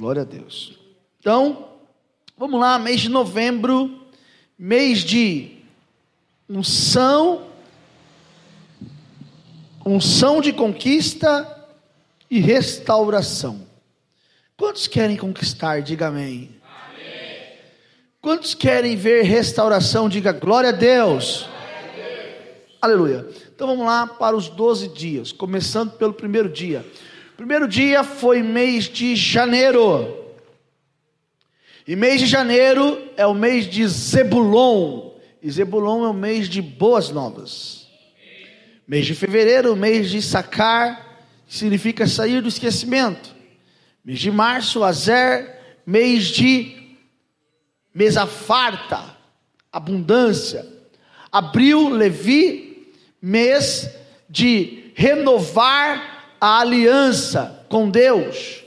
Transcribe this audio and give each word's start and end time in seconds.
Glória 0.00 0.22
a 0.22 0.24
Deus. 0.24 0.78
Então, 1.18 1.72
vamos 2.34 2.58
lá, 2.58 2.78
mês 2.78 3.02
de 3.02 3.10
novembro, 3.10 4.00
mês 4.58 5.00
de 5.00 5.58
unção, 6.48 7.46
unção 9.84 10.40
de 10.40 10.54
conquista 10.54 11.66
e 12.30 12.40
restauração. 12.40 13.66
Quantos 14.56 14.86
querem 14.86 15.18
conquistar? 15.18 15.82
Diga 15.82 16.06
amém. 16.06 16.48
Quantos 18.22 18.54
querem 18.54 18.96
ver 18.96 19.24
restauração? 19.24 20.08
Diga 20.08 20.32
glória 20.32 20.72
a. 20.72 21.42
Glória 21.42 21.76
a 21.78 21.92
Deus. 21.92 22.68
Aleluia. 22.80 23.28
Então 23.54 23.66
vamos 23.66 23.84
lá 23.84 24.06
para 24.06 24.34
os 24.34 24.48
12 24.48 24.88
dias, 24.88 25.30
começando 25.30 25.92
pelo 25.92 26.14
primeiro 26.14 26.48
dia. 26.48 26.86
Primeiro 27.40 27.66
dia 27.66 28.04
foi 28.04 28.42
mês 28.42 28.84
de 28.84 29.16
janeiro. 29.16 30.26
E 31.88 31.96
mês 31.96 32.20
de 32.20 32.26
janeiro 32.26 33.02
é 33.16 33.26
o 33.26 33.32
mês 33.32 33.64
de 33.64 33.88
Zebulon. 33.88 35.12
E 35.42 35.50
Zebulon 35.50 36.04
é 36.04 36.10
o 36.10 36.12
mês 36.12 36.50
de 36.50 36.60
boas 36.60 37.08
novas. 37.08 37.88
Mês 38.86 39.06
de 39.06 39.14
fevereiro, 39.14 39.74
mês 39.74 40.10
de 40.10 40.20
Sacar 40.20 41.18
significa 41.48 42.06
sair 42.06 42.42
do 42.42 42.48
esquecimento. 42.48 43.34
Mês 44.04 44.18
de 44.18 44.30
março, 44.30 44.84
Azer, 44.84 45.80
mês 45.86 46.24
de 46.26 46.94
mesa 47.94 48.26
farta, 48.26 49.16
abundância. 49.72 50.66
Abril, 51.32 51.88
Levi, 51.88 52.92
mês 53.22 53.88
de 54.28 54.92
renovar 54.94 56.19
a 56.40 56.60
aliança 56.60 57.64
com 57.68 57.90
Deus. 57.90 58.64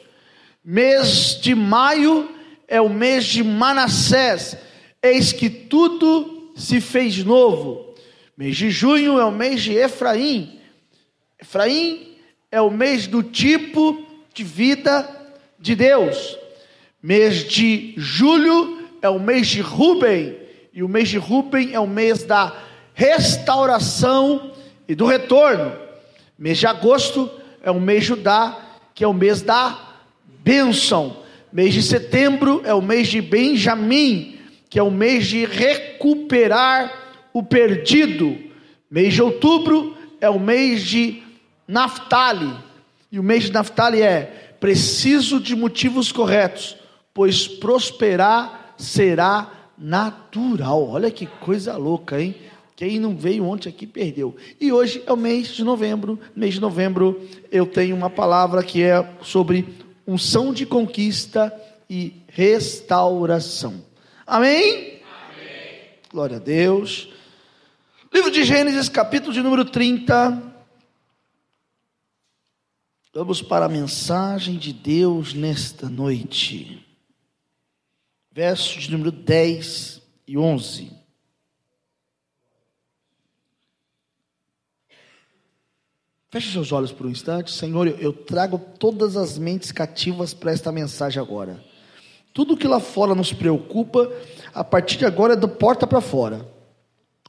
Mês 0.64 1.40
de 1.42 1.56
maio 1.56 2.30
é 2.68 2.80
o 2.80 2.90
mês 2.90 3.26
de 3.26 3.44
Manassés. 3.44 4.56
Eis 5.02 5.34
que 5.34 5.50
tudo 5.50 6.54
se 6.56 6.80
fez 6.80 7.24
novo. 7.24 7.94
Mês 8.38 8.56
de 8.56 8.70
junho 8.70 9.20
é 9.20 9.26
o 9.26 9.32
mês 9.32 9.62
de 9.64 9.74
Efraim. 9.74 10.60
Efraim 11.42 12.16
é 12.52 12.62
o 12.62 12.70
mês 12.70 13.08
do 13.08 13.24
tipo 13.24 14.06
de 14.34 14.44
vida 14.44 15.10
de 15.60 15.76
Deus. 15.76 16.38
Mês 17.02 17.48
de 17.48 17.94
julho 17.98 18.88
é 19.02 19.10
o 19.10 19.20
mês 19.20 19.48
de 19.48 19.60
Ruben, 19.60 20.38
e 20.74 20.82
o 20.82 20.88
mês 20.88 21.10
de 21.10 21.18
Ruben 21.18 21.74
é 21.74 21.80
o 21.80 21.86
mês 21.86 22.24
da 22.24 22.56
restauração 22.94 24.54
e 24.88 24.96
do 24.96 25.06
retorno. 25.06 25.74
Mês 26.38 26.58
de 26.58 26.66
agosto 26.66 27.30
é 27.64 27.72
o 27.72 27.80
mês 27.80 28.04
Judá, 28.04 28.60
que 28.94 29.04
é 29.04 29.08
o 29.08 29.14
mês 29.14 29.42
da 29.42 29.80
bênção. 30.44 31.18
Mês 31.52 31.74
de 31.74 31.82
setembro 31.82 32.62
é 32.66 32.74
o 32.74 32.82
mês 32.82 33.08
de 33.08 33.22
Benjamim, 33.22 34.38
que 34.70 34.78
é 34.78 34.84
o 34.84 34.92
mês 34.92 35.26
de 35.28 35.46
recuperar 35.46 36.92
o 37.34 37.42
perdido. 37.42 38.38
Mês 38.92 39.14
de 39.14 39.22
outubro 39.24 39.98
é 40.20 40.30
o 40.30 40.40
mês 40.40 40.84
de 40.84 41.24
Naftali. 41.68 42.54
E 43.12 43.20
o 43.20 43.24
mês 43.24 43.46
de 43.46 43.54
Naftali 43.54 44.02
é 44.02 44.56
preciso 44.60 45.40
de 45.40 45.56
motivos 45.56 46.12
corretos, 46.12 46.76
pois 47.14 47.48
prosperar 47.48 48.76
será 48.78 49.50
natural. 49.78 50.90
Olha 50.90 51.12
que 51.12 51.26
coisa 51.26 51.78
louca, 51.78 52.22
hein? 52.22 52.36
Quem 52.76 53.00
não 53.00 53.16
veio 53.16 53.46
ontem 53.46 53.70
aqui 53.70 53.86
perdeu. 53.86 54.36
E 54.60 54.72
hoje 54.72 55.04
é 55.06 55.14
o 55.14 55.18
mês 55.18 55.50
de 55.50 55.64
novembro. 55.64 56.20
Mês 56.36 56.56
de 56.56 56.60
novembro 56.60 57.22
eu 57.52 57.66
tenho 57.66 57.96
uma 57.96 58.10
palavra 58.10 58.64
que 58.64 58.82
é 58.82 59.08
sobre 59.22 59.68
unção 60.08 60.54
de 60.54 60.66
conquista 60.66 61.54
e 61.90 62.22
restauração. 62.28 63.84
Amém? 64.26 64.64
Amém. 64.64 65.02
Glória 66.12 66.38
a 66.38 66.40
Deus. 66.40 67.10
Livro 68.12 68.32
de 68.32 68.44
Gênesis, 68.44 68.90
capítulo 68.90 69.34
de 69.34 69.42
número 69.42 69.66
30. 69.66 70.52
Vamos 73.14 73.44
para 73.44 73.66
a 73.66 73.70
mensagem 73.70 74.58
de 74.58 74.74
Deus 74.74 75.36
nesta 75.36 75.88
noite. 75.88 76.84
Versos 78.32 78.84
de 78.84 78.92
número 78.92 79.12
10 79.12 80.02
e 80.28 80.36
11. 80.36 81.03
Feche 86.34 86.52
seus 86.52 86.72
olhos 86.72 86.92
por 86.92 87.06
um 87.06 87.12
instante. 87.12 87.52
Senhor, 87.52 87.88
eu 87.88 88.12
trago 88.12 88.60
todas 88.80 89.16
as 89.16 89.38
mentes 89.38 89.72
cativas 89.72 90.34
para 90.34 90.52
esta 90.52 90.72
mensagem 90.72 91.22
agora. 91.22 91.64
Tudo 92.34 92.58
que 92.58 92.68
lá 92.68 92.80
fora 92.80 93.14
nos 93.14 93.32
preocupa, 93.32 94.12
a 94.52 94.64
partir 94.64 94.98
de 94.98 95.06
agora 95.06 95.34
é 95.34 95.36
da 95.36 95.48
porta 95.48 95.86
para 95.86 96.02
fora. 96.02 96.44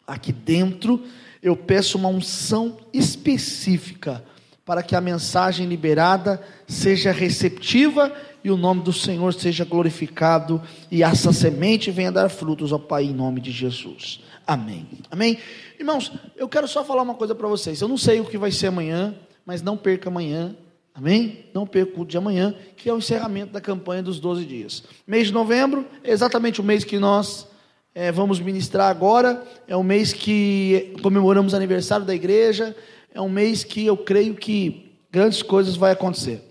Aqui 0.07 0.33
dentro, 0.33 1.03
eu 1.43 1.55
peço 1.55 1.99
uma 1.99 2.09
unção 2.09 2.79
específica 2.95 4.25
para 4.65 4.83
que 4.83 4.97
a 4.97 5.03
mensagem 5.03 5.67
liberada 5.67 6.43
seja 6.67 7.13
receptiva 7.13 8.11
e 8.43 8.51
o 8.51 8.57
nome 8.57 8.81
do 8.81 8.93
Senhor 8.93 9.35
seja 9.35 9.67
glorificado 9.67 10.63
e 10.91 11.03
essa 11.03 11.31
semente 11.31 11.91
venha 11.91 12.11
dar 12.11 12.31
frutos 12.31 12.73
ao 12.73 12.81
Pai 12.81 13.05
em 13.05 13.13
nome 13.13 13.43
de 13.43 13.53
Jesus. 13.53 14.23
Amém. 14.47 14.87
Amém. 15.10 15.38
Irmãos, 15.78 16.12
eu 16.37 16.49
quero 16.49 16.69
só 16.69 16.84
falar 16.84 17.03
uma 17.03 17.15
coisa 17.15 17.34
para 17.34 17.49
vocês. 17.49 17.81
Eu 17.81 17.88
não 17.88 17.97
sei 17.97 18.21
o 18.21 18.25
que 18.25 18.38
vai 18.38 18.50
ser 18.50 18.69
amanhã, 18.69 19.15
mas 19.44 19.62
não 19.62 19.77
perca 19.77 20.09
amanhã. 20.09 20.55
Amém? 20.94 21.47
Não 21.53 21.66
perca 21.66 22.00
o 22.00 22.05
de 22.05 22.16
amanhã, 22.16 22.55
que 22.77 22.88
é 22.88 22.93
o 22.93 22.99
encerramento 22.99 23.53
da 23.53 23.60
campanha 23.60 24.03
dos 24.03 24.21
12 24.21 24.44
dias. 24.44 24.84
Mês 25.06 25.28
de 25.28 25.32
novembro, 25.32 25.87
é 26.05 26.10
exatamente 26.12 26.60
o 26.60 26.65
mês 26.65 26.84
que 26.84 26.99
nós 26.99 27.49
é, 27.94 28.12
vamos 28.12 28.38
ministrar 28.38 28.91
agora. 28.91 29.43
É 29.66 29.77
o 29.77 29.82
mês 29.82 30.12
que 30.12 30.94
comemoramos 31.03 31.53
o 31.53 31.56
aniversário 31.56 32.06
da 32.06 32.15
igreja 32.15 32.76
é 33.15 33.21
um 33.21 33.28
mês 33.28 33.62
que 33.62 33.87
eu 33.87 33.97
creio 33.97 34.34
que 34.34 34.93
grandes 35.11 35.41
coisas 35.41 35.76
vão 35.76 35.88
acontecer. 35.88 36.43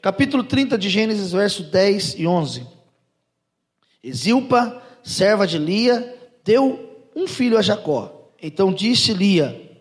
Capítulo 0.00 0.44
30 0.44 0.78
de 0.78 0.88
Gênesis, 0.88 1.32
verso 1.32 1.64
10 1.64 2.14
e 2.18 2.26
11. 2.26 2.64
Exilpa, 4.02 4.80
serva 5.02 5.46
de 5.46 5.58
Lia, 5.58 6.16
deu 6.44 6.93
um 7.14 7.26
filho 7.26 7.58
a 7.58 7.62
Jacó. 7.62 8.30
Então 8.42 8.72
disse 8.72 9.12
Lia, 9.12 9.78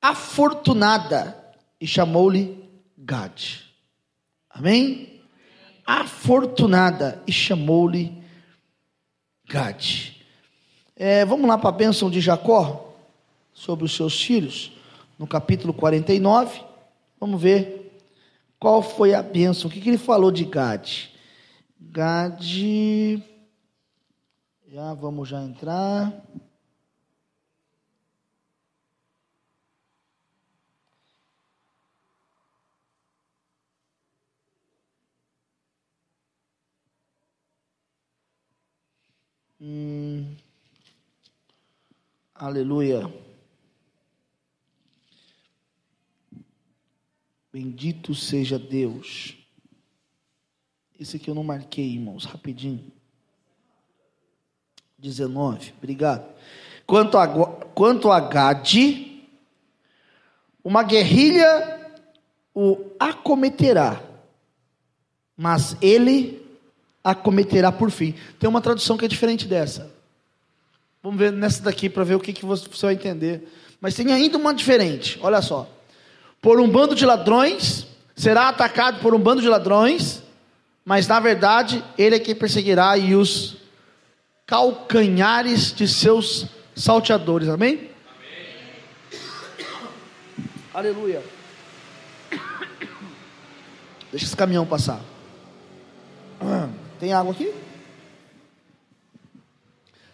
afortunada, 0.00 1.44
e 1.80 1.86
chamou-lhe 1.86 2.64
Gad. 2.96 3.60
Amém? 4.48 5.20
Afortunada, 5.84 7.22
e 7.26 7.32
chamou-lhe 7.32 8.22
Gad. 9.48 10.14
É, 10.96 11.24
vamos 11.24 11.46
lá 11.48 11.58
para 11.58 11.68
a 11.68 11.72
bênção 11.72 12.10
de 12.10 12.20
Jacó? 12.20 12.86
sobre 13.56 13.86
os 13.86 13.96
seus 13.96 14.22
filhos, 14.22 14.70
no 15.18 15.26
capítulo 15.26 15.72
49. 15.72 16.60
Vamos 17.18 17.40
ver 17.40 17.98
qual 18.60 18.82
foi 18.82 19.14
a 19.14 19.22
bênção. 19.22 19.68
O 19.68 19.72
que, 19.72 19.80
que 19.80 19.88
ele 19.88 19.98
falou 19.98 20.30
de 20.30 20.44
Gade? 20.44 21.10
Gade. 21.80 23.22
Já 24.68 24.92
vamos 24.94 25.28
já 25.28 25.40
entrar. 25.42 26.26
Hum, 39.60 40.36
aleluia. 42.34 43.02
Bendito 47.52 48.14
seja 48.16 48.58
Deus. 48.58 49.36
Esse 50.98 51.16
aqui 51.16 51.30
eu 51.30 51.34
não 51.36 51.44
marquei, 51.44 51.94
irmãos, 51.94 52.24
rapidinho. 52.24 52.95
19, 55.08 55.74
obrigado. 55.78 56.24
Quanto 56.86 57.18
a, 57.18 57.26
quanto 57.26 58.10
a 58.10 58.20
Gade, 58.20 59.22
uma 60.62 60.82
guerrilha 60.82 61.74
o 62.54 62.78
acometerá, 62.98 64.00
mas 65.36 65.76
ele 65.82 66.42
acometerá 67.04 67.70
por 67.70 67.90
fim. 67.90 68.14
Tem 68.38 68.48
uma 68.48 68.60
tradução 68.60 68.96
que 68.96 69.04
é 69.04 69.08
diferente 69.08 69.46
dessa. 69.46 69.92
Vamos 71.02 71.18
ver 71.18 71.32
nessa 71.32 71.62
daqui 71.62 71.88
para 71.88 72.02
ver 72.02 72.14
o 72.14 72.20
que, 72.20 72.32
que 72.32 72.46
você 72.46 72.68
vai 72.86 72.94
entender. 72.94 73.46
Mas 73.80 73.94
tem 73.94 74.10
ainda 74.12 74.38
uma 74.38 74.54
diferente, 74.54 75.18
olha 75.22 75.42
só 75.42 75.68
por 76.46 76.60
um 76.60 76.68
bando 76.68 76.94
de 76.94 77.04
ladrões, 77.04 77.88
será 78.14 78.48
atacado 78.48 79.00
por 79.00 79.12
um 79.12 79.18
bando 79.18 79.42
de 79.42 79.48
ladrões, 79.48 80.22
mas 80.84 81.08
na 81.08 81.18
verdade 81.18 81.82
ele 81.98 82.14
é 82.14 82.20
quem 82.20 82.36
perseguirá 82.36 82.96
e 82.96 83.16
os 83.16 83.56
calcanhares 84.46 85.74
de 85.74 85.88
seus 85.88 86.46
salteadores. 86.74 87.48
Amém? 87.48 87.90
Amém. 88.08 89.66
Aleluia. 90.72 91.22
Deixa 94.10 94.26
esse 94.26 94.36
caminhão 94.36 94.64
passar. 94.64 95.00
Tem 96.98 97.12
água 97.12 97.32
aqui? 97.32 97.52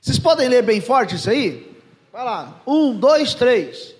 Vocês 0.00 0.18
podem 0.18 0.48
ler 0.48 0.62
bem 0.62 0.80
forte 0.80 1.14
isso 1.14 1.30
aí? 1.30 1.70
Vai 2.12 2.24
lá. 2.24 2.60
Um, 2.66 2.96
dois, 2.96 3.34
três. 3.34 3.94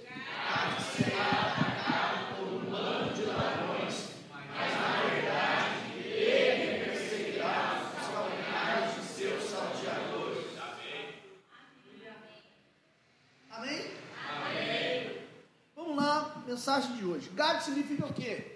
Mensagem 16.62 16.94
de 16.94 17.04
hoje. 17.04 17.28
Gad 17.34 17.60
significa 17.60 18.06
o 18.06 18.12
quê? 18.12 18.52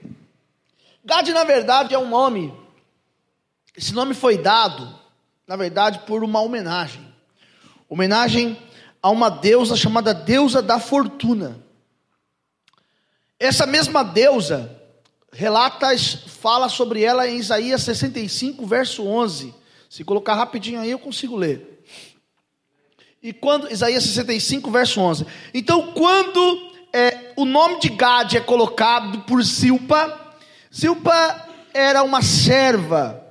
Gad, 1.05 1.29
na 1.31 1.43
verdade, 1.43 1.93
é 1.93 1.99
um 1.99 2.09
nome. 2.09 2.55
Esse 3.77 3.93
nome 3.93 4.15
foi 4.15 4.39
dado, 4.39 4.97
na 5.45 5.57
verdade, 5.57 5.99
por 6.07 6.23
uma 6.23 6.41
homenagem. 6.41 7.05
Homenagem 7.89 8.57
a 9.03 9.11
uma 9.11 9.29
deusa 9.29 9.75
chamada 9.75 10.15
deusa 10.15 10.63
da 10.63 10.79
fortuna. 10.79 11.61
Essa 13.41 13.67
mesma 13.67 14.05
deusa 14.05 14.81
relata, 15.33 15.89
fala 16.29 16.69
sobre 16.69 17.03
ela 17.03 17.27
em 17.27 17.39
Isaías 17.39 17.83
65, 17.83 18.65
verso 18.67 19.05
11. 19.05 19.53
Se 19.91 20.05
colocar 20.05 20.35
rapidinho 20.35 20.81
aí, 20.81 20.93
eu 20.93 20.99
consigo 21.01 21.35
ler. 21.35 21.85
E 23.21 23.33
quando 23.33 23.69
Isaías 23.69 24.05
65, 24.05 24.71
verso 24.71 25.01
11. 25.01 25.27
Então, 25.53 25.93
quando 25.93 26.66
é, 26.97 27.33
o 27.37 27.45
nome 27.45 27.79
de 27.79 27.91
Gad 27.91 28.33
é 28.33 28.41
colocado 28.41 29.19
por 29.21 29.45
Silpa. 29.45 30.19
Silpa 30.71 31.45
era 31.75 32.03
uma 32.03 32.23
serva, 32.23 33.23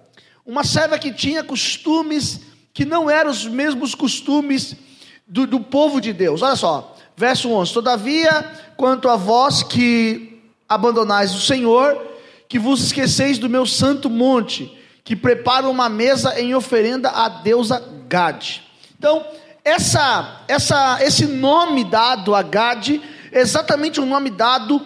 uma 0.46 0.64
serva 0.64 1.00
que 1.00 1.12
tinha 1.12 1.44
costumes 1.44 2.42
que 2.72 2.86
não 2.86 3.10
eram 3.10 3.32
os 3.32 3.48
mesmos 3.48 3.96
costumes 3.96 4.76
do, 5.28 5.48
do 5.48 5.60
povo 5.60 6.00
de 6.00 6.14
Deus. 6.14 6.44
Olha 6.44 6.56
só, 6.56 6.96
verso 7.18 7.50
11: 7.50 7.74
Todavia, 7.74 8.52
quanto 8.78 9.10
a 9.10 9.16
vós 9.16 9.64
que 9.64 10.44
abandonais 10.70 11.34
o 11.34 11.42
Senhor, 11.42 12.00
que 12.48 12.60
vos 12.60 12.84
esqueceis 12.84 13.40
do 13.40 13.50
meu 13.50 13.66
santo 13.66 14.12
monte, 14.12 14.72
que 15.04 15.16
preparo 15.16 15.72
uma 15.72 15.90
mesa 15.90 16.40
em 16.40 16.54
oferenda 16.54 17.10
à 17.10 17.28
deusa 17.28 17.84
Gad. 18.08 18.62
Então, 18.96 19.26
essa, 19.64 20.42
essa, 20.48 21.00
esse 21.02 21.26
nome 21.26 21.84
dado 21.84 22.36
a 22.36 22.44
Gad 22.44 23.02
exatamente 23.42 24.00
o 24.00 24.06
nome 24.06 24.30
dado 24.30 24.82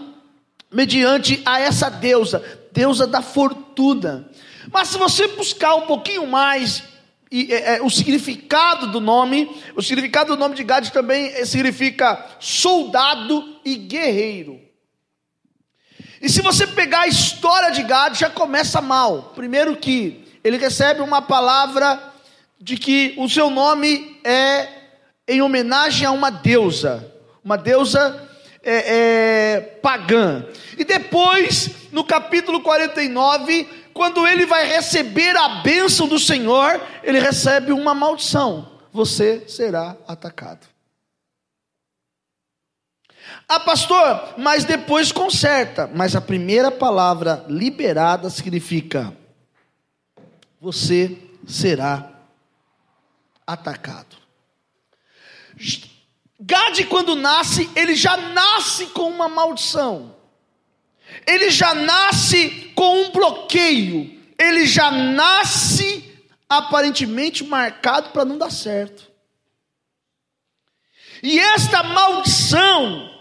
mediante 0.72 1.42
a 1.46 1.60
essa 1.60 1.90
deusa, 1.90 2.44
deusa 2.72 3.08
da 3.08 3.22
fortuna. 3.22 4.30
Mas 4.72 4.90
se 4.90 4.98
você 4.98 5.28
buscar 5.28 5.76
um 5.76 5.88
pouquinho 5.88 6.28
mais 6.28 6.84
e, 7.32 7.54
é, 7.54 7.76
é, 7.76 7.82
o 7.82 7.90
significado 7.90 8.88
do 8.88 9.00
nome, 9.00 9.50
o 9.76 9.82
significado 9.82 10.36
do 10.36 10.40
nome 10.40 10.56
de 10.56 10.64
Gad 10.64 10.90
também 10.90 11.46
significa 11.46 12.26
soldado 12.40 13.60
e 13.64 13.76
guerreiro. 13.76 14.60
E 16.22 16.28
se 16.28 16.42
você 16.42 16.68
pegar 16.68 17.02
a 17.02 17.08
história 17.08 17.72
de 17.72 17.84
Gad, 17.84 18.16
já 18.16 18.30
começa 18.30 18.82
mal. 18.82 19.32
Primeiro 19.36 19.76
que 19.78 20.28
ele 20.44 20.58
recebe 20.58 21.02
uma 21.02 21.22
palavra 21.22 22.02
de 22.60 22.78
que 22.78 23.14
o 23.18 23.30
seu 23.30 23.50
nome 23.50 24.20
é 24.24 24.68
em 25.28 25.42
homenagem 25.42 26.06
a 26.06 26.12
uma 26.12 26.30
deusa, 26.30 27.14
uma 27.44 27.58
deusa 27.58 28.29
é, 28.64 29.56
é, 29.56 29.62
pagã. 29.82 30.46
E 30.78 30.84
depois, 30.84 31.90
no 31.92 32.04
capítulo 32.04 32.62
49, 32.62 33.68
quando 33.94 34.28
ele 34.28 34.46
vai 34.46 34.68
receber 34.68 35.36
a 35.36 35.62
bênção 35.62 36.08
do 36.08 36.20
Senhor, 36.20 36.82
ele 37.04 37.20
recebe 37.20 37.72
uma 37.72 37.94
maldição: 37.94 38.72
você 38.92 39.44
será 39.48 39.96
atacado. 40.08 40.68
Ah, 43.48 43.60
pastor, 43.60 44.36
mas 44.38 44.64
depois 44.64 45.12
conserta. 45.12 45.90
Mas 45.94 46.16
a 46.16 46.22
primeira 46.22 46.70
palavra 46.72 47.46
liberada 47.48 48.30
significa: 48.30 49.14
você 50.62 51.18
será 51.48 52.12
atacado. 53.46 54.18
Gade, 56.40 56.86
quando 56.86 57.16
nasce, 57.16 57.70
ele 57.76 57.96
já 57.96 58.16
nasce 58.16 58.86
com 58.88 59.10
uma 59.10 59.28
maldição, 59.28 60.16
ele 61.28 61.50
já 61.50 61.74
nasce 61.74 62.72
com 62.74 63.02
um 63.02 63.12
bloqueio, 63.12 64.18
ele 64.38 64.66
já 64.66 64.90
nasce 64.90 66.10
aparentemente 66.48 67.44
marcado 67.44 68.12
para 68.12 68.24
não 68.24 68.38
dar 68.38 68.52
certo. 68.52 69.12
E 71.22 71.38
esta 71.38 71.84
maldição, 71.84 73.12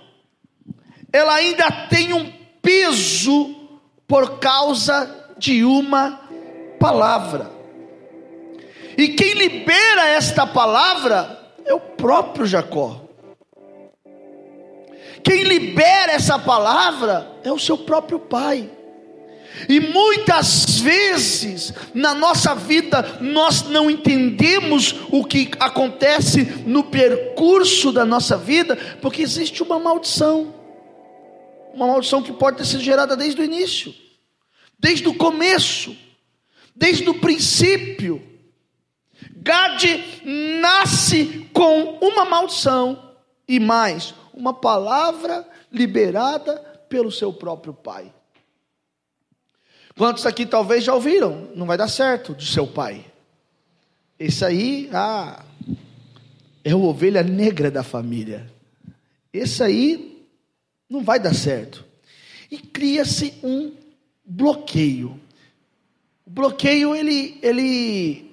ela 1.12 1.34
ainda 1.34 1.70
tem 1.88 2.12
um 2.12 2.32
peso 2.62 3.56
por 4.06 4.38
causa 4.38 5.34
de 5.36 5.64
uma 5.64 6.20
palavra. 6.78 7.50
E 8.96 9.08
quem 9.08 9.34
libera 9.34 10.06
esta 10.06 10.46
palavra 10.46 11.52
é 11.64 11.74
o 11.74 11.80
próprio 11.80 12.46
Jacó. 12.46 13.07
Quem 15.28 15.42
libera 15.42 16.12
essa 16.12 16.38
palavra 16.38 17.30
é 17.44 17.52
o 17.52 17.58
seu 17.58 17.76
próprio 17.76 18.18
Pai. 18.18 18.70
E 19.68 19.78
muitas 19.78 20.78
vezes 20.78 21.70
na 21.92 22.14
nossa 22.14 22.54
vida 22.54 23.18
nós 23.20 23.64
não 23.64 23.90
entendemos 23.90 24.94
o 25.10 25.22
que 25.22 25.50
acontece 25.60 26.44
no 26.64 26.84
percurso 26.84 27.92
da 27.92 28.06
nossa 28.06 28.38
vida, 28.38 28.74
porque 29.02 29.20
existe 29.20 29.62
uma 29.62 29.78
maldição. 29.78 30.54
Uma 31.74 31.88
maldição 31.88 32.22
que 32.22 32.32
pode 32.32 32.56
ter 32.56 32.64
sido 32.64 32.82
gerada 32.82 33.14
desde 33.14 33.38
o 33.38 33.44
início, 33.44 33.94
desde 34.78 35.08
o 35.08 35.14
começo, 35.14 35.94
desde 36.74 37.06
o 37.06 37.20
princípio. 37.20 38.22
Gade 39.36 40.02
nasce 40.58 41.50
com 41.52 41.98
uma 42.00 42.24
maldição 42.24 43.12
e 43.46 43.60
mais 43.60 44.14
uma 44.38 44.54
palavra 44.54 45.44
liberada 45.70 46.56
pelo 46.88 47.10
seu 47.10 47.32
próprio 47.32 47.74
pai. 47.74 48.12
Quantos 49.96 50.24
aqui 50.24 50.46
talvez 50.46 50.84
já 50.84 50.94
ouviram? 50.94 51.50
Não 51.56 51.66
vai 51.66 51.76
dar 51.76 51.88
certo 51.88 52.32
de 52.34 52.46
seu 52.46 52.68
pai. 52.68 53.04
Esse 54.16 54.44
aí, 54.44 54.88
ah, 54.92 55.44
é 56.64 56.70
a 56.70 56.76
ovelha 56.76 57.22
negra 57.24 57.68
da 57.68 57.82
família. 57.82 58.48
Esse 59.32 59.60
aí 59.62 60.24
não 60.88 61.02
vai 61.02 61.18
dar 61.18 61.34
certo. 61.34 61.84
E 62.48 62.58
cria-se 62.58 63.34
um 63.42 63.74
bloqueio. 64.24 65.20
O 66.24 66.30
bloqueio 66.30 66.94
ele 66.94 67.38
ele 67.42 68.30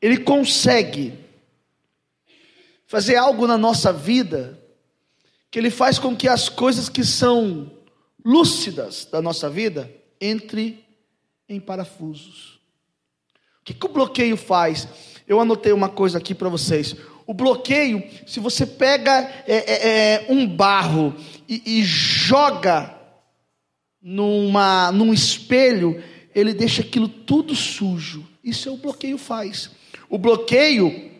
ele 0.00 0.18
consegue 0.18 1.18
fazer 2.86 3.16
algo 3.16 3.46
na 3.46 3.58
nossa 3.58 3.92
vida 3.92 4.57
que 5.50 5.58
ele 5.58 5.70
faz 5.70 5.98
com 5.98 6.14
que 6.14 6.28
as 6.28 6.48
coisas 6.48 6.88
que 6.88 7.04
são 7.04 7.70
lúcidas 8.24 9.06
da 9.10 9.22
nossa 9.22 9.48
vida 9.48 9.90
entre 10.20 10.84
em 11.48 11.58
parafusos. 11.58 12.60
O 13.60 13.64
que, 13.64 13.74
que 13.74 13.86
o 13.86 13.90
bloqueio 13.90 14.36
faz? 14.36 14.88
Eu 15.26 15.40
anotei 15.40 15.72
uma 15.72 15.88
coisa 15.88 16.18
aqui 16.18 16.34
para 16.34 16.48
vocês. 16.48 16.96
O 17.26 17.34
bloqueio, 17.34 18.02
se 18.26 18.40
você 18.40 18.66
pega 18.66 19.20
é, 19.46 19.56
é, 19.56 19.88
é, 19.88 20.26
um 20.30 20.46
barro 20.46 21.14
e, 21.48 21.78
e 21.78 21.84
joga 21.84 22.94
numa, 24.00 24.90
num 24.92 25.12
espelho, 25.12 26.02
ele 26.34 26.54
deixa 26.54 26.82
aquilo 26.82 27.08
tudo 27.08 27.54
sujo. 27.54 28.26
Isso 28.42 28.68
é 28.68 28.72
o 28.72 28.76
bloqueio 28.76 29.18
faz. 29.18 29.70
O 30.08 30.16
bloqueio, 30.16 31.10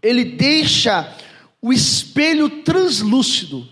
ele 0.00 0.24
deixa 0.24 1.16
o 1.62 1.72
espelho 1.72 2.62
translúcido. 2.64 3.68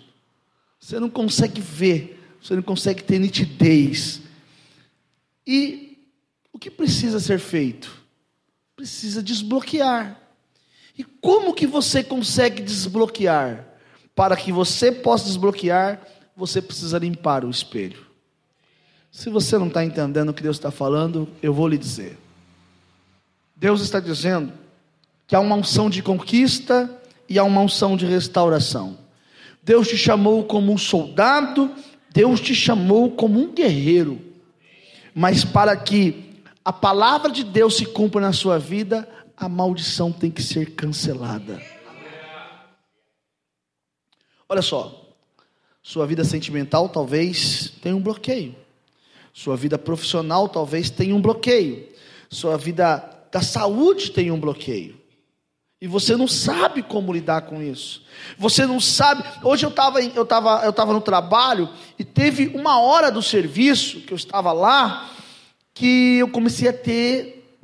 Você 0.79 1.01
não 1.01 1.11
consegue 1.11 1.61
ver, 1.61 2.23
você 2.41 2.55
não 2.55 2.63
consegue 2.63 3.03
ter 3.03 3.19
nitidez. 3.19 4.23
E 5.45 5.99
o 6.53 6.59
que 6.59 6.71
precisa 6.71 7.19
ser 7.19 7.41
feito? 7.41 8.01
Precisa 8.77 9.21
desbloquear. 9.21 10.19
E 10.97 11.03
como 11.03 11.53
que 11.53 11.67
você 11.67 12.05
consegue 12.05 12.63
desbloquear? 12.63 13.67
Para 14.15 14.37
que 14.37 14.53
você 14.53 14.93
possa 14.93 15.25
desbloquear, 15.25 16.01
você 16.37 16.63
precisa 16.63 16.99
limpar 16.99 17.45
o 17.45 17.51
espelho. 17.51 18.07
Se 19.11 19.29
você 19.29 19.59
não 19.59 19.67
está 19.67 19.85
entendendo 19.85 20.29
o 20.29 20.35
que 20.35 20.43
Deus 20.43 20.57
está 20.57 20.71
falando, 20.71 21.29
eu 21.43 21.53
vou 21.53 21.67
lhe 21.67 21.77
dizer. 21.77 22.17
Deus 23.57 23.81
está 23.81 23.99
dizendo 23.99 24.53
que 25.27 25.35
há 25.35 25.41
uma 25.41 25.57
unção 25.57 25.91
de 25.91 26.03
conquista 26.03 27.00
e 27.31 27.39
há 27.39 27.45
uma 27.45 27.61
unção 27.61 27.97
de 27.97 28.05
restauração. 28.05 28.99
Deus 29.63 29.87
te 29.87 29.97
chamou 29.97 30.43
como 30.45 30.73
um 30.73 30.79
soldado, 30.79 31.71
Deus 32.13 32.41
te 32.41 32.57
chamou 32.57 33.13
como 33.13 33.41
um 33.41 33.55
guerreiro. 33.55 34.21
Mas 35.15 35.45
para 35.45 35.77
que 35.77 36.43
a 36.65 36.73
palavra 36.73 37.31
de 37.31 37.45
Deus 37.45 37.77
se 37.77 37.87
cumpra 37.87 38.21
na 38.21 38.33
sua 38.33 38.59
vida, 38.59 39.09
a 39.37 39.49
maldição 39.49 40.11
tem 40.11 40.29
que 40.29 40.43
ser 40.43 40.73
cancelada. 40.75 41.63
Olha 44.49 44.63
só, 44.63 45.09
sua 45.81 46.07
vida 46.09 46.25
sentimental 46.25 46.89
talvez 46.89 47.73
tenha 47.81 47.95
um 47.95 48.03
bloqueio. 48.03 48.57
Sua 49.33 49.57
vida 49.57 49.79
profissional 49.79 50.49
talvez 50.49 50.91
tenha 50.91 51.15
um 51.15 51.23
bloqueio. 51.23 51.89
Sua 52.29 52.59
vida 52.59 52.97
da 53.31 53.41
saúde 53.41 54.11
tem 54.11 54.33
um 54.33 54.41
bloqueio. 54.41 55.00
E 55.81 55.87
você 55.87 56.15
não 56.15 56.29
sabe 56.29 56.83
como 56.83 57.13
lidar 57.13 57.43
com 57.43 57.63
isso. 57.63 58.03
Você 58.37 58.67
não 58.67 58.79
sabe. 58.79 59.25
Hoje 59.43 59.65
eu 59.65 59.71
estava 59.71 60.03
eu 60.03 60.27
tava, 60.27 60.63
eu 60.65 60.73
tava 60.73 60.93
no 60.93 61.01
trabalho 61.01 61.71
e 61.99 62.05
teve 62.05 62.49
uma 62.49 62.79
hora 62.79 63.11
do 63.11 63.23
serviço 63.23 64.01
que 64.03 64.13
eu 64.13 64.17
estava 64.17 64.53
lá 64.53 65.11
que 65.73 66.19
eu 66.19 66.29
comecei 66.29 66.69
a 66.69 66.73
ter. 66.75 67.59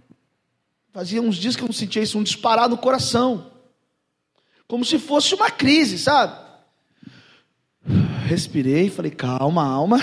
Fazia 0.95 1.21
uns 1.21 1.37
dias 1.37 1.55
que 1.55 1.63
eu 1.63 1.67
não 1.67 1.75
sentia 1.75 2.03
isso, 2.03 2.19
um 2.19 2.23
disparar 2.23 2.71
no 2.71 2.79
coração. 2.79 3.51
Como 4.67 4.83
se 4.83 4.99
fosse 4.99 5.35
uma 5.35 5.51
crise, 5.51 5.99
sabe? 5.99 6.35
Respirei, 8.25 8.89
falei, 8.89 9.11
calma, 9.11 9.63
alma. 9.63 9.99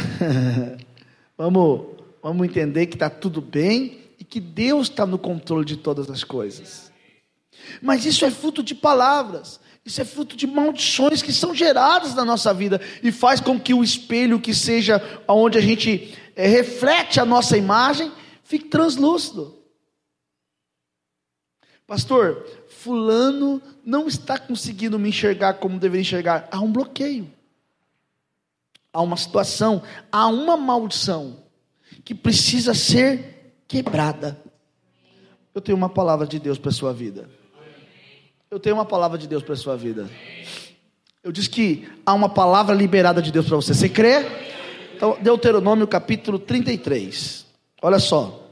vamos, 1.36 1.88
vamos 2.22 2.48
entender 2.48 2.86
que 2.86 2.96
está 2.96 3.10
tudo 3.10 3.42
bem 3.42 4.02
e 4.20 4.24
que 4.24 4.40
Deus 4.40 4.88
está 4.88 5.08
no 5.08 5.18
controle 5.18 5.66
de 5.66 5.78
todas 5.78 6.12
as 6.12 6.24
coisas. 6.24 6.93
Mas 7.82 8.06
isso 8.06 8.26
é 8.26 8.32
fruto 8.32 8.62
de 8.64 8.76
palavras, 8.76 9.60
isso 9.86 10.02
é 10.02 10.06
fruto 10.06 10.36
de 10.36 10.48
maldições 10.48 11.22
que 11.22 11.34
são 11.34 11.54
geradas 11.54 12.16
na 12.16 12.24
nossa 12.24 12.54
vida 12.54 12.80
e 13.02 13.12
faz 13.12 13.40
com 13.40 13.60
que 13.60 13.74
o 13.74 13.84
espelho 13.84 14.40
que 14.40 14.54
seja 14.54 15.02
onde 15.28 15.58
a 15.58 15.62
gente 15.62 16.18
é, 16.36 16.48
reflete 16.48 17.20
a 17.20 17.26
nossa 17.26 17.58
imagem 17.58 18.12
fique 18.44 18.70
translúcido. 18.70 19.58
Pastor, 21.86 22.46
fulano 22.70 23.62
não 23.86 24.08
está 24.08 24.38
conseguindo 24.38 24.98
me 24.98 25.10
enxergar 25.10 25.56
como 25.56 25.80
deveria 25.80 26.02
enxergar. 26.02 26.48
Há 26.52 26.60
um 26.60 26.72
bloqueio. 26.72 27.30
Há 28.92 29.02
uma 29.02 29.18
situação, 29.18 29.82
há 30.12 30.28
uma 30.28 30.56
maldição 30.56 31.44
que 32.06 32.14
precisa 32.14 32.74
ser 32.74 33.56
quebrada. 33.68 34.40
Eu 35.54 35.62
tenho 35.62 35.78
uma 35.78 35.90
palavra 35.90 36.28
de 36.28 36.40
Deus 36.40 36.58
para 36.58 36.70
a 36.70 36.74
sua 36.74 36.94
vida. 36.94 37.30
Eu 38.54 38.60
tenho 38.60 38.76
uma 38.76 38.86
palavra 38.86 39.18
de 39.18 39.28
Deus 39.28 39.42
para 39.42 39.56
a 39.56 39.58
sua 39.58 39.76
vida. 39.76 40.08
Eu 41.24 41.32
disse 41.32 41.50
que 41.50 41.90
há 42.06 42.14
uma 42.14 42.30
palavra 42.30 42.76
liberada 42.76 43.20
de 43.20 43.32
Deus 43.32 43.48
para 43.48 43.56
você. 43.56 43.74
Você 43.74 43.90
crê? 43.90 44.24
Então, 44.96 45.18
Deuteronômio 45.20 45.88
capítulo 45.88 46.38
33. 46.38 47.48
Olha 47.82 47.98
só. 47.98 48.48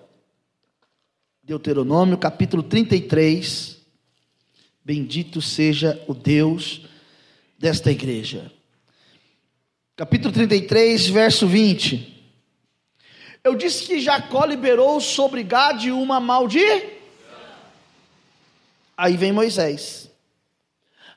Deuteronômio 1.43 2.17
capítulo 2.17 2.63
33. 2.63 3.77
Bendito 4.83 5.39
seja 5.39 6.03
o 6.07 6.15
Deus 6.15 6.87
desta 7.59 7.91
igreja. 7.91 8.51
Capítulo 9.95 10.33
33, 10.33 11.09
verso 11.09 11.45
20. 11.45 12.23
Eu 13.43 13.53
disse 13.53 13.83
que 13.83 13.99
Jacó 13.99 14.45
liberou 14.45 14.99
sobre 14.99 15.43
Gade 15.43 15.91
uma 15.91 16.19
maldição 16.19 17.00
Aí 18.95 19.17
vem 19.17 19.31
Moisés. 19.31 20.11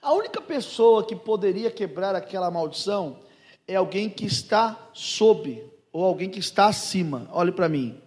A 0.00 0.12
única 0.12 0.40
pessoa 0.40 1.04
que 1.04 1.16
poderia 1.16 1.70
quebrar 1.70 2.14
aquela 2.14 2.50
maldição 2.50 3.20
é 3.66 3.76
alguém 3.76 4.10
que 4.10 4.26
está 4.26 4.78
sob, 4.92 5.62
ou 5.92 6.04
alguém 6.04 6.28
que 6.28 6.38
está 6.38 6.66
acima. 6.66 7.28
Olhe 7.32 7.52
para 7.52 7.68
mim. 7.68 7.98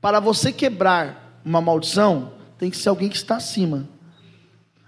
Para 0.00 0.20
você 0.20 0.52
quebrar 0.52 1.40
uma 1.44 1.60
maldição, 1.60 2.32
tem 2.58 2.70
que 2.70 2.76
ser 2.76 2.88
alguém 2.88 3.08
que 3.08 3.16
está 3.16 3.36
acima. 3.36 3.88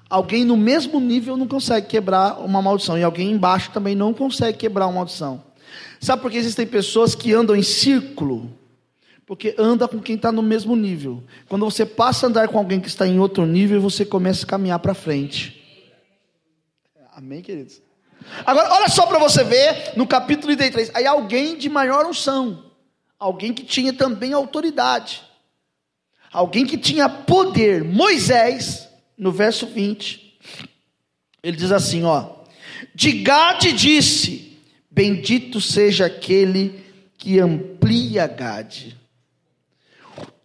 Alguém 0.08 0.44
no 0.44 0.56
mesmo 0.56 0.98
nível 1.00 1.36
não 1.36 1.46
consegue 1.46 1.86
quebrar 1.86 2.40
uma 2.40 2.62
maldição, 2.62 2.96
e 2.96 3.02
alguém 3.02 3.30
embaixo 3.30 3.70
também 3.70 3.94
não 3.94 4.14
consegue 4.14 4.56
quebrar 4.56 4.86
uma 4.86 4.94
maldição. 4.94 5.44
Sabe 6.00 6.22
por 6.22 6.30
que 6.30 6.38
existem 6.38 6.66
pessoas 6.66 7.14
que 7.14 7.34
andam 7.34 7.54
em 7.54 7.62
círculo? 7.62 8.50
Porque 9.28 9.54
anda 9.58 9.86
com 9.86 10.00
quem 10.00 10.16
está 10.16 10.32
no 10.32 10.40
mesmo 10.40 10.74
nível. 10.74 11.22
Quando 11.50 11.62
você 11.62 11.84
passa 11.84 12.24
a 12.24 12.28
andar 12.30 12.48
com 12.48 12.56
alguém 12.56 12.80
que 12.80 12.88
está 12.88 13.06
em 13.06 13.18
outro 13.18 13.44
nível, 13.44 13.78
você 13.78 14.02
começa 14.02 14.46
a 14.46 14.48
caminhar 14.48 14.78
para 14.78 14.94
frente. 14.94 15.62
Amém, 17.14 17.42
queridos? 17.42 17.82
Agora, 18.46 18.72
olha 18.72 18.88
só 18.88 19.06
para 19.06 19.18
você 19.18 19.44
ver 19.44 19.92
no 19.96 20.06
capítulo 20.06 20.46
33. 20.56 20.92
Aí 20.94 21.06
alguém 21.06 21.58
de 21.58 21.68
maior 21.68 22.06
unção. 22.06 22.72
Alguém 23.18 23.52
que 23.52 23.64
tinha 23.64 23.92
também 23.92 24.32
autoridade. 24.32 25.22
Alguém 26.32 26.64
que 26.64 26.78
tinha 26.78 27.06
poder. 27.06 27.84
Moisés, 27.84 28.88
no 29.14 29.30
verso 29.30 29.66
20. 29.66 30.38
Ele 31.42 31.56
diz 31.58 31.70
assim, 31.70 32.02
ó. 32.02 32.30
De 32.94 33.12
Gade 33.12 33.74
disse: 33.74 34.58
Bendito 34.90 35.60
seja 35.60 36.06
aquele 36.06 36.82
que 37.18 37.38
amplia 37.38 38.26
Gade 38.26 38.96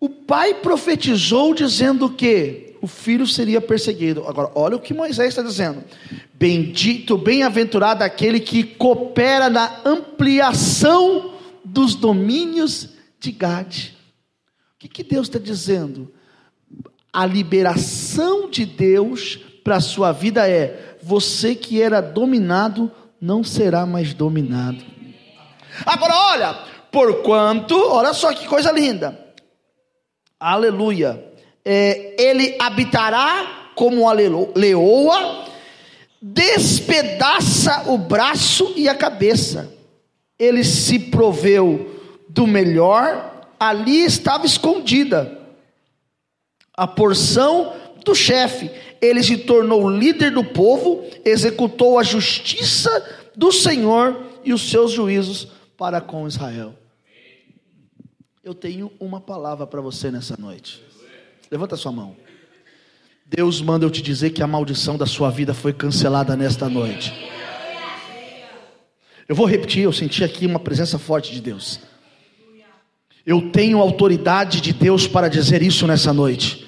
o 0.04 0.10
pai 0.10 0.56
profetizou 0.56 1.54
dizendo 1.54 2.10
que 2.10 2.76
o 2.82 2.88
filho 2.88 3.26
seria 3.26 3.62
perseguido. 3.62 4.28
Agora, 4.28 4.52
olha 4.54 4.76
o 4.76 4.80
que 4.82 4.94
Moisés 4.94 5.30
está 5.30 5.42
dizendo: 5.42 5.82
Bendito, 6.34 7.18
bem-aventurado 7.18 8.04
aquele 8.04 8.42
que 8.42 8.66
coopera 8.66 9.50
na 9.50 9.80
ampliação 9.86 11.36
dos 11.64 11.96
domínios 11.96 12.90
de 13.18 13.32
Gade. 13.32 13.98
O 14.76 14.80
que, 14.80 14.90
que 14.90 15.04
Deus 15.06 15.28
está 15.28 15.40
dizendo? 15.40 16.14
A 17.14 17.26
liberação 17.26 18.50
de 18.50 18.66
Deus 18.66 19.40
para 19.64 19.78
a 19.78 19.80
sua 19.80 20.12
vida 20.12 20.46
é: 20.50 20.98
você 21.02 21.56
que 21.56 21.82
era 21.82 22.02
dominado 22.02 22.92
não 23.22 23.42
será 23.42 23.86
mais 23.86 24.14
dominado. 24.14 24.84
Agora, 25.86 26.14
olha, 26.14 26.54
porquanto, 26.92 27.74
olha 27.74 28.14
só 28.14 28.34
que 28.34 28.46
coisa 28.46 28.70
linda 28.70 29.23
aleluia, 30.52 31.24
é, 31.64 32.16
ele 32.22 32.56
habitará 32.60 33.70
como 33.76 34.10
a 34.10 34.14
leoa, 34.14 35.46
despedaça 36.22 37.90
o 37.90 37.98
braço 37.98 38.74
e 38.76 38.90
a 38.90 38.96
cabeça. 38.96 39.74
Ele 40.38 40.64
se 40.64 41.00
proveu 41.00 42.00
do 42.28 42.46
melhor, 42.46 43.48
ali 43.60 44.04
estava 44.04 44.46
escondida 44.46 45.40
a 46.76 46.88
porção 46.88 47.74
do 48.04 48.14
chefe. 48.14 48.70
Ele 49.02 49.24
se 49.24 49.38
tornou 49.38 49.90
líder 49.90 50.32
do 50.32 50.44
povo, 50.44 51.06
executou 51.24 51.98
a 51.98 52.04
justiça 52.04 52.92
do 53.36 53.52
Senhor 53.52 54.22
e 54.44 54.54
os 54.54 54.70
seus 54.70 54.92
juízos 54.92 55.48
para 55.78 56.02
com 56.02 56.28
Israel. 56.28 56.74
Eu 58.44 58.54
tenho 58.54 58.92
uma 59.00 59.22
palavra 59.22 59.66
para 59.66 59.80
você 59.80 60.12
nessa 60.12 60.36
noite. 60.38 60.84
Levanta 61.50 61.78
sua 61.78 61.94
mão. 61.94 62.14
Deus 63.26 63.62
manda 63.62 63.86
eu 63.86 63.90
te 63.90 64.02
dizer 64.02 64.32
que 64.32 64.44
a 64.44 64.48
maldição 64.48 64.98
da 64.98 65.06
sua 65.06 65.30
vida 65.30 65.54
foi 65.54 65.72
cancelada 65.72 66.36
nesta 66.36 66.68
noite. 66.68 67.14
Eu 69.30 69.34
vou 69.34 69.46
repetir, 69.46 69.84
eu 69.84 69.94
senti 69.94 70.26
aqui 70.26 70.46
uma 70.46 70.60
presença 70.60 71.00
forte 71.00 71.32
de 71.32 71.40
Deus. 71.40 71.80
Eu 73.26 73.50
tenho 73.50 73.80
autoridade 73.80 74.60
de 74.60 74.74
Deus 74.74 75.08
para 75.08 75.30
dizer 75.30 75.62
isso 75.62 75.88
nessa 75.88 76.12
noite. 76.12 76.68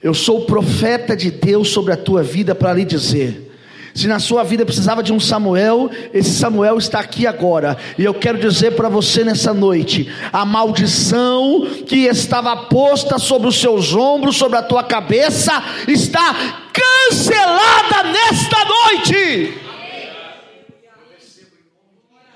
Eu 0.00 0.14
sou 0.14 0.46
profeta 0.46 1.16
de 1.16 1.32
Deus 1.32 1.70
sobre 1.70 1.92
a 1.92 1.96
tua 1.96 2.22
vida 2.22 2.54
para 2.54 2.72
lhe 2.74 2.84
dizer: 2.84 3.51
se 3.94 4.08
na 4.08 4.18
sua 4.18 4.42
vida 4.42 4.64
precisava 4.64 5.02
de 5.02 5.12
um 5.12 5.20
Samuel, 5.20 5.90
esse 6.14 6.30
Samuel 6.30 6.78
está 6.78 7.00
aqui 7.00 7.26
agora. 7.26 7.76
E 7.98 8.04
eu 8.04 8.14
quero 8.14 8.38
dizer 8.38 8.72
para 8.72 8.88
você 8.88 9.22
nessa 9.24 9.52
noite: 9.52 10.10
a 10.32 10.44
maldição 10.44 11.66
que 11.86 12.06
estava 12.06 12.56
posta 12.64 13.18
sobre 13.18 13.48
os 13.48 13.60
seus 13.60 13.94
ombros, 13.94 14.36
sobre 14.36 14.58
a 14.58 14.62
tua 14.62 14.82
cabeça, 14.82 15.62
está 15.86 16.62
cancelada 16.72 18.04
nesta 18.04 18.64
noite. 18.64 19.58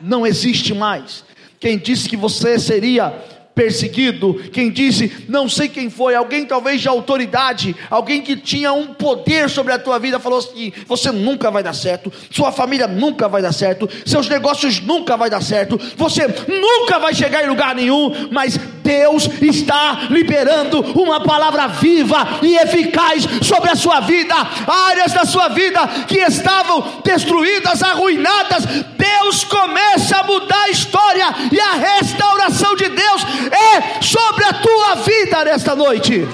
Não 0.01 0.27
existe 0.27 0.75
mais. 0.75 1.25
Quem 1.59 1.79
disse 1.79 2.09
que 2.09 2.17
você 2.17 2.59
seria 2.59 3.15
perseguido. 3.57 4.35
Quem 4.53 4.71
disse, 4.71 5.25
não 5.27 5.49
sei 5.49 5.67
quem 5.67 5.89
foi, 5.89 6.15
alguém 6.15 6.45
talvez 6.45 6.83
de 6.83 6.89
autoridade, 6.89 7.75
alguém 7.91 8.21
que 8.21 8.37
tinha 8.37 8.71
um 8.75 8.89
poder 8.89 9.49
sobre 9.49 9.73
a 9.73 9.79
tua 9.79 9.99
vida, 9.99 10.21
falou 10.21 10.39
assim: 10.39 10.71
você 10.87 11.11
nunca 11.11 11.51
vai 11.51 11.63
dar 11.63 11.73
certo, 11.73 12.13
sua 12.31 12.53
família 12.53 12.87
nunca 12.87 13.27
vai 13.27 13.41
dar 13.41 13.53
certo, 13.53 13.89
seus 14.05 14.29
negócios 14.29 14.81
nunca 14.81 15.17
vai 15.17 15.31
dar 15.31 15.43
certo, 15.43 15.81
você 15.97 16.27
nunca 16.47 16.99
vai 16.99 17.15
chegar 17.15 17.43
em 17.43 17.49
lugar 17.49 17.75
nenhum, 17.75 18.29
mas 18.31 18.61
Deus 18.87 19.29
está 19.41 20.07
liberando 20.11 20.81
uma 20.93 21.21
palavra 21.21 21.67
viva 21.67 22.39
e 22.43 22.57
eficaz 22.57 23.27
sobre 23.43 23.71
a 23.71 23.75
sua 23.75 24.01
vida, 24.01 24.35
áreas 24.67 25.13
da 25.13 25.25
sua 25.25 25.49
vida 25.49 25.81
que 26.07 26.19
estavam 26.19 27.01
destruídas, 27.03 27.83
arruinadas. 27.83 28.65
Deus 28.97 29.45
começa 29.45 30.19
a 30.19 30.23
mudar 30.25 30.63
a 30.63 30.71
história 30.71 31.27
e 31.51 31.59
a 31.59 31.73
restauração 31.73 32.77
de 32.77 32.89
Deus 32.91 33.23
é 33.53 34.03
sobre 34.03 34.45
a 34.45 34.53
tua 34.53 34.95
vida 34.97 35.45
nesta 35.45 35.75
noite. 35.75 36.27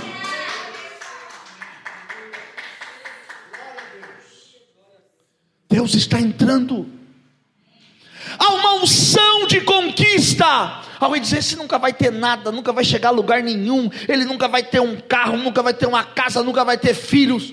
Deus 5.68 5.94
está 5.94 6.20
entrando. 6.20 6.86
Há 8.38 8.48
uma 8.52 8.74
unção 8.74 9.46
de 9.46 9.60
conquista. 9.62 10.82
Alguém 11.00 11.20
dizer: 11.20 11.38
esse 11.38 11.56
nunca 11.56 11.78
vai 11.78 11.92
ter 11.92 12.12
nada, 12.12 12.52
nunca 12.52 12.72
vai 12.72 12.84
chegar 12.84 13.08
a 13.08 13.12
lugar 13.12 13.42
nenhum, 13.42 13.90
ele 14.06 14.24
nunca 14.24 14.46
vai 14.48 14.62
ter 14.62 14.80
um 14.80 15.00
carro, 15.00 15.36
nunca 15.36 15.62
vai 15.62 15.74
ter 15.74 15.86
uma 15.86 16.04
casa, 16.04 16.42
nunca 16.42 16.64
vai 16.64 16.76
ter 16.76 16.94
filhos. 16.94 17.52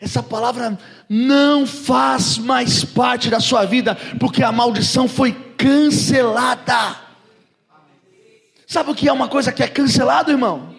Essa 0.00 0.22
palavra 0.22 0.78
não 1.08 1.66
faz 1.66 2.38
mais 2.38 2.84
parte 2.84 3.28
da 3.28 3.38
sua 3.38 3.64
vida, 3.64 3.94
porque 4.18 4.42
a 4.42 4.50
maldição 4.50 5.06
foi 5.06 5.32
cancelada. 5.56 7.09
Sabe 8.70 8.90
o 8.90 8.94
que 8.94 9.08
é 9.08 9.12
uma 9.12 9.28
coisa 9.28 9.50
que 9.52 9.62
é 9.62 9.68
cancelada, 9.68 10.30
irmão? 10.30 10.74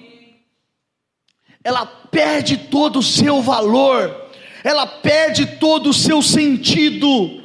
Ela 1.64 1.86
perde 1.86 2.58
todo 2.58 3.00
o 3.00 3.04
seu 3.04 3.42
valor 3.42 4.22
ela 4.64 4.86
perde 4.86 5.46
todo 5.58 5.90
o 5.90 5.94
seu 5.94 6.22
sentido. 6.22 7.42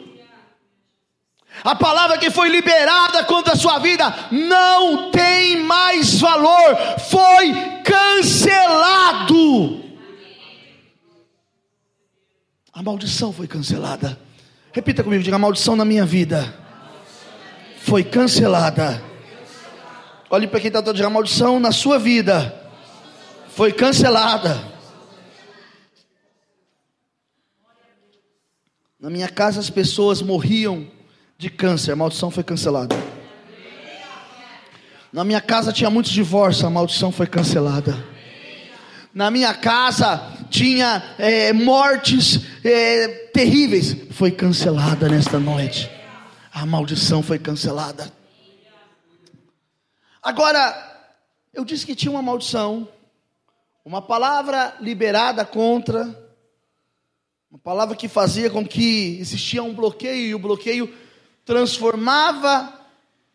A 1.64 1.74
palavra 1.74 2.18
que 2.18 2.30
foi 2.30 2.48
liberada 2.48 3.24
contra 3.24 3.54
a 3.54 3.56
sua 3.56 3.78
vida 3.78 4.14
não 4.30 5.10
tem 5.10 5.62
mais 5.62 6.20
valor, 6.20 6.76
foi 7.08 7.52
cancelado. 7.82 9.24
A 12.72 12.82
maldição 12.82 13.32
foi 13.32 13.46
cancelada. 13.46 14.20
Repita 14.72 15.02
comigo, 15.02 15.22
diga: 15.22 15.36
a 15.36 15.38
maldição 15.38 15.74
na 15.74 15.84
minha 15.84 16.04
vida 16.04 16.54
foi 17.80 18.04
cancelada. 18.04 19.02
Olhe 20.28 20.48
para 20.48 20.58
quem 20.58 20.68
está 20.68 20.82
todo 20.82 21.00
a 21.00 21.10
maldição 21.10 21.60
na 21.60 21.70
sua 21.70 21.98
vida 21.98 22.54
foi 23.48 23.72
cancelada. 23.72 24.60
Na 28.98 29.08
minha 29.08 29.28
casa 29.28 29.60
as 29.60 29.70
pessoas 29.70 30.20
morriam 30.20 30.86
de 31.38 31.48
câncer, 31.48 31.92
a 31.92 31.96
maldição 31.96 32.30
foi 32.30 32.42
cancelada. 32.42 32.96
Na 35.12 35.22
minha 35.22 35.40
casa 35.40 35.72
tinha 35.72 35.88
muitos 35.88 36.10
divórcios, 36.10 36.64
a 36.64 36.70
maldição 36.70 37.12
foi 37.12 37.26
cancelada. 37.26 37.96
Na 39.14 39.30
minha 39.30 39.54
casa 39.54 40.20
tinha 40.50 41.02
é, 41.18 41.52
mortes 41.52 42.40
é, 42.64 43.08
terríveis, 43.32 43.96
foi 44.10 44.32
cancelada 44.32 45.08
nesta 45.08 45.38
noite. 45.38 45.88
A 46.52 46.66
maldição 46.66 47.22
foi 47.22 47.38
cancelada. 47.38 48.12
Agora, 50.26 50.74
eu 51.54 51.64
disse 51.64 51.86
que 51.86 51.94
tinha 51.94 52.10
uma 52.10 52.20
maldição, 52.20 52.88
uma 53.84 54.02
palavra 54.02 54.74
liberada 54.80 55.44
contra 55.44 56.02
uma 57.48 57.60
palavra 57.60 57.94
que 57.94 58.08
fazia 58.08 58.50
com 58.50 58.66
que 58.66 59.18
existia 59.20 59.62
um 59.62 59.72
bloqueio 59.72 60.26
e 60.26 60.34
o 60.34 60.38
bloqueio 60.40 60.92
transformava 61.44 62.74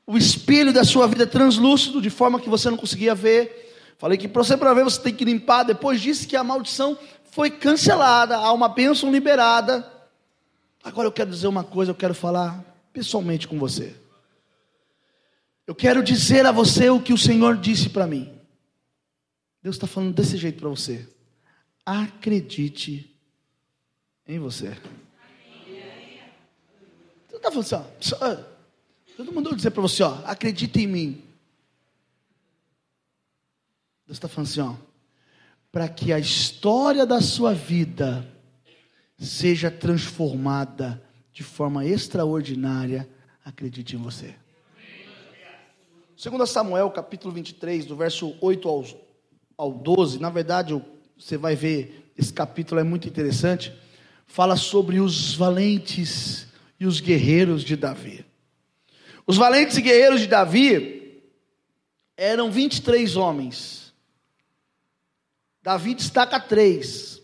o 0.05 0.17
espelho 0.17 0.73
da 0.73 0.83
sua 0.83 1.07
vida 1.07 1.25
translúcido 1.25 2.01
de 2.01 2.09
forma 2.09 2.41
que 2.41 2.49
você 2.49 2.69
não 2.69 2.75
conseguia 2.75 3.15
ver. 3.15 3.73
Falei 3.97 4.17
que 4.17 4.27
para 4.27 4.43
você 4.43 4.57
para 4.57 4.73
ver 4.73 4.83
você 4.83 4.99
tem 4.99 5.15
que 5.15 5.23
limpar. 5.23 5.63
Depois 5.63 6.01
disse 6.01 6.27
que 6.27 6.35
a 6.35 6.43
maldição 6.43 6.99
foi 7.31 7.49
cancelada, 7.49 8.35
há 8.35 8.51
uma 8.51 8.67
bênção 8.67 9.09
liberada. 9.09 9.89
Agora 10.83 11.07
eu 11.07 11.11
quero 11.13 11.29
dizer 11.29 11.47
uma 11.47 11.63
coisa, 11.63 11.91
eu 11.91 11.95
quero 11.95 12.13
falar 12.13 12.61
pessoalmente 12.91 13.47
com 13.47 13.57
você. 13.57 14.00
Eu 15.67 15.75
quero 15.75 16.03
dizer 16.03 16.45
a 16.45 16.51
você 16.51 16.89
o 16.89 17.01
que 17.01 17.13
o 17.13 17.17
Senhor 17.17 17.57
disse 17.57 17.89
para 17.89 18.07
mim. 18.07 18.31
Deus 19.61 19.75
está 19.75 19.87
falando 19.87 20.13
desse 20.13 20.37
jeito 20.37 20.59
para 20.59 20.69
você. 20.69 21.07
Acredite 21.85 23.15
em 24.27 24.39
você. 24.39 24.75
Você 27.29 27.37
está 27.37 27.51
falando 27.51 27.65
assim, 27.65 27.75
ó, 27.75 27.83
só, 27.99 28.35
todo 29.15 29.31
mundo 29.31 29.55
dizer 29.55 29.71
para 29.71 29.81
você, 29.81 30.03
ó, 30.03 30.21
acredita 30.25 30.79
em 30.79 30.87
mim. 30.87 31.23
Deus 34.05 34.17
está 34.17 34.27
falando 34.27 34.49
assim, 34.49 34.61
ó, 34.61 34.75
para 35.71 35.87
que 35.87 36.11
a 36.11 36.19
história 36.19 37.05
da 37.05 37.21
sua 37.21 37.53
vida 37.53 38.27
seja 39.17 39.71
transformada 39.71 41.01
de 41.31 41.43
forma 41.43 41.85
extraordinária, 41.85 43.07
acredite 43.45 43.95
em 43.95 43.99
você. 43.99 44.35
2 46.29 46.47
Samuel, 46.47 46.91
capítulo 46.91 47.33
23, 47.33 47.85
do 47.85 47.95
verso 47.95 48.35
8 48.39 48.69
ao, 48.69 48.85
ao 49.57 49.71
12, 49.71 50.19
na 50.19 50.29
verdade, 50.29 50.79
você 51.17 51.35
vai 51.35 51.55
ver, 51.55 52.11
esse 52.15 52.31
capítulo 52.31 52.79
é 52.79 52.83
muito 52.83 53.07
interessante 53.07 53.73
fala 54.27 54.55
sobre 54.55 54.99
os 54.99 55.33
valentes 55.33 56.47
e 56.79 56.85
os 56.85 57.01
guerreiros 57.01 57.63
de 57.63 57.75
Davi. 57.75 58.23
Os 59.25 59.35
valentes 59.35 59.75
e 59.77 59.81
guerreiros 59.81 60.21
de 60.21 60.27
Davi 60.27 61.21
eram 62.15 62.51
23 62.51 63.17
homens. 63.17 63.91
Davi 65.61 65.95
destaca 65.95 66.39
três, 66.39 67.19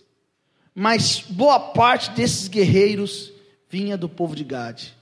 mas 0.73 1.21
boa 1.21 1.59
parte 1.59 2.09
desses 2.11 2.47
guerreiros 2.47 3.31
vinha 3.69 3.95
do 3.95 4.09
povo 4.09 4.35
de 4.35 4.43
Gade. 4.43 4.96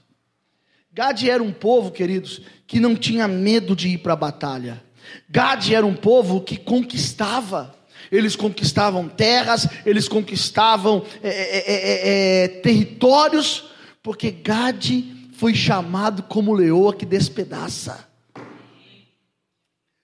Gade 0.96 1.28
era 1.28 1.42
um 1.42 1.52
povo, 1.52 1.90
queridos, 1.90 2.40
que 2.66 2.80
não 2.80 2.96
tinha 2.96 3.28
medo 3.28 3.76
de 3.76 3.88
ir 3.90 3.98
para 3.98 4.14
a 4.14 4.16
batalha. 4.16 4.82
Gade 5.28 5.74
era 5.74 5.84
um 5.84 5.94
povo 5.94 6.40
que 6.40 6.56
conquistava 6.56 7.76
eles 8.10 8.36
conquistavam 8.36 9.08
terras, 9.08 9.66
eles 9.84 10.08
conquistavam 10.08 11.04
é 11.22 11.28
é, 11.28 11.58
é, 11.58 11.74
é, 11.74 12.44
é, 12.44 12.48
territórios, 12.48 13.64
porque 14.00 14.30
Gade 14.30 15.28
foi 15.32 15.54
chamado 15.54 16.22
como 16.22 16.54
leoa 16.54 16.94
que 16.94 17.04
despedaça. 17.04 18.08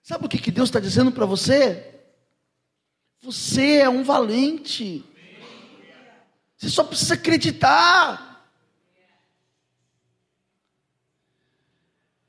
Sabe 0.02 0.26
o 0.26 0.28
que, 0.28 0.37
que 0.37 0.50
Deus 0.50 0.68
está 0.68 0.81
dizendo 0.81 1.12
para 1.12 1.24
você? 1.24 1.87
Você 3.22 3.76
é 3.76 3.88
um 3.88 4.02
valente. 4.02 5.05
Você 6.57 6.68
só 6.68 6.85
precisa 6.85 7.14
acreditar. 7.14 8.32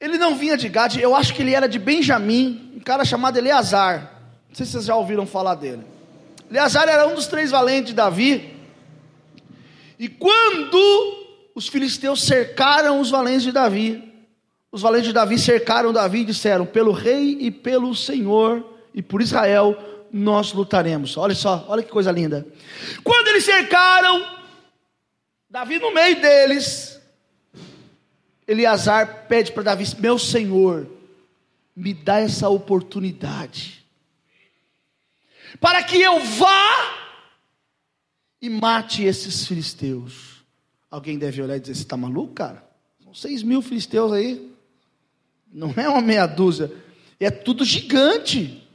Ele 0.04 0.18
não 0.18 0.36
vinha 0.36 0.58
de 0.58 0.68
Gade, 0.68 1.02
eu 1.02 1.16
acho 1.16 1.34
que 1.34 1.42
ele 1.42 1.56
era 1.56 1.66
de 1.66 1.80
Benjamim, 1.80 2.74
um 2.76 2.80
cara 2.82 3.06
chamado 3.06 3.38
Eleazar. 3.38 4.20
Não 4.50 4.54
sei 4.54 4.66
se 4.66 4.74
vocês 4.74 4.84
já 4.84 4.98
ouviram 4.98 5.26
falar 5.26 5.56
dele. 5.56 5.82
Eleazar 6.52 6.90
era 6.90 7.08
um 7.08 7.16
dos 7.16 7.26
três 7.26 7.52
valentes 7.52 7.92
de 7.92 7.94
Davi. 7.94 8.54
E 9.98 10.10
quando 10.10 11.48
os 11.56 11.70
filisteus 11.70 12.22
cercaram 12.22 13.00
os 13.00 13.10
valentes 13.10 13.44
de 13.44 13.54
Davi, 13.54 14.14
os 14.70 14.82
valentes 14.82 15.08
de 15.08 15.14
Davi 15.14 15.40
cercaram 15.40 15.94
Davi 15.94 16.20
e 16.20 16.26
disseram: 16.26 16.66
Pelo 16.66 16.92
rei 16.92 17.38
e 17.40 17.50
pelo 17.50 17.96
Senhor 17.96 18.62
e 18.94 19.02
por 19.02 19.22
Israel 19.22 19.78
nós 20.12 20.52
lutaremos. 20.52 21.16
Olha 21.16 21.34
só, 21.34 21.64
olha 21.70 21.82
que 21.82 21.90
coisa 21.90 22.12
linda. 22.12 22.46
Quando 23.06 23.30
eles 23.30 23.46
cercaram, 23.46 24.22
Davi 25.50 25.80
no 25.80 25.94
meio 25.94 26.20
deles, 26.20 26.93
Eleazar 28.48 29.28
pede 29.28 29.52
para 29.52 29.64
Davi: 29.64 29.86
Meu 30.00 30.20
senhor, 30.20 30.90
me 31.76 31.94
dá 31.94 32.20
essa 32.20 32.50
oportunidade 32.50 33.84
para 35.60 35.84
que 35.84 36.02
eu 36.02 36.20
vá 36.20 36.94
e 38.42 38.50
mate 38.50 39.04
esses 39.04 39.48
filisteus. 39.48 40.44
Alguém 40.90 41.18
deve 41.18 41.42
olhar 41.42 41.58
e 41.58 41.60
dizer: 41.60 41.76
Você 41.76 41.82
está 41.82 41.98
maluco, 41.98 42.34
cara? 42.34 42.64
São 43.04 43.14
seis 43.14 43.44
mil 43.44 43.62
filisteus 43.62 44.12
aí. 44.12 44.52
Não 45.52 45.72
é 45.78 45.88
uma 45.88 46.02
meia 46.02 46.26
dúzia, 46.26 46.72
é 47.20 47.30
tudo 47.30 47.64
gigante. 47.64 48.68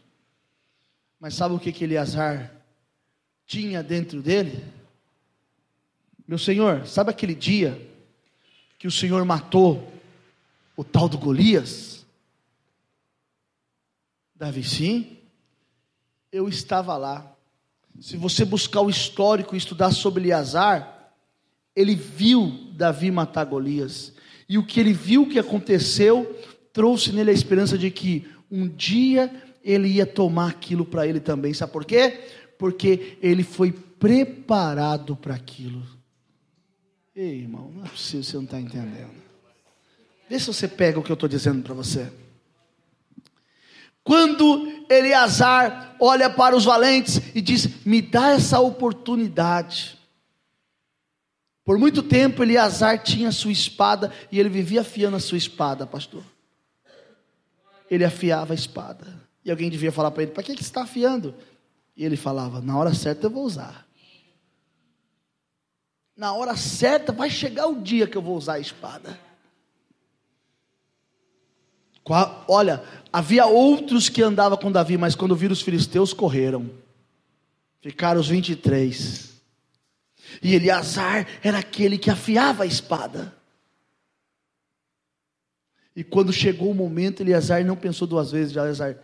Mas 1.20 1.34
sabe 1.34 1.54
o 1.54 1.58
que, 1.58 1.72
que 1.72 1.82
Eleazar 1.82 2.52
tinha 3.44 3.82
dentro 3.82 4.22
dele? 4.22 4.64
Meu 6.26 6.38
senhor, 6.38 6.86
sabe 6.86 7.10
aquele 7.10 7.34
dia 7.34 7.87
que 8.78 8.86
o 8.86 8.90
senhor 8.90 9.24
matou 9.24 9.92
o 10.76 10.84
tal 10.84 11.08
do 11.08 11.18
Golias? 11.18 12.06
Davi, 14.34 14.62
sim 14.62 15.18
eu 16.32 16.48
estava 16.48 16.96
lá. 16.96 17.34
Se 18.00 18.16
você 18.16 18.44
buscar 18.44 18.80
o 18.80 18.90
histórico 18.90 19.54
e 19.54 19.58
estudar 19.58 19.90
sobre 19.90 20.24
Eleazar, 20.24 21.12
ele 21.74 21.94
viu 21.94 22.70
Davi 22.72 23.10
matar 23.10 23.44
Golias. 23.44 24.12
E 24.48 24.56
o 24.56 24.64
que 24.64 24.78
ele 24.78 24.92
viu 24.92 25.28
que 25.28 25.38
aconteceu 25.38 26.38
trouxe 26.72 27.12
nele 27.12 27.30
a 27.30 27.34
esperança 27.34 27.76
de 27.76 27.90
que 27.90 28.28
um 28.50 28.68
dia 28.68 29.30
ele 29.64 29.88
ia 29.88 30.06
tomar 30.06 30.50
aquilo 30.50 30.84
para 30.84 31.06
ele 31.06 31.20
também. 31.20 31.52
Sabe 31.52 31.72
por 31.72 31.84
quê? 31.84 32.20
Porque 32.58 33.18
ele 33.20 33.42
foi 33.42 33.72
preparado 33.72 35.16
para 35.16 35.34
aquilo. 35.34 35.82
Ei, 37.20 37.40
irmão, 37.40 37.72
não 37.74 37.84
é 37.84 37.88
possível, 37.88 38.22
você 38.22 38.36
não 38.36 38.44
está 38.44 38.60
entendendo. 38.60 39.10
Vê 40.30 40.38
se 40.38 40.46
você 40.46 40.68
pega 40.68 41.00
o 41.00 41.02
que 41.02 41.10
eu 41.10 41.14
estou 41.14 41.28
dizendo 41.28 41.64
para 41.64 41.74
você. 41.74 42.12
Quando 44.04 44.86
Eleazar 44.88 45.96
olha 45.98 46.30
para 46.30 46.54
os 46.54 46.64
valentes 46.64 47.20
e 47.34 47.40
diz: 47.40 47.84
Me 47.84 48.00
dá 48.00 48.28
essa 48.28 48.60
oportunidade. 48.60 49.98
Por 51.64 51.76
muito 51.76 52.04
tempo 52.04 52.44
Eleazar 52.44 53.02
tinha 53.02 53.32
sua 53.32 53.50
espada 53.50 54.12
e 54.30 54.38
ele 54.38 54.48
vivia 54.48 54.82
afiando 54.82 55.16
a 55.16 55.20
sua 55.20 55.38
espada, 55.38 55.84
pastor. 55.88 56.22
Ele 57.90 58.04
afiava 58.04 58.52
a 58.52 58.54
espada. 58.54 59.28
E 59.44 59.50
alguém 59.50 59.68
devia 59.68 59.90
falar 59.90 60.12
para 60.12 60.22
ele: 60.22 60.30
Para 60.30 60.44
que, 60.44 60.54
que 60.54 60.62
você 60.62 60.70
está 60.70 60.82
afiando? 60.82 61.34
E 61.96 62.04
ele 62.04 62.16
falava: 62.16 62.60
Na 62.60 62.78
hora 62.78 62.94
certa 62.94 63.26
eu 63.26 63.30
vou 63.30 63.42
usar. 63.42 63.87
Na 66.18 66.32
hora 66.32 66.56
certa 66.56 67.12
vai 67.12 67.30
chegar 67.30 67.68
o 67.68 67.80
dia 67.80 68.04
que 68.04 68.16
eu 68.16 68.22
vou 68.22 68.36
usar 68.36 68.54
a 68.54 68.58
espada. 68.58 69.16
Olha, 72.48 72.82
havia 73.12 73.46
outros 73.46 74.08
que 74.08 74.20
andavam 74.20 74.58
com 74.58 74.72
Davi, 74.72 74.98
mas 74.98 75.14
quando 75.14 75.36
viram 75.36 75.52
os 75.52 75.62
filisteus, 75.62 76.12
correram. 76.12 76.68
Ficaram 77.80 78.20
os 78.20 78.26
23. 78.26 79.40
E 80.42 80.56
Eleazar 80.56 81.24
era 81.40 81.60
aquele 81.60 81.96
que 81.96 82.10
afiava 82.10 82.64
a 82.64 82.66
espada. 82.66 83.32
E 85.94 86.02
quando 86.02 86.32
chegou 86.32 86.72
o 86.72 86.74
momento, 86.74 87.22
Eleazar 87.22 87.64
não 87.64 87.76
pensou 87.76 88.08
duas 88.08 88.32
vezes, 88.32 88.56
Eleazar, 88.56 88.96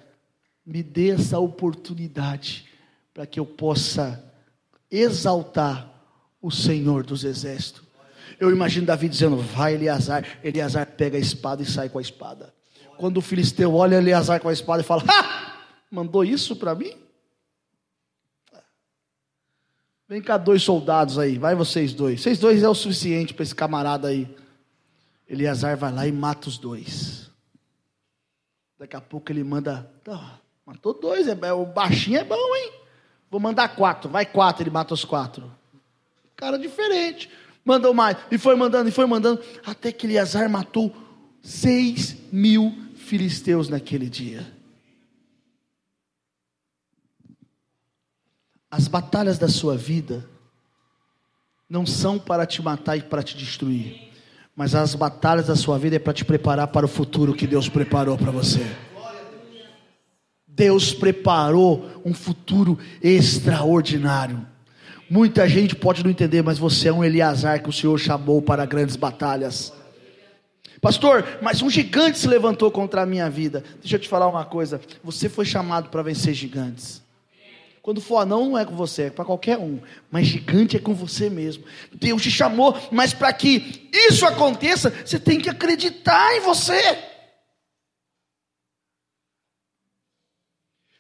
me 0.66 0.82
dê 0.82 1.10
essa 1.10 1.38
oportunidade 1.38 2.68
para 3.12 3.24
que 3.24 3.38
eu 3.38 3.46
possa 3.46 4.34
exaltar 4.90 5.93
o 6.44 6.50
Senhor 6.50 7.06
dos 7.06 7.24
exércitos. 7.24 7.82
Eu 8.38 8.50
imagino 8.50 8.86
Davi 8.86 9.08
dizendo: 9.08 9.38
Vai, 9.38 9.74
Eleazar. 9.74 10.26
Eleazar 10.44 10.86
pega 10.86 11.16
a 11.16 11.20
espada 11.20 11.62
e 11.62 11.66
sai 11.66 11.88
com 11.88 11.98
a 11.98 12.02
espada. 12.02 12.54
Quando 12.98 13.16
o 13.16 13.22
filisteu 13.22 13.74
olha 13.74 13.96
Eleazar 13.96 14.40
com 14.40 14.50
a 14.50 14.52
espada 14.52 14.82
e 14.82 14.84
fala: 14.84 15.02
Ha! 15.08 15.54
Mandou 15.90 16.22
isso 16.22 16.54
para 16.54 16.74
mim? 16.74 16.92
Vem 20.06 20.20
cá, 20.20 20.36
dois 20.36 20.62
soldados 20.62 21.18
aí, 21.18 21.38
vai 21.38 21.54
vocês 21.54 21.94
dois. 21.94 22.20
Vocês 22.20 22.38
dois 22.38 22.62
é 22.62 22.68
o 22.68 22.74
suficiente 22.74 23.32
para 23.32 23.42
esse 23.42 23.54
camarada 23.54 24.08
aí. 24.08 24.28
Eleazar 25.26 25.78
vai 25.78 25.92
lá 25.92 26.06
e 26.06 26.12
mata 26.12 26.48
os 26.48 26.58
dois. 26.58 27.30
Daqui 28.78 28.96
a 28.96 29.00
pouco 29.00 29.32
ele 29.32 29.42
manda. 29.42 29.90
Ah, 30.06 30.38
matou 30.66 30.92
dois, 30.92 31.26
é, 31.26 31.38
é, 31.40 31.52
o 31.54 31.64
baixinho 31.64 32.18
é 32.18 32.24
bom, 32.24 32.54
hein? 32.54 32.70
Vou 33.30 33.40
mandar 33.40 33.68
quatro, 33.74 34.10
vai 34.10 34.26
quatro, 34.26 34.62
ele 34.62 34.70
mata 34.70 34.92
os 34.92 35.06
quatro. 35.06 35.50
Cara 36.36 36.58
diferente. 36.58 37.30
Mandou 37.64 37.94
mais, 37.94 38.16
e 38.30 38.36
foi 38.36 38.54
mandando, 38.56 38.88
e 38.88 38.92
foi 38.92 39.06
mandando, 39.06 39.40
até 39.64 39.90
que 39.90 40.06
Eleazar 40.06 40.50
matou 40.50 40.94
seis 41.42 42.16
mil 42.30 42.76
filisteus 42.94 43.68
naquele 43.68 44.08
dia. 44.08 44.46
As 48.70 48.88
batalhas 48.88 49.38
da 49.38 49.48
sua 49.48 49.76
vida 49.76 50.28
não 51.68 51.86
são 51.86 52.18
para 52.18 52.44
te 52.44 52.60
matar 52.60 52.96
e 52.96 53.02
para 53.02 53.22
te 53.22 53.36
destruir, 53.36 54.10
mas 54.54 54.74
as 54.74 54.94
batalhas 54.94 55.46
da 55.46 55.56
sua 55.56 55.78
vida 55.78 55.96
é 55.96 55.98
para 55.98 56.12
te 56.12 56.24
preparar 56.24 56.68
para 56.68 56.84
o 56.84 56.88
futuro 56.88 57.34
que 57.34 57.46
Deus 57.46 57.68
preparou 57.68 58.18
para 58.18 58.30
você. 58.30 58.60
Deus 60.46 60.92
preparou 60.92 62.02
um 62.04 62.12
futuro 62.12 62.78
extraordinário. 63.02 64.53
Muita 65.14 65.48
gente 65.48 65.76
pode 65.76 66.02
não 66.02 66.10
entender, 66.10 66.42
mas 66.42 66.58
você 66.58 66.88
é 66.88 66.92
um 66.92 67.04
Eliasar 67.04 67.62
que 67.62 67.68
o 67.68 67.72
Senhor 67.72 67.96
chamou 68.00 68.42
para 68.42 68.66
grandes 68.66 68.96
batalhas. 68.96 69.72
Pastor, 70.80 71.38
mas 71.40 71.62
um 71.62 71.70
gigante 71.70 72.18
se 72.18 72.26
levantou 72.26 72.68
contra 72.68 73.02
a 73.02 73.06
minha 73.06 73.30
vida. 73.30 73.62
Deixa 73.80 73.94
eu 73.94 74.00
te 74.00 74.08
falar 74.08 74.26
uma 74.26 74.44
coisa. 74.44 74.80
Você 75.04 75.28
foi 75.28 75.44
chamado 75.44 75.88
para 75.88 76.02
vencer 76.02 76.34
gigantes. 76.34 77.00
Quando 77.80 78.00
for 78.00 78.18
anão, 78.18 78.48
não 78.48 78.58
é 78.58 78.64
com 78.64 78.74
você, 78.74 79.02
é 79.02 79.10
para 79.10 79.24
qualquer 79.24 79.56
um. 79.56 79.78
Mas 80.10 80.26
gigante 80.26 80.76
é 80.76 80.80
com 80.80 80.92
você 80.92 81.30
mesmo. 81.30 81.62
Deus 81.92 82.20
te 82.20 82.32
chamou, 82.32 82.76
mas 82.90 83.14
para 83.14 83.32
que 83.32 83.88
isso 83.92 84.26
aconteça, 84.26 84.90
você 84.90 85.20
tem 85.20 85.38
que 85.38 85.48
acreditar 85.48 86.34
em 86.36 86.40
você. 86.40 86.98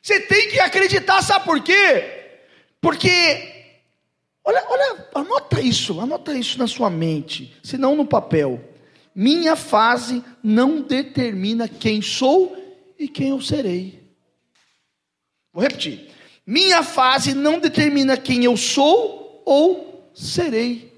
Você 0.00 0.20
tem 0.20 0.50
que 0.50 0.60
acreditar, 0.60 1.20
sabe 1.20 1.44
por 1.44 1.60
quê? 1.60 2.20
Porque, 2.80 3.53
olha, 4.44 4.64
olha, 4.68 5.08
anota 5.14 5.60
isso, 5.60 6.00
anota 6.00 6.34
isso 6.34 6.58
na 6.58 6.66
sua 6.66 6.90
mente, 6.90 7.56
se 7.62 7.78
não 7.78 7.96
no 7.96 8.06
papel. 8.06 8.60
Minha 9.14 9.56
fase 9.56 10.22
não 10.42 10.80
determina 10.80 11.68
quem 11.68 12.02
sou 12.02 12.56
e 12.98 13.08
quem 13.08 13.28
eu 13.28 13.40
serei. 13.40 14.02
Vou 15.52 15.62
repetir. 15.62 16.10
Minha 16.46 16.82
fase 16.82 17.32
não 17.32 17.58
determina 17.58 18.16
quem 18.16 18.44
eu 18.44 18.56
sou 18.56 19.42
ou 19.46 20.10
serei. 20.14 20.92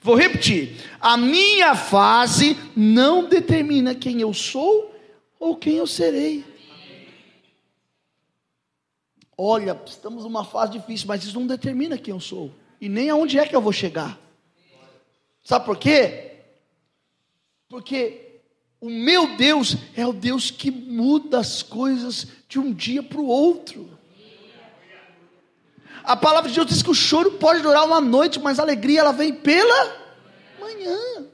Vou 0.00 0.14
repetir. 0.14 0.76
A 1.00 1.16
minha 1.16 1.74
fase 1.74 2.56
não 2.76 3.24
determina 3.24 3.94
quem 3.94 4.20
eu 4.20 4.32
sou 4.32 4.94
ou 5.40 5.56
quem 5.56 5.76
eu 5.76 5.86
serei. 5.86 6.44
Olha, 9.36 9.80
estamos 9.86 10.24
numa 10.24 10.44
fase 10.44 10.72
difícil, 10.72 11.08
mas 11.08 11.24
isso 11.24 11.38
não 11.38 11.46
determina 11.46 11.98
quem 11.98 12.12
eu 12.12 12.20
sou 12.20 12.52
e 12.80 12.88
nem 12.88 13.10
aonde 13.10 13.38
é 13.38 13.46
que 13.46 13.56
eu 13.56 13.60
vou 13.60 13.72
chegar. 13.72 14.18
Sabe 15.42 15.64
por 15.64 15.76
quê? 15.76 16.32
Porque 17.68 18.40
o 18.80 18.88
meu 18.88 19.36
Deus 19.36 19.76
é 19.96 20.06
o 20.06 20.12
Deus 20.12 20.50
que 20.50 20.70
muda 20.70 21.38
as 21.40 21.62
coisas 21.62 22.26
de 22.48 22.58
um 22.58 22.72
dia 22.72 23.02
para 23.02 23.20
o 23.20 23.26
outro. 23.26 23.98
A 26.02 26.14
palavra 26.14 26.50
de 26.50 26.56
Deus 26.56 26.66
diz 26.66 26.82
que 26.82 26.90
o 26.90 26.94
choro 26.94 27.32
pode 27.32 27.62
durar 27.62 27.84
uma 27.84 28.00
noite, 28.00 28.38
mas 28.38 28.58
a 28.58 28.62
alegria 28.62 29.00
ela 29.00 29.12
vem 29.12 29.34
pela 29.34 29.96
manhã. 30.60 31.26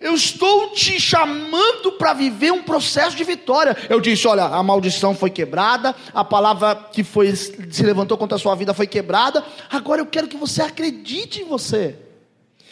Eu 0.00 0.14
estou 0.14 0.70
te 0.70 0.98
chamando 0.98 1.92
para 1.92 2.14
viver 2.14 2.50
um 2.50 2.62
processo 2.62 3.14
de 3.14 3.22
vitória. 3.22 3.76
Eu 3.88 4.00
disse: 4.00 4.26
olha, 4.26 4.44
a 4.44 4.62
maldição 4.62 5.14
foi 5.14 5.28
quebrada, 5.28 5.94
a 6.14 6.24
palavra 6.24 6.74
que 6.90 7.04
foi, 7.04 7.36
se 7.36 7.82
levantou 7.82 8.16
contra 8.16 8.36
a 8.36 8.38
sua 8.38 8.54
vida 8.54 8.72
foi 8.72 8.86
quebrada. 8.86 9.44
Agora 9.68 10.00
eu 10.00 10.06
quero 10.06 10.26
que 10.26 10.38
você 10.38 10.62
acredite 10.62 11.42
em 11.42 11.44
você. 11.44 11.98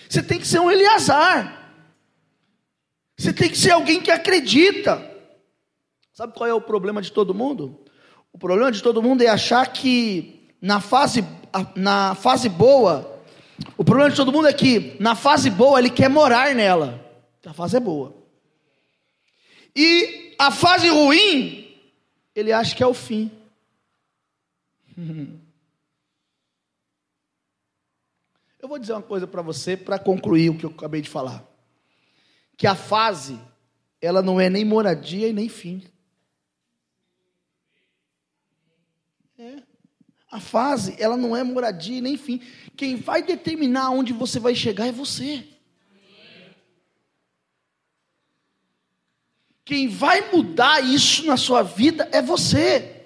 Você 0.08 0.22
tem 0.22 0.38
que 0.38 0.48
ser 0.48 0.58
um 0.58 0.70
Eleazar. 0.70 1.54
Você 3.18 3.30
tem 3.30 3.50
que 3.50 3.58
ser 3.58 3.72
alguém 3.72 4.00
que 4.00 4.10
acredita. 4.10 5.04
Sabe 6.14 6.32
qual 6.32 6.48
é 6.48 6.54
o 6.54 6.62
problema 6.62 7.02
de 7.02 7.12
todo 7.12 7.34
mundo? 7.34 7.78
O 8.32 8.38
problema 8.38 8.72
de 8.72 8.82
todo 8.82 9.02
mundo 9.02 9.22
é 9.22 9.28
achar 9.28 9.66
que 9.66 10.48
na 10.62 10.80
fase, 10.80 11.24
na 11.76 12.14
fase 12.14 12.48
boa, 12.48 13.20
o 13.76 13.84
problema 13.84 14.08
de 14.08 14.16
todo 14.16 14.32
mundo 14.32 14.48
é 14.48 14.52
que 14.52 14.96
na 14.98 15.14
fase 15.14 15.50
boa 15.50 15.78
ele 15.78 15.90
quer 15.90 16.08
morar 16.08 16.54
nela. 16.54 17.07
A 17.44 17.52
fase 17.52 17.76
é 17.76 17.80
boa. 17.80 18.14
E 19.74 20.34
a 20.38 20.50
fase 20.50 20.88
ruim, 20.88 21.76
ele 22.34 22.52
acha 22.52 22.74
que 22.74 22.82
é 22.82 22.86
o 22.86 22.94
fim. 22.94 23.30
Eu 28.60 28.68
vou 28.68 28.78
dizer 28.78 28.92
uma 28.92 29.02
coisa 29.02 29.26
para 29.26 29.40
você 29.40 29.76
para 29.76 29.98
concluir 29.98 30.50
o 30.50 30.58
que 30.58 30.66
eu 30.66 30.70
acabei 30.70 31.00
de 31.00 31.08
falar. 31.08 31.42
Que 32.56 32.66
a 32.66 32.74
fase, 32.74 33.40
ela 34.00 34.20
não 34.20 34.40
é 34.40 34.50
nem 34.50 34.64
moradia 34.64 35.28
e 35.28 35.32
nem 35.32 35.48
fim. 35.48 35.82
É. 39.38 39.62
A 40.30 40.40
fase, 40.40 40.96
ela 40.98 41.16
não 41.16 41.36
é 41.36 41.44
moradia 41.44 41.98
e 41.98 42.02
nem 42.02 42.16
fim. 42.16 42.42
Quem 42.76 42.96
vai 42.96 43.22
determinar 43.22 43.90
onde 43.90 44.12
você 44.12 44.40
vai 44.40 44.54
chegar 44.54 44.88
é 44.88 44.92
você. 44.92 45.46
Quem 49.68 49.86
vai 49.86 50.32
mudar 50.32 50.80
isso 50.80 51.26
na 51.26 51.36
sua 51.36 51.62
vida 51.62 52.08
é 52.10 52.22
você. 52.22 53.02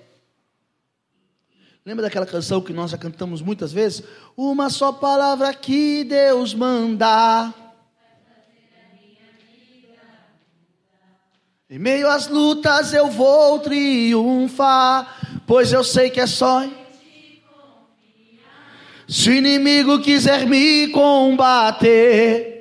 Lembra 1.84 2.04
daquela 2.04 2.24
canção 2.24 2.60
que 2.60 2.72
nós 2.72 2.92
já 2.92 2.96
cantamos 2.96 3.42
muitas 3.42 3.72
vezes? 3.72 4.04
Uma 4.36 4.70
só 4.70 4.92
palavra 4.92 5.52
que 5.52 6.04
Deus 6.04 6.54
manda. 6.54 7.52
Em 11.68 11.80
meio 11.80 12.08
às 12.08 12.28
lutas 12.28 12.92
eu 12.92 13.10
vou 13.10 13.58
triunfar, 13.58 15.42
pois 15.44 15.72
eu 15.72 15.82
sei 15.82 16.10
que 16.10 16.20
é 16.20 16.28
só. 16.28 16.64
Se 19.08 19.30
o 19.30 19.34
inimigo 19.34 20.00
quiser 20.00 20.46
me 20.46 20.86
combater, 20.90 22.52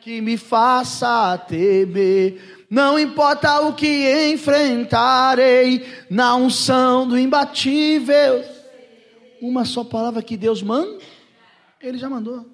que 0.00 0.22
me 0.22 0.38
faça 0.38 1.36
temer. 1.36 2.53
Não 2.74 2.98
importa 2.98 3.60
o 3.60 3.72
que 3.72 4.32
enfrentarei, 4.32 5.86
na 6.10 6.34
unção 6.34 7.06
do 7.06 7.16
imbatível. 7.16 8.44
Uma 9.40 9.64
só 9.64 9.84
palavra 9.84 10.20
que 10.20 10.36
Deus 10.36 10.60
manda, 10.60 10.98
Ele 11.80 11.96
já 11.98 12.10
mandou. 12.10 12.44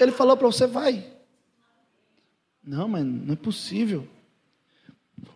Ele 0.00 0.10
falou 0.10 0.38
para 0.38 0.46
você: 0.46 0.66
vai. 0.66 1.04
Não, 2.64 2.88
mas 2.88 3.04
não 3.04 3.34
é 3.34 3.36
possível. 3.36 4.08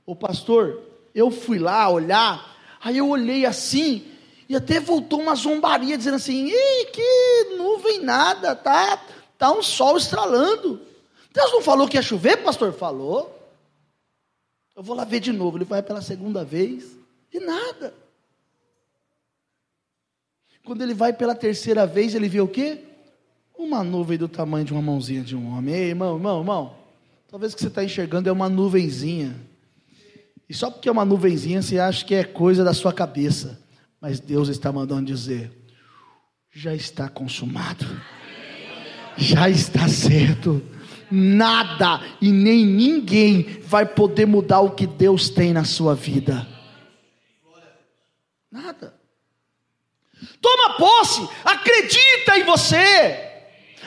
Ô 0.07 0.17
pastor, 0.17 0.81
eu 1.15 1.31
fui 1.31 1.59
lá 1.59 1.91
olhar, 1.91 2.57
aí 2.83 2.97
eu 2.97 3.07
olhei 3.11 3.45
assim, 3.45 4.03
e 4.49 4.57
até 4.57 4.81
voltou 4.81 5.21
uma 5.21 5.35
zombaria, 5.35 5.99
dizendo 5.99 6.17
assim: 6.17 6.47
Ih, 6.47 6.87
que 6.87 7.55
nuvem 7.59 8.01
nada, 8.01 8.57
tá, 8.57 8.99
tá 9.37 9.53
um 9.53 9.63
sol 9.63 9.99
estralando. 9.99 10.89
Deus 11.33 11.53
não 11.53 11.63
falou 11.63 11.89
que 11.89 11.97
ia 11.97 12.03
chover, 12.03 12.39
pastor? 12.39 12.73
Falou. 12.73 13.37
Eu 14.77 14.83
vou 14.83 14.97
lá 14.97 15.05
ver 15.05 15.21
de 15.21 15.33
novo. 15.33 15.59
Ele 15.59 15.65
vai 15.65 15.83
pela 15.83 16.03
segunda 16.03 16.45
vez, 16.45 16.97
e 17.33 17.39
nada. 17.39 17.95
Quando 20.65 20.83
ele 20.83 20.95
vai 20.95 21.13
pela 21.13 21.35
terceira 21.35 21.87
vez, 21.87 22.15
ele 22.15 22.29
vê 22.29 22.41
o 22.41 22.49
quê? 22.49 22.85
Uma 23.57 23.83
nuvem 23.85 24.17
do 24.17 24.29
tamanho 24.29 24.65
de 24.65 24.73
uma 24.73 24.83
mãozinha 24.83 25.23
de 25.23 25.37
um 25.37 25.57
homem. 25.57 25.75
Ei, 25.75 25.89
irmão, 25.91 26.17
irmão, 26.17 26.39
irmão. 26.41 26.77
Talvez 27.29 27.53
o 27.53 27.57
que 27.57 27.63
você 27.63 27.69
está 27.69 27.85
enxergando 27.85 28.29
é 28.29 28.33
uma 28.33 28.49
nuvenzinha. 28.49 29.37
E 30.49 30.55
só 30.55 30.71
porque 30.71 30.89
é 30.89 30.93
uma 30.93 31.05
nuvenzinha, 31.05 31.63
você 31.63 31.79
acha 31.79 32.05
que 32.05 32.15
é 32.15 32.25
coisa 32.25 32.65
da 32.65 32.75
sua 32.75 32.93
cabeça. 32.93 33.61
Mas 34.01 34.19
Deus 34.19 34.49
está 34.49 34.73
mandando 34.73 35.07
dizer: 35.07 35.53
já 36.53 36.75
está 36.75 37.09
consumado, 37.09 37.87
já 39.17 39.49
está 39.49 39.87
certo. 39.89 40.63
Nada 41.11 42.01
e 42.21 42.31
nem 42.31 42.65
ninguém 42.65 43.61
vai 43.65 43.85
poder 43.85 44.27
mudar 44.27 44.61
o 44.61 44.71
que 44.71 44.87
Deus 44.87 45.29
tem 45.29 45.53
na 45.53 45.65
sua 45.65 45.95
vida. 45.95 46.47
Nada. 48.51 48.95
Toma 50.41 50.77
posse, 50.77 51.29
acredita 51.45 52.39
em 52.39 52.45
você. 52.45 53.31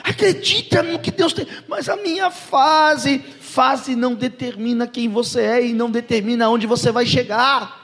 Acredita 0.02 0.82
no 0.82 0.98
que 0.98 1.10
Deus 1.10 1.32
tem. 1.32 1.46
Mas 1.66 1.88
a 1.88 1.96
minha 1.96 2.30
fase, 2.30 3.18
fase 3.18 3.96
não 3.96 4.14
determina 4.14 4.86
quem 4.86 5.08
você 5.08 5.40
é 5.40 5.66
e 5.66 5.72
não 5.72 5.90
determina 5.90 6.50
onde 6.50 6.66
você 6.66 6.92
vai 6.92 7.06
chegar. 7.06 7.83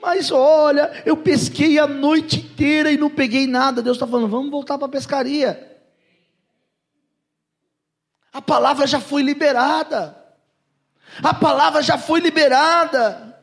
Mas 0.00 0.30
olha, 0.30 1.02
eu 1.04 1.16
pesquei 1.16 1.78
a 1.78 1.86
noite 1.86 2.40
inteira 2.40 2.90
e 2.90 2.96
não 2.96 3.10
peguei 3.10 3.46
nada. 3.46 3.82
Deus 3.82 3.96
está 3.96 4.06
falando, 4.06 4.28
vamos 4.28 4.50
voltar 4.50 4.78
para 4.78 4.86
a 4.86 4.90
pescaria. 4.90 5.78
A 8.32 8.40
palavra 8.40 8.86
já 8.86 9.00
foi 9.00 9.22
liberada. 9.22 10.16
A 11.22 11.34
palavra 11.34 11.82
já 11.82 11.98
foi 11.98 12.20
liberada. 12.20 13.38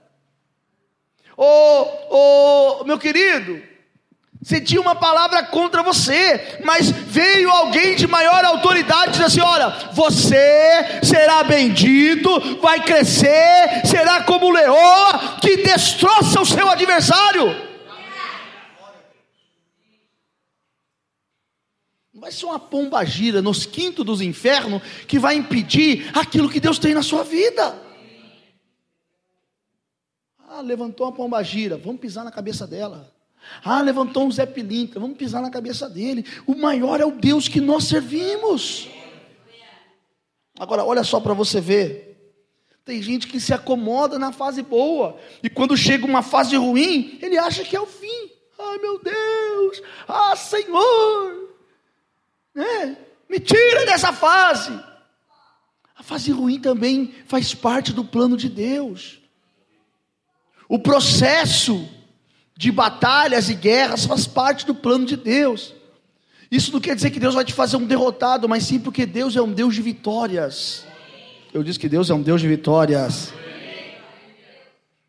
Ô, 1.35 1.43
oh, 1.43 2.79
oh, 2.79 2.83
meu 2.85 2.97
querido, 2.97 3.61
você 4.41 4.61
tinha 4.61 4.79
uma 4.79 4.95
palavra 4.95 5.43
contra 5.43 5.81
você, 5.81 6.59
mas 6.63 6.91
veio 6.91 7.49
alguém 7.49 7.95
de 7.95 8.05
maior 8.05 8.45
autoridade 8.45 9.07
e 9.07 9.11
disse 9.11 9.23
assim: 9.23 9.41
Olha, 9.41 9.69
você 9.93 11.01
será 11.03 11.43
bendito, 11.43 12.59
vai 12.61 12.83
crescer, 12.83 13.81
será 13.85 14.23
como 14.23 14.51
leoa 14.51 15.37
que 15.41 15.57
destroça 15.57 16.39
o 16.39 16.45
seu 16.45 16.69
adversário. 16.69 17.67
Não 22.13 22.21
vai 22.21 22.31
ser 22.31 22.45
uma 22.45 22.59
pomba 22.59 23.03
gira 23.03 23.41
nos 23.41 23.65
quintos 23.65 24.05
dos 24.05 24.21
infernos 24.21 24.81
que 25.07 25.17
vai 25.17 25.35
impedir 25.35 26.11
aquilo 26.13 26.49
que 26.49 26.59
Deus 26.59 26.77
tem 26.77 26.93
na 26.93 27.03
sua 27.03 27.23
vida. 27.23 27.77
Ah, 30.47 30.61
levantou 30.61 31.07
uma 31.07 31.13
pomba 31.13 31.43
gira, 31.43 31.75
vamos 31.75 31.99
pisar 31.99 32.23
na 32.23 32.31
cabeça 32.31 32.65
dela. 32.65 33.16
Ah, 33.63 33.81
levantou 33.81 34.25
um 34.25 34.31
Zé 34.31 34.45
Pilintra, 34.45 34.99
vamos 34.99 35.17
pisar 35.17 35.41
na 35.41 35.49
cabeça 35.49 35.89
dele. 35.89 36.25
O 36.45 36.55
maior 36.55 36.99
é 37.01 37.05
o 37.05 37.11
Deus 37.11 37.47
que 37.47 37.61
nós 37.61 37.85
servimos. 37.85 38.87
Agora, 40.59 40.83
olha 40.83 41.03
só 41.03 41.19
para 41.19 41.33
você 41.33 41.61
ver. 41.61 42.07
Tem 42.83 43.01
gente 43.01 43.27
que 43.27 43.39
se 43.39 43.53
acomoda 43.53 44.17
na 44.17 44.31
fase 44.31 44.61
boa, 44.61 45.17
e 45.43 45.49
quando 45.49 45.75
chega 45.75 46.05
uma 46.05 46.21
fase 46.21 46.55
ruim, 46.55 47.19
ele 47.21 47.37
acha 47.37 47.63
que 47.63 47.75
é 47.75 47.81
o 47.81 47.85
fim. 47.85 48.31
Ai 48.57 48.77
meu 48.77 48.99
Deus, 49.03 49.83
ah 50.07 50.35
Senhor, 50.35 51.49
né? 52.55 52.97
me 53.29 53.39
tira 53.39 53.85
dessa 53.85 54.13
fase. 54.13 54.71
A 55.95 56.01
fase 56.01 56.31
ruim 56.31 56.59
também 56.59 57.13
faz 57.25 57.53
parte 57.53 57.91
do 57.91 58.05
plano 58.05 58.37
de 58.37 58.47
Deus. 58.49 59.19
O 60.69 60.79
processo 60.79 61.87
de 62.57 62.71
batalhas 62.71 63.49
e 63.49 63.53
guerras 63.53 64.05
faz 64.05 64.25
parte 64.25 64.65
do 64.65 64.73
plano 64.73 65.05
de 65.05 65.15
Deus. 65.15 65.75
Isso 66.49 66.71
não 66.71 66.79
quer 66.79 66.95
dizer 66.95 67.11
que 67.11 67.19
Deus 67.19 67.35
vai 67.35 67.45
te 67.45 67.53
fazer 67.53 67.77
um 67.77 67.85
derrotado, 67.85 68.49
mas 68.49 68.63
sim 68.63 68.79
porque 68.79 69.05
Deus 69.05 69.35
é 69.35 69.41
um 69.41 69.53
Deus 69.53 69.75
de 69.75 69.81
vitórias. 69.81 70.85
Eu 71.53 71.61
disse 71.61 71.77
que 71.77 71.87
Deus 71.87 72.09
é 72.09 72.15
um 72.15 72.21
Deus 72.21 72.41
de 72.41 72.47
vitórias. 72.47 73.31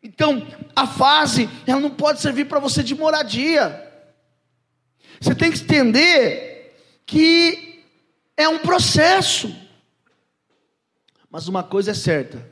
Então, 0.03 0.45
a 0.75 0.85
fase, 0.85 1.49
ela 1.65 1.81
não 1.81 1.89
pode 1.89 2.21
servir 2.21 2.45
para 2.45 2.59
você 2.59 2.83
de 2.83 2.93
moradia. 2.93 3.87
Você 5.19 5.33
tem 5.33 5.51
que 5.51 5.59
entender 5.59 6.75
que 7.05 7.83
é 8.37 8.47
um 8.47 8.59
processo. 8.59 9.53
Mas 11.31 11.47
uma 11.47 11.63
coisa 11.63 11.91
é 11.91 11.93
certa: 11.93 12.45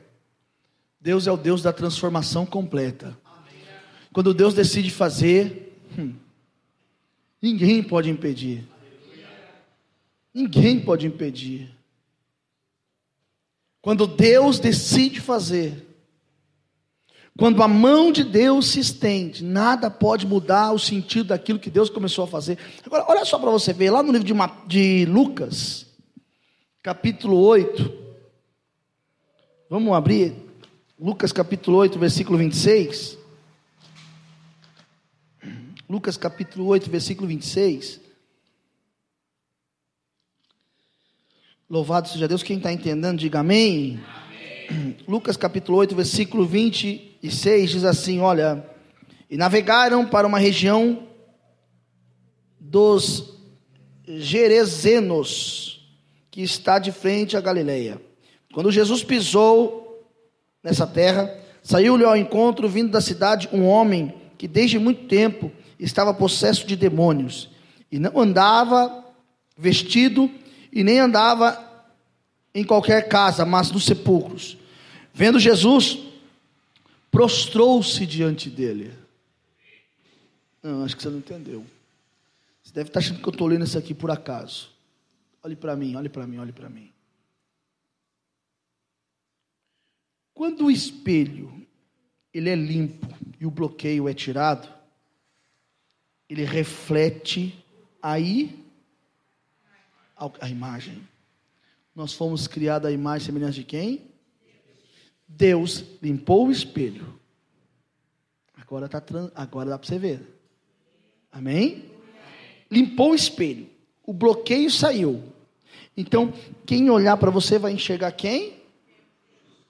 Deus 1.00 1.26
é 1.26 1.32
o 1.32 1.36
Deus 1.36 1.62
da 1.62 1.72
transformação 1.72 2.44
completa. 2.44 3.16
Quando 4.12 4.34
Deus 4.34 4.54
decide 4.54 4.90
fazer, 4.90 5.78
hum, 5.98 6.14
ninguém 7.40 7.82
pode 7.82 8.10
impedir. 8.10 8.66
Ninguém 10.32 10.80
pode 10.80 11.06
impedir. 11.06 11.70
Quando 13.80 14.06
Deus 14.06 14.58
decide 14.58 15.20
fazer, 15.20 15.86
quando 17.38 17.62
a 17.62 17.68
mão 17.68 18.10
de 18.10 18.24
Deus 18.24 18.66
se 18.66 18.80
estende, 18.80 19.44
nada 19.44 19.88
pode 19.88 20.26
mudar 20.26 20.72
o 20.72 20.78
sentido 20.78 21.28
daquilo 21.28 21.60
que 21.60 21.70
Deus 21.70 21.88
começou 21.88 22.24
a 22.24 22.26
fazer. 22.26 22.58
Agora, 22.84 23.04
olha 23.08 23.24
só 23.24 23.38
para 23.38 23.50
você 23.50 23.72
ver, 23.72 23.90
lá 23.90 24.02
no 24.02 24.10
livro 24.10 24.26
de, 24.26 24.34
de 24.66 25.06
Lucas, 25.06 25.86
capítulo 26.82 27.38
8. 27.38 27.92
Vamos 29.70 29.92
abrir? 29.94 30.34
Lucas 30.98 31.30
capítulo 31.30 31.76
8, 31.76 31.96
versículo 31.96 32.38
26. 32.38 33.16
Lucas 35.88 36.18
capítulo 36.18 36.66
8, 36.66 36.90
versículo 36.90 37.26
26. 37.26 37.98
Louvado 41.70 42.08
seja 42.08 42.28
Deus, 42.28 42.42
quem 42.42 42.58
está 42.58 42.70
entendendo, 42.70 43.18
diga 43.18 43.40
amém. 43.40 43.98
amém. 44.70 44.96
Lucas 45.08 45.34
capítulo 45.34 45.78
8, 45.78 45.96
versículo 45.96 46.44
26 46.44 47.70
diz 47.70 47.84
assim: 47.84 48.20
Olha, 48.20 48.68
e 49.30 49.38
navegaram 49.38 50.06
para 50.06 50.26
uma 50.26 50.38
região 50.38 51.08
dos 52.60 53.38
Gerezenos, 54.06 55.88
que 56.30 56.42
está 56.42 56.78
de 56.78 56.92
frente 56.92 57.34
à 57.34 57.40
Galileia. 57.40 57.98
Quando 58.52 58.70
Jesus 58.70 59.02
pisou 59.02 60.06
nessa 60.62 60.86
terra, 60.86 61.34
saiu-lhe 61.62 62.04
ao 62.04 62.14
encontro, 62.14 62.68
vindo 62.68 62.90
da 62.90 63.00
cidade, 63.00 63.48
um 63.50 63.66
homem 63.66 64.14
que 64.36 64.46
desde 64.46 64.78
muito 64.78 65.06
tempo 65.06 65.50
estava 65.78 66.12
possesso 66.12 66.66
de 66.66 66.76
demônios, 66.76 67.50
e 67.90 67.98
não 67.98 68.18
andava 68.18 69.04
vestido, 69.56 70.30
e 70.72 70.84
nem 70.84 70.98
andava 70.98 71.64
em 72.54 72.64
qualquer 72.64 73.08
casa, 73.08 73.44
mas 73.44 73.70
nos 73.70 73.84
sepulcros. 73.84 74.56
Vendo 75.12 75.38
Jesus, 75.38 75.98
prostrou-se 77.10 78.04
diante 78.06 78.50
dele. 78.50 78.92
Não, 80.62 80.84
acho 80.84 80.96
que 80.96 81.02
você 81.02 81.08
não 81.08 81.18
entendeu. 81.18 81.64
Você 82.62 82.72
deve 82.72 82.90
estar 82.90 83.00
achando 83.00 83.20
que 83.20 83.28
eu 83.28 83.32
estou 83.32 83.46
lendo 83.46 83.64
isso 83.64 83.78
aqui 83.78 83.94
por 83.94 84.10
acaso. 84.10 84.70
Olhe 85.42 85.56
para 85.56 85.74
mim, 85.74 85.96
olhe 85.96 86.08
para 86.08 86.26
mim, 86.26 86.38
olhe 86.38 86.52
para 86.52 86.68
mim. 86.68 86.92
Quando 90.34 90.66
o 90.66 90.70
espelho 90.70 91.66
ele 92.32 92.50
é 92.50 92.54
limpo 92.54 93.08
e 93.40 93.46
o 93.46 93.50
bloqueio 93.50 94.08
é 94.08 94.14
tirado, 94.14 94.68
ele 96.28 96.44
reflete 96.44 97.64
aí 98.02 98.64
a 100.40 100.48
imagem. 100.48 101.06
Nós 101.94 102.12
fomos 102.12 102.46
criados 102.46 102.88
à 102.88 102.92
imagem 102.92 103.22
e 103.22 103.26
semelhança 103.26 103.54
de 103.54 103.64
quem? 103.64 104.08
Deus 105.26 105.84
limpou 106.02 106.48
o 106.48 106.52
espelho. 106.52 107.18
Agora, 108.56 108.88
tá, 108.88 109.02
agora 109.34 109.70
dá 109.70 109.78
para 109.78 109.88
você 109.88 109.98
ver. 109.98 110.20
Amém? 111.30 111.90
Limpou 112.70 113.12
o 113.12 113.14
espelho. 113.14 113.68
O 114.04 114.12
bloqueio 114.12 114.70
saiu. 114.70 115.22
Então, 115.96 116.32
quem 116.66 116.90
olhar 116.90 117.16
para 117.16 117.30
você 117.30 117.58
vai 117.58 117.72
enxergar 117.72 118.12
quem? 118.12 118.62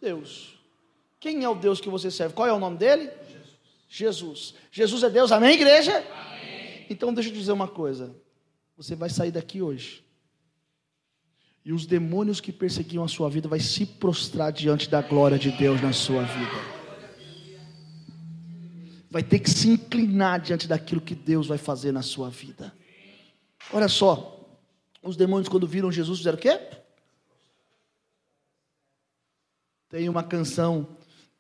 Deus. 0.01 0.59
Quem 1.21 1.44
é 1.44 1.49
o 1.49 1.55
Deus 1.55 1.81
que 1.81 1.88
você 1.88 2.11
serve? 2.11 2.35
Qual 2.35 2.47
é 2.47 2.53
o 2.53 2.59
nome 2.59 2.77
dele? 2.77 3.11
Jesus. 3.29 3.49
Jesus, 3.90 4.55
Jesus 4.71 5.03
é 5.03 5.11
Deus, 5.11 5.33
amém, 5.33 5.55
igreja? 5.55 5.97
Amém. 5.97 6.27
Então 6.88 7.12
deixa 7.12 7.31
eu 7.31 7.35
te 7.35 7.38
dizer 7.38 7.53
uma 7.53 7.68
coisa. 7.68 8.14
Você 8.77 8.94
vai 8.94 9.11
sair 9.11 9.31
daqui 9.31 9.61
hoje. 9.61 10.05
E 11.64 11.72
os 11.72 11.85
demônios 11.85 12.40
que 12.40 12.53
perseguiam 12.53 13.05
a 13.05 13.09
sua 13.09 13.29
vida 13.29 13.48
vai 13.48 13.61
se 13.61 13.85
prostrar 13.85 14.53
diante 14.53 14.88
da 14.88 15.03
glória 15.03 15.38
de 15.38 15.51
Deus 15.51 15.83
na 15.83 15.92
sua 15.92 16.22
vida. 16.22 16.79
Vai 19.11 19.22
ter 19.22 19.38
que 19.38 19.51
se 19.51 19.68
inclinar 19.68 20.40
diante 20.40 20.66
daquilo 20.66 21.01
que 21.01 21.14
Deus 21.14 21.46
vai 21.46 21.59
fazer 21.59 21.92
na 21.92 22.03
sua 22.03 22.31
vida. 22.31 22.72
Olha 23.72 23.88
só, 23.88 24.48
os 25.03 25.16
demônios 25.16 25.48
quando 25.48 25.66
viram 25.66 25.92
Jesus 25.92 26.18
fizeram 26.18 26.38
o 26.38 26.40
quê? 26.40 26.59
Tem 29.88 30.09
uma 30.09 30.22
canção 30.22 30.87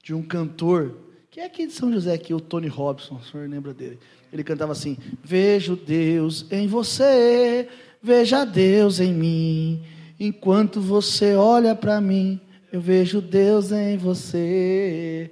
de 0.02 0.14
um 0.14 0.22
cantor 0.22 1.08
que 1.30 1.40
é 1.40 1.44
aqui 1.44 1.66
de 1.66 1.72
São 1.72 1.92
José, 1.92 2.14
aqui, 2.14 2.32
o 2.32 2.40
Tony 2.40 2.68
Robson, 2.68 3.16
o 3.16 3.22
senhor 3.22 3.48
lembra 3.48 3.74
dele? 3.74 3.98
Ele 4.32 4.44
cantava 4.44 4.72
assim: 4.72 4.96
Vejo 5.22 5.76
Deus 5.76 6.46
em 6.50 6.66
você, 6.66 7.68
veja 8.02 8.44
Deus 8.44 9.00
em 9.00 9.12
mim, 9.12 9.82
enquanto 10.18 10.80
você 10.80 11.34
olha 11.34 11.74
para 11.74 12.00
mim, 12.00 12.40
eu 12.72 12.80
vejo 12.80 13.20
Deus 13.20 13.72
em 13.72 13.96
você. 13.96 15.30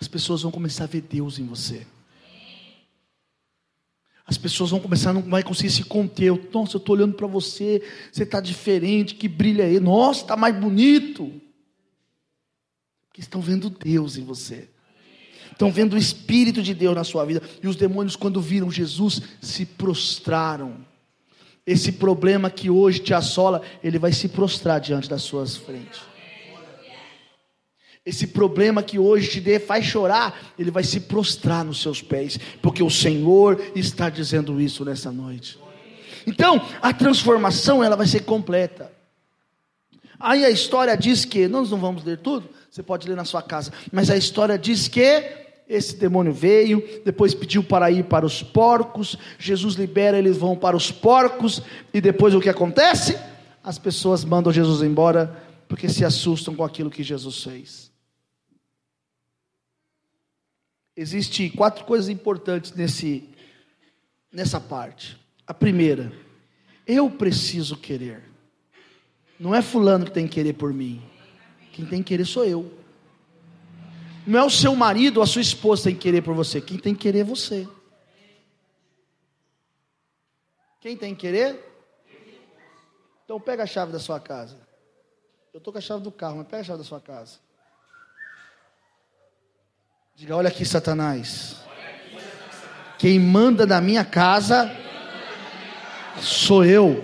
As 0.00 0.06
pessoas 0.06 0.42
vão 0.42 0.52
começar 0.52 0.84
a 0.84 0.88
ver 0.88 1.00
Deus 1.00 1.38
em 1.38 1.46
você. 1.46 1.86
As 4.28 4.36
pessoas 4.36 4.70
vão 4.70 4.78
começar, 4.78 5.14
não 5.14 5.22
vai 5.22 5.42
conseguir 5.42 5.70
se 5.70 5.82
conter. 5.82 6.30
Nossa, 6.52 6.76
eu 6.76 6.78
estou 6.78 6.94
olhando 6.94 7.14
para 7.14 7.26
você, 7.26 7.82
você 8.12 8.24
está 8.24 8.40
diferente, 8.40 9.14
que 9.14 9.26
brilha 9.26 9.64
aí. 9.64 9.80
Nossa, 9.80 10.20
está 10.20 10.36
mais 10.36 10.54
bonito. 10.54 11.32
Porque 13.08 13.22
estão 13.22 13.40
vendo 13.40 13.70
Deus 13.70 14.18
em 14.18 14.24
você. 14.24 14.68
Estão 15.58 15.72
vendo 15.72 15.94
o 15.94 15.98
Espírito 15.98 16.62
de 16.62 16.72
Deus 16.72 16.94
na 16.94 17.02
sua 17.02 17.24
vida. 17.24 17.42
E 17.60 17.66
os 17.66 17.74
demônios, 17.74 18.14
quando 18.14 18.40
viram 18.40 18.70
Jesus, 18.70 19.20
se 19.42 19.66
prostraram. 19.66 20.86
Esse 21.66 21.90
problema 21.90 22.48
que 22.48 22.70
hoje 22.70 23.00
te 23.00 23.12
assola, 23.12 23.60
ele 23.82 23.98
vai 23.98 24.12
se 24.12 24.28
prostrar 24.28 24.80
diante 24.80 25.10
das 25.10 25.22
suas 25.22 25.56
frentes. 25.56 26.00
Esse 28.06 28.28
problema 28.28 28.84
que 28.84 29.00
hoje 29.00 29.42
te 29.42 29.58
faz 29.58 29.84
chorar, 29.84 30.54
ele 30.56 30.70
vai 30.70 30.84
se 30.84 31.00
prostrar 31.00 31.64
nos 31.64 31.82
seus 31.82 32.00
pés, 32.00 32.38
porque 32.62 32.84
o 32.84 32.88
Senhor 32.88 33.60
está 33.74 34.08
dizendo 34.08 34.60
isso 34.60 34.84
nessa 34.84 35.10
noite. 35.10 35.58
Então, 36.24 36.64
a 36.80 36.92
transformação 36.92 37.82
ela 37.82 37.96
vai 37.96 38.06
ser 38.06 38.20
completa. 38.20 38.92
Aí 40.20 40.44
a 40.44 40.50
história 40.50 40.96
diz 40.96 41.24
que, 41.24 41.48
nós 41.48 41.68
não 41.68 41.78
vamos 41.78 42.04
ler 42.04 42.18
tudo, 42.18 42.48
você 42.70 42.80
pode 42.80 43.08
ler 43.08 43.16
na 43.16 43.24
sua 43.24 43.42
casa, 43.42 43.72
mas 43.90 44.08
a 44.08 44.16
história 44.16 44.56
diz 44.56 44.86
que 44.86 45.47
esse 45.68 45.96
demônio 45.96 46.32
veio, 46.32 46.82
depois 47.04 47.34
pediu 47.34 47.62
para 47.62 47.90
ir 47.90 48.04
para 48.04 48.24
os 48.24 48.42
porcos, 48.42 49.18
Jesus 49.38 49.74
libera, 49.74 50.18
eles 50.18 50.38
vão 50.38 50.56
para 50.56 50.76
os 50.76 50.90
porcos, 50.90 51.62
e 51.92 52.00
depois 52.00 52.34
o 52.34 52.40
que 52.40 52.48
acontece? 52.48 53.18
As 53.62 53.78
pessoas 53.78 54.24
mandam 54.24 54.50
Jesus 54.50 54.82
embora, 54.82 55.44
porque 55.68 55.88
se 55.88 56.04
assustam 56.04 56.54
com 56.54 56.64
aquilo 56.64 56.90
que 56.90 57.02
Jesus 57.02 57.44
fez. 57.44 57.92
Existem 60.96 61.50
quatro 61.50 61.84
coisas 61.84 62.08
importantes 62.08 62.72
nesse, 62.72 63.28
nessa 64.32 64.58
parte. 64.58 65.18
A 65.46 65.52
primeira, 65.52 66.10
eu 66.86 67.10
preciso 67.10 67.76
querer. 67.76 68.22
Não 69.38 69.54
é 69.54 69.60
fulano 69.60 70.06
que 70.06 70.10
tem 70.10 70.26
que 70.26 70.34
querer 70.34 70.54
por 70.54 70.72
mim. 70.72 71.02
Quem 71.72 71.84
tem 71.84 72.02
que 72.02 72.08
querer 72.08 72.24
sou 72.24 72.44
eu. 72.44 72.77
Não 74.28 74.40
é 74.40 74.44
o 74.44 74.50
seu 74.50 74.76
marido 74.76 75.16
ou 75.16 75.22
a 75.22 75.26
sua 75.26 75.40
esposa 75.40 75.84
que 75.84 75.88
tem 75.88 75.94
que 75.94 76.02
querer 76.02 76.20
por 76.20 76.34
você. 76.34 76.60
Quem 76.60 76.76
tem 76.76 76.94
que 76.94 77.00
querer 77.00 77.20
é 77.20 77.24
você. 77.24 77.66
Quem 80.82 80.94
tem 80.98 81.14
que 81.14 81.22
querer? 81.22 81.58
Então 83.24 83.40
pega 83.40 83.62
a 83.62 83.66
chave 83.66 83.90
da 83.90 83.98
sua 83.98 84.20
casa. 84.20 84.58
Eu 85.50 85.56
estou 85.56 85.72
com 85.72 85.78
a 85.78 85.82
chave 85.82 86.02
do 86.02 86.12
carro, 86.12 86.36
mas 86.36 86.46
pega 86.46 86.60
a 86.60 86.64
chave 86.64 86.76
da 86.76 86.84
sua 86.84 87.00
casa. 87.00 87.38
Diga, 90.14 90.36
olha 90.36 90.48
aqui, 90.48 90.62
Satanás. 90.66 91.56
Quem 92.98 93.18
manda 93.18 93.64
na 93.64 93.80
minha 93.80 94.04
casa 94.04 94.70
sou 96.20 96.66
eu. 96.66 97.02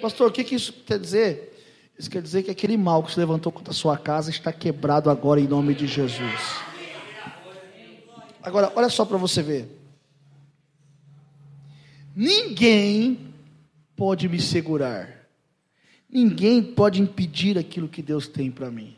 Pastor, 0.00 0.28
o 0.28 0.32
que, 0.32 0.44
que 0.44 0.54
isso 0.54 0.72
quer 0.72 1.00
dizer? 1.00 1.55
Isso 1.98 2.10
quer 2.10 2.20
dizer 2.20 2.42
que 2.42 2.50
aquele 2.50 2.76
mal 2.76 3.02
que 3.02 3.12
se 3.12 3.18
levantou 3.18 3.50
contra 3.50 3.72
a 3.72 3.74
sua 3.74 3.96
casa 3.96 4.30
está 4.30 4.52
quebrado 4.52 5.08
agora 5.08 5.40
em 5.40 5.48
nome 5.48 5.74
de 5.74 5.86
Jesus. 5.86 6.60
Agora, 8.42 8.70
olha 8.76 8.88
só 8.88 9.04
para 9.04 9.16
você 9.16 9.42
ver. 9.42 9.68
Ninguém 12.14 13.34
pode 13.96 14.28
me 14.28 14.40
segurar. 14.40 15.26
Ninguém 16.08 16.62
pode 16.62 17.00
impedir 17.00 17.58
aquilo 17.58 17.88
que 17.88 18.02
Deus 18.02 18.28
tem 18.28 18.50
para 18.50 18.70
mim. 18.70 18.96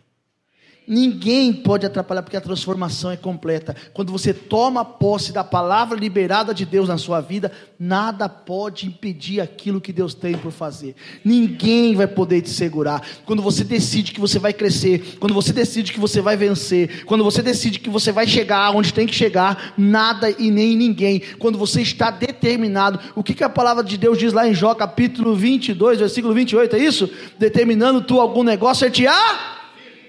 Ninguém 0.89 1.53
pode 1.53 1.85
atrapalhar, 1.85 2.23
porque 2.23 2.37
a 2.37 2.41
transformação 2.41 3.11
é 3.11 3.17
completa. 3.17 3.77
Quando 3.93 4.11
você 4.11 4.33
toma 4.33 4.83
posse 4.83 5.33
da 5.33 5.45
palavra 5.45 5.99
liberada 5.99 6.55
de 6.55 6.65
Deus 6.65 6.89
na 6.89 6.97
sua 6.97 7.21
vida, 7.21 7.53
nada 7.79 8.27
pode 8.27 8.87
impedir 8.87 9.39
aquilo 9.39 9.83
que 9.83 9.93
Deus 9.93 10.15
tem 10.15 10.39
por 10.39 10.51
fazer. 10.51 10.97
Ninguém 11.23 11.95
vai 11.95 12.07
poder 12.07 12.41
te 12.41 12.49
segurar. 12.49 13.07
Quando 13.27 13.43
você 13.43 13.65
decide 13.65 14.13
que 14.13 14.21
você 14.21 14.39
vai 14.39 14.55
crescer, 14.55 15.19
quando 15.21 15.35
você 15.35 15.53
decide 15.53 15.93
que 15.93 16.01
você 16.01 16.23
vai 16.23 16.39
vencer, 16.39 17.05
quando 17.05 17.23
você 17.23 17.43
decide 17.43 17.81
que 17.81 17.91
você 17.91 18.11
vai 18.11 18.27
chegar 18.27 18.75
onde 18.75 18.95
tem 18.95 19.07
que 19.07 19.15
chegar, 19.15 19.75
nada 19.77 20.31
e 20.31 20.51
nem 20.51 20.75
ninguém. 20.75 21.21
Quando 21.39 21.59
você 21.59 21.83
está 21.83 22.11
determinado, 22.11 22.99
o 23.15 23.23
que, 23.23 23.35
que 23.35 23.45
a 23.45 23.51
palavra 23.51 23.85
de 23.85 23.99
Deus 23.99 24.17
diz 24.17 24.33
lá 24.33 24.49
em 24.49 24.55
Jó, 24.55 24.75
capítulo 24.75 25.37
22, 25.37 25.99
versículo 25.99 26.33
28, 26.33 26.77
é 26.77 26.79
isso? 26.79 27.11
Determinando 27.39 28.01
tu 28.01 28.19
algum 28.19 28.43
negócio, 28.43 28.87
é 28.87 28.91
te 28.91 29.07
ah! 29.07 29.58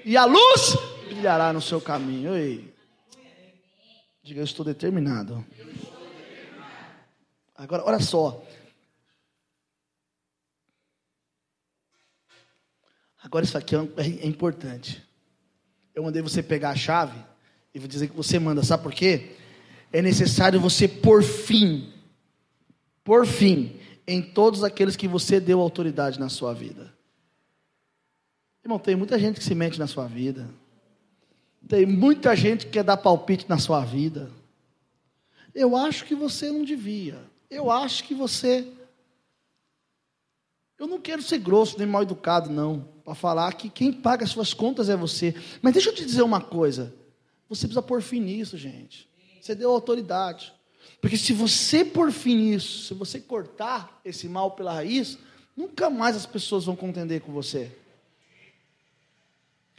E 0.10 0.18
a 0.18 0.26
luz 0.26 0.76
brilhará 1.06 1.54
no 1.54 1.62
seu 1.62 1.80
caminho. 1.80 2.36
Ei. 2.36 2.74
Diga, 4.24 4.40
eu 4.40 4.44
estou 4.44 4.66
determinado. 4.66 5.46
Agora, 7.56 7.84
olha 7.86 8.00
só. 8.00 8.44
Agora, 13.22 13.46
isso 13.46 13.56
aqui 13.56 13.76
é, 13.76 13.80
é 14.00 14.26
importante. 14.26 15.00
Eu 15.94 16.02
mandei 16.02 16.24
você 16.24 16.42
pegar 16.42 16.72
a 16.72 16.76
chave 16.76 17.24
e 17.72 17.78
vou 17.78 17.88
dizer 17.88 18.08
que 18.08 18.16
você 18.16 18.40
manda, 18.40 18.64
sabe 18.64 18.82
por 18.82 18.94
quê? 18.96 19.36
É 19.94 20.02
necessário 20.02 20.60
você 20.60 20.88
por 20.88 21.22
fim, 21.22 21.94
por 23.04 23.28
fim, 23.28 23.80
em 24.08 24.24
todos 24.24 24.64
aqueles 24.64 24.96
que 24.96 25.08
você 25.08 25.40
deu 25.40 25.60
autoridade 25.60 26.20
na 26.20 26.30
sua 26.30 26.52
vida. 26.52 26.98
Irmão, 28.64 28.80
tem 28.80 28.96
muita 28.96 29.18
gente 29.18 29.40
que 29.40 29.46
se 29.46 29.56
mente 29.56 29.80
na 29.80 29.88
sua 29.88 30.06
vida. 30.08 30.50
Tem 31.68 31.86
muita 31.86 32.36
gente 32.36 32.66
que 32.66 32.74
quer 32.74 32.84
dar 32.84 32.98
palpite 32.98 33.46
na 33.48 33.58
sua 33.58 33.84
vida. 33.84 34.32
Eu 35.54 35.76
acho 35.76 36.06
que 36.06 36.16
você 36.16 36.52
não 36.52 36.64
devia. 36.64 37.20
Eu 37.50 37.72
acho 37.72 38.04
que 38.04 38.14
você. 38.14 38.68
Eu 40.78 40.88
não 40.88 41.00
quero 41.00 41.22
ser 41.22 41.40
grosso 41.40 41.78
nem 41.78 41.88
mal 41.88 42.04
educado, 42.04 42.50
não, 42.50 42.88
para 43.04 43.14
falar 43.14 43.54
que 43.54 43.70
quem 43.70 43.92
paga 43.92 44.24
as 44.24 44.30
suas 44.30 44.54
contas 44.54 44.88
é 44.88 44.96
você. 44.96 45.36
Mas 45.62 45.74
deixa 45.74 45.90
eu 45.90 45.96
te 45.96 46.06
dizer 46.06 46.22
uma 46.22 46.40
coisa. 46.40 46.94
Você 47.50 47.68
precisa 47.68 47.82
pôr 47.82 48.02
fim 48.02 48.20
nisso, 48.22 48.58
gente. 48.58 49.10
Você 49.42 49.56
deu 49.56 49.72
autoridade. 49.72 50.54
Porque 51.02 51.18
se 51.18 51.34
você 51.34 51.84
pôr 51.84 52.12
fim 52.12 52.36
nisso, 52.36 52.86
se 52.86 52.94
você 52.94 53.20
cortar 53.20 54.00
esse 54.06 54.30
mal 54.30 54.52
pela 54.52 54.74
raiz, 54.74 55.18
nunca 55.58 55.90
mais 55.90 56.16
as 56.16 56.26
pessoas 56.26 56.66
vão 56.66 56.76
contender 56.76 57.22
com 57.22 57.32
você. 57.32 57.76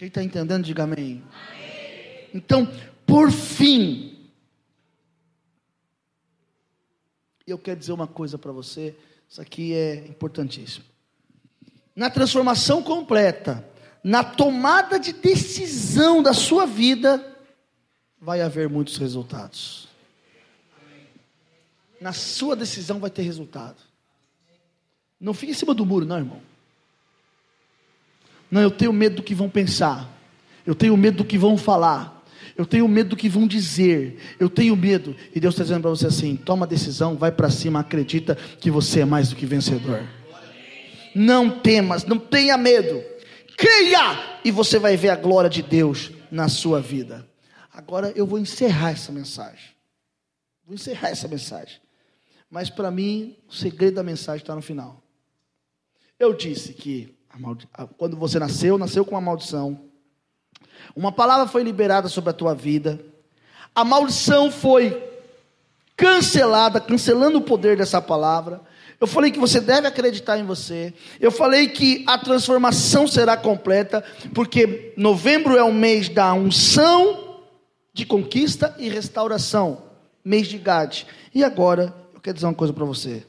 Quem 0.01 0.09
está 0.09 0.23
entendendo, 0.23 0.65
diga 0.65 0.85
amém. 0.85 1.23
amém. 1.31 2.29
Então, 2.33 2.67
por 3.07 3.31
fim, 3.31 4.19
eu 7.47 7.59
quero 7.59 7.79
dizer 7.79 7.93
uma 7.93 8.07
coisa 8.07 8.39
para 8.39 8.51
você, 8.51 8.97
isso 9.29 9.43
aqui 9.43 9.75
é 9.75 9.97
importantíssimo. 10.07 10.87
Na 11.95 12.09
transformação 12.09 12.83
completa, 12.83 13.63
na 14.03 14.25
tomada 14.25 14.99
de 14.99 15.13
decisão 15.13 16.23
da 16.23 16.33
sua 16.33 16.65
vida, 16.65 17.37
vai 18.19 18.41
haver 18.41 18.71
muitos 18.71 18.97
resultados. 18.97 19.87
Na 22.01 22.15
sua 22.15 22.57
decisão 22.57 22.99
vai 22.99 23.11
ter 23.11 23.21
resultado. 23.21 23.83
Não 25.21 25.35
fique 25.35 25.53
em 25.53 25.55
cima 25.55 25.75
do 25.75 25.85
muro, 25.85 26.07
não, 26.07 26.17
irmão. 26.17 26.50
Não, 28.51 28.61
eu 28.61 28.71
tenho 28.71 28.93
medo 28.93 29.17
do 29.17 29.23
que 29.23 29.35
vão 29.35 29.49
pensar. 29.49 30.11
Eu 30.67 30.75
tenho 30.75 30.97
medo 30.97 31.19
do 31.19 31.25
que 31.25 31.39
vão 31.39 31.57
falar. 31.57 32.25
Eu 32.57 32.67
tenho 32.67 32.87
medo 32.89 33.11
do 33.11 33.17
que 33.17 33.29
vão 33.29 33.47
dizer. 33.47 34.19
Eu 34.39 34.51
tenho 34.51 34.77
medo. 34.77 35.15
E 35.35 35.41
Deus 35.41 35.55
está 35.55 35.65
dizendo 35.65 35.83
para 35.83 35.91
você 35.91 36.07
assim: 36.07 36.37
toma 36.37 36.67
decisão, 36.67 37.17
vai 37.17 37.33
para 37.33 37.49
cima, 37.49 37.81
acredita 37.81 38.35
que 38.35 38.71
você 38.71 39.01
é 39.01 39.05
mais 39.05 39.31
do 39.31 39.37
que 39.37 39.47
vencedor. 39.47 40.03
Não 41.15 41.51
temas, 41.61 42.05
não 42.05 42.19
tenha 42.19 42.57
medo. 42.57 43.03
Creia 43.57 44.41
e 44.45 44.51
você 44.51 44.79
vai 44.79 44.97
ver 44.97 45.11
a 45.11 45.17
glória 45.17 45.51
de 45.51 45.63
Deus 45.63 46.11
na 46.31 46.49
sua 46.49 46.81
vida. 46.81 47.29
Agora 47.73 48.13
eu 48.17 48.27
vou 48.27 48.39
encerrar 48.39 48.91
essa 48.91 49.13
mensagem. 49.13 49.71
Vou 50.67 50.75
encerrar 50.75 51.09
essa 51.09 51.29
mensagem. 51.29 51.81
Mas 52.51 52.69
para 52.69 52.91
mim, 52.91 53.37
o 53.49 53.55
segredo 53.55 53.95
da 53.95 54.03
mensagem 54.03 54.43
está 54.43 54.55
no 54.55 54.63
final. 54.63 55.03
Eu 56.19 56.35
disse 56.35 56.73
que 56.75 57.17
quando 57.97 58.17
você 58.17 58.39
nasceu, 58.39 58.79
nasceu 58.79 59.05
com 59.05 59.15
uma 59.15 59.21
maldição. 59.21 59.81
Uma 60.95 61.13
palavra 61.13 61.47
foi 61.47 61.63
liberada 61.63 62.09
sobre 62.09 62.31
a 62.31 62.35
tua 62.35 62.55
vida. 62.55 63.01
A 63.75 63.85
maldição 63.85 64.51
foi 64.51 65.11
cancelada, 65.97 66.81
cancelando 66.81 67.39
o 67.39 67.43
poder 67.43 67.77
dessa 67.77 68.01
palavra. 68.01 68.61
Eu 69.01 69.07
falei 69.07 69.31
que 69.31 69.39
você 69.39 69.61
deve 69.61 69.87
acreditar 69.87 70.39
em 70.39 70.45
você. 70.45 70.93
Eu 71.19 71.31
falei 71.31 71.69
que 71.69 72.05
a 72.07 72.19
transformação 72.19 73.07
será 73.07 73.37
completa, 73.37 74.05
porque 74.35 74.93
novembro 74.97 75.57
é 75.57 75.63
o 75.63 75.73
mês 75.73 76.09
da 76.09 76.33
unção, 76.35 77.41
de 77.95 78.05
conquista 78.05 78.75
e 78.79 78.89
restauração. 78.89 79.85
Mês 80.25 80.49
de 80.49 80.59
Gade. 80.59 81.07
E 81.35 81.43
agora, 81.43 81.95
eu 82.13 82.21
quero 82.21 82.35
dizer 82.35 82.47
uma 82.47 82.55
coisa 82.55 82.75
para 82.75 82.85
você. 82.85 83.25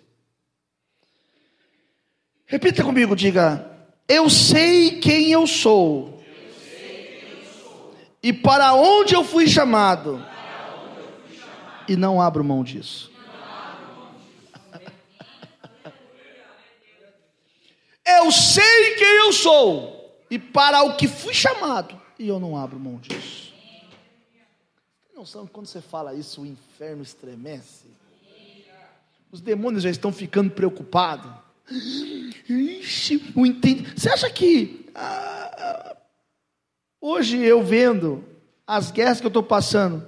Repita 2.46 2.84
comigo, 2.84 3.16
diga: 3.16 3.71
Eu 4.12 4.30
sei 4.30 5.00
quem 5.00 5.32
eu 5.32 5.48
sou. 5.48 6.22
E 8.22 8.34
para 8.34 8.74
onde 8.74 9.16
eu 9.16 9.24
fui 9.24 9.48
chamado. 9.48 10.22
E 11.88 11.96
não 11.96 12.22
abro 12.22 12.44
mão 12.44 12.62
disso. 12.62 13.10
Eu 18.06 18.30
sei 18.32 18.96
quem 18.96 19.18
eu 19.20 19.32
sou 19.32 20.02
e 20.30 20.38
para 20.40 20.84
o 20.84 20.96
que 20.96 21.08
fui 21.10 21.34
chamado, 21.34 22.00
e 22.18 22.28
eu 22.28 22.40
não 22.40 22.58
abro 22.58 22.80
mão 22.80 22.96
disso. 22.98 23.54
Tem 25.08 25.16
noção 25.16 25.46
que 25.46 25.52
quando 25.52 25.68
você 25.68 25.82
fala 25.82 26.14
isso, 26.14 26.42
o 26.42 26.46
inferno 26.46 27.04
estremece? 27.04 27.88
Os 29.32 29.42
demônios 29.42 29.84
já 29.84 29.90
estão 29.90 30.12
ficando 30.12 30.52
preocupados. 30.52 31.32
Ixi, 31.70 33.34
o 33.36 33.46
entende. 33.46 33.94
Você 33.96 34.10
acha 34.10 34.30
que 34.30 34.86
ah, 34.96 35.52
ah, 35.58 35.98
hoje 37.00 37.38
eu 37.38 37.64
vendo 37.64 38.24
as 38.66 38.92
guerras 38.92 39.20
que 39.20 39.26
eu 39.26 39.30
estou 39.30 39.44
passando, 39.44 40.06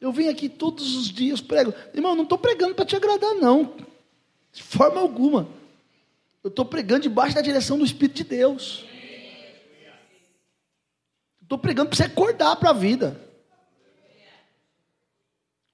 eu 0.00 0.12
venho 0.12 0.30
aqui 0.30 0.48
todos 0.48 0.96
os 0.96 1.08
dias 1.08 1.40
prego. 1.40 1.74
Irmão, 1.94 2.14
não 2.14 2.24
estou 2.24 2.38
pregando 2.38 2.74
para 2.74 2.84
te 2.84 2.96
agradar, 2.96 3.34
não. 3.34 3.76
De 4.52 4.62
forma 4.62 5.00
alguma. 5.00 5.48
Eu 6.42 6.48
estou 6.48 6.64
pregando 6.64 7.02
debaixo 7.02 7.34
da 7.34 7.42
direção 7.42 7.78
do 7.78 7.84
Espírito 7.84 8.16
de 8.16 8.24
Deus. 8.24 8.84
Estou 11.42 11.58
pregando 11.58 11.90
para 11.90 11.96
você 11.96 12.04
acordar 12.04 12.56
para 12.56 12.70
a 12.70 12.74
vida. 12.74 13.20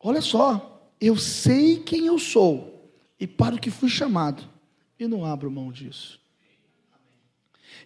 Olha 0.01 0.21
só, 0.21 0.91
eu 1.01 1.17
sei 1.17 1.81
quem 1.81 2.07
eu 2.07 2.19
sou 2.19 2.91
e 3.19 3.27
para 3.27 3.55
o 3.55 3.61
que 3.61 3.71
fui 3.71 3.89
chamado, 3.89 4.49
e 4.99 5.07
não 5.07 5.25
abro 5.25 5.51
mão 5.51 5.71
disso. 5.71 6.19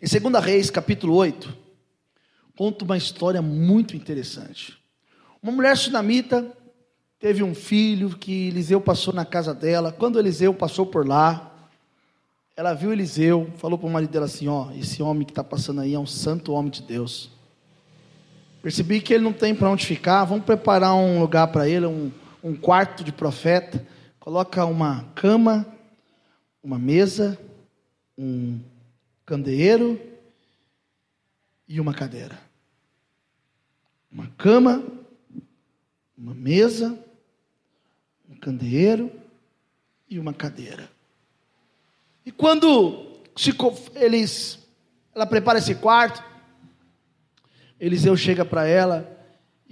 Em 0.00 0.06
2 0.06 0.44
Reis, 0.44 0.70
capítulo 0.70 1.14
8, 1.14 1.56
conta 2.56 2.84
uma 2.84 2.96
história 2.96 3.42
muito 3.42 3.96
interessante. 3.96 4.78
Uma 5.42 5.52
mulher 5.52 5.76
sunamita 5.76 6.56
teve 7.18 7.42
um 7.42 7.54
filho 7.54 8.16
que 8.16 8.48
Eliseu 8.48 8.80
passou 8.80 9.12
na 9.12 9.24
casa 9.24 9.54
dela. 9.54 9.92
Quando 9.92 10.18
Eliseu 10.18 10.54
passou 10.54 10.86
por 10.86 11.06
lá, 11.06 11.50
ela 12.56 12.74
viu 12.74 12.92
Eliseu, 12.92 13.50
falou 13.56 13.78
para 13.78 13.88
o 13.88 13.90
marido 13.90 14.10
dela 14.10 14.26
assim: 14.26 14.48
Ó, 14.48 14.70
esse 14.72 15.02
homem 15.02 15.24
que 15.24 15.32
está 15.32 15.42
passando 15.42 15.80
aí 15.80 15.94
é 15.94 15.98
um 15.98 16.06
santo 16.06 16.52
homem 16.52 16.70
de 16.70 16.82
Deus. 16.82 17.30
Percebi 18.62 19.00
que 19.00 19.14
ele 19.14 19.24
não 19.24 19.32
tem 19.32 19.54
para 19.54 19.70
onde 19.70 19.86
ficar, 19.86 20.24
vamos 20.24 20.44
preparar 20.44 20.94
um 20.94 21.20
lugar 21.20 21.48
para 21.48 21.66
ele, 21.66 21.86
um, 21.86 22.10
um 22.44 22.54
quarto 22.54 23.02
de 23.02 23.12
profeta. 23.12 23.86
Coloca 24.18 24.64
uma 24.66 25.06
cama, 25.14 25.66
uma 26.62 26.78
mesa, 26.78 27.38
um 28.16 28.60
candeeiro 29.24 30.00
e 31.66 31.80
uma 31.80 31.94
cadeira. 31.94 32.38
Uma 34.10 34.26
cama, 34.36 34.84
uma 36.16 36.34
mesa, 36.34 36.98
um 38.28 38.34
candeeiro 38.34 39.10
e 40.08 40.18
uma 40.18 40.34
cadeira. 40.34 40.90
E 42.26 42.32
quando 42.32 43.20
se, 43.36 43.54
eles, 43.94 44.58
ela 45.14 45.26
prepara 45.26 45.58
esse 45.58 45.74
quarto, 45.74 46.22
Eliseu 47.78 48.16
chega 48.16 48.44
para 48.44 48.66
ela 48.66 49.19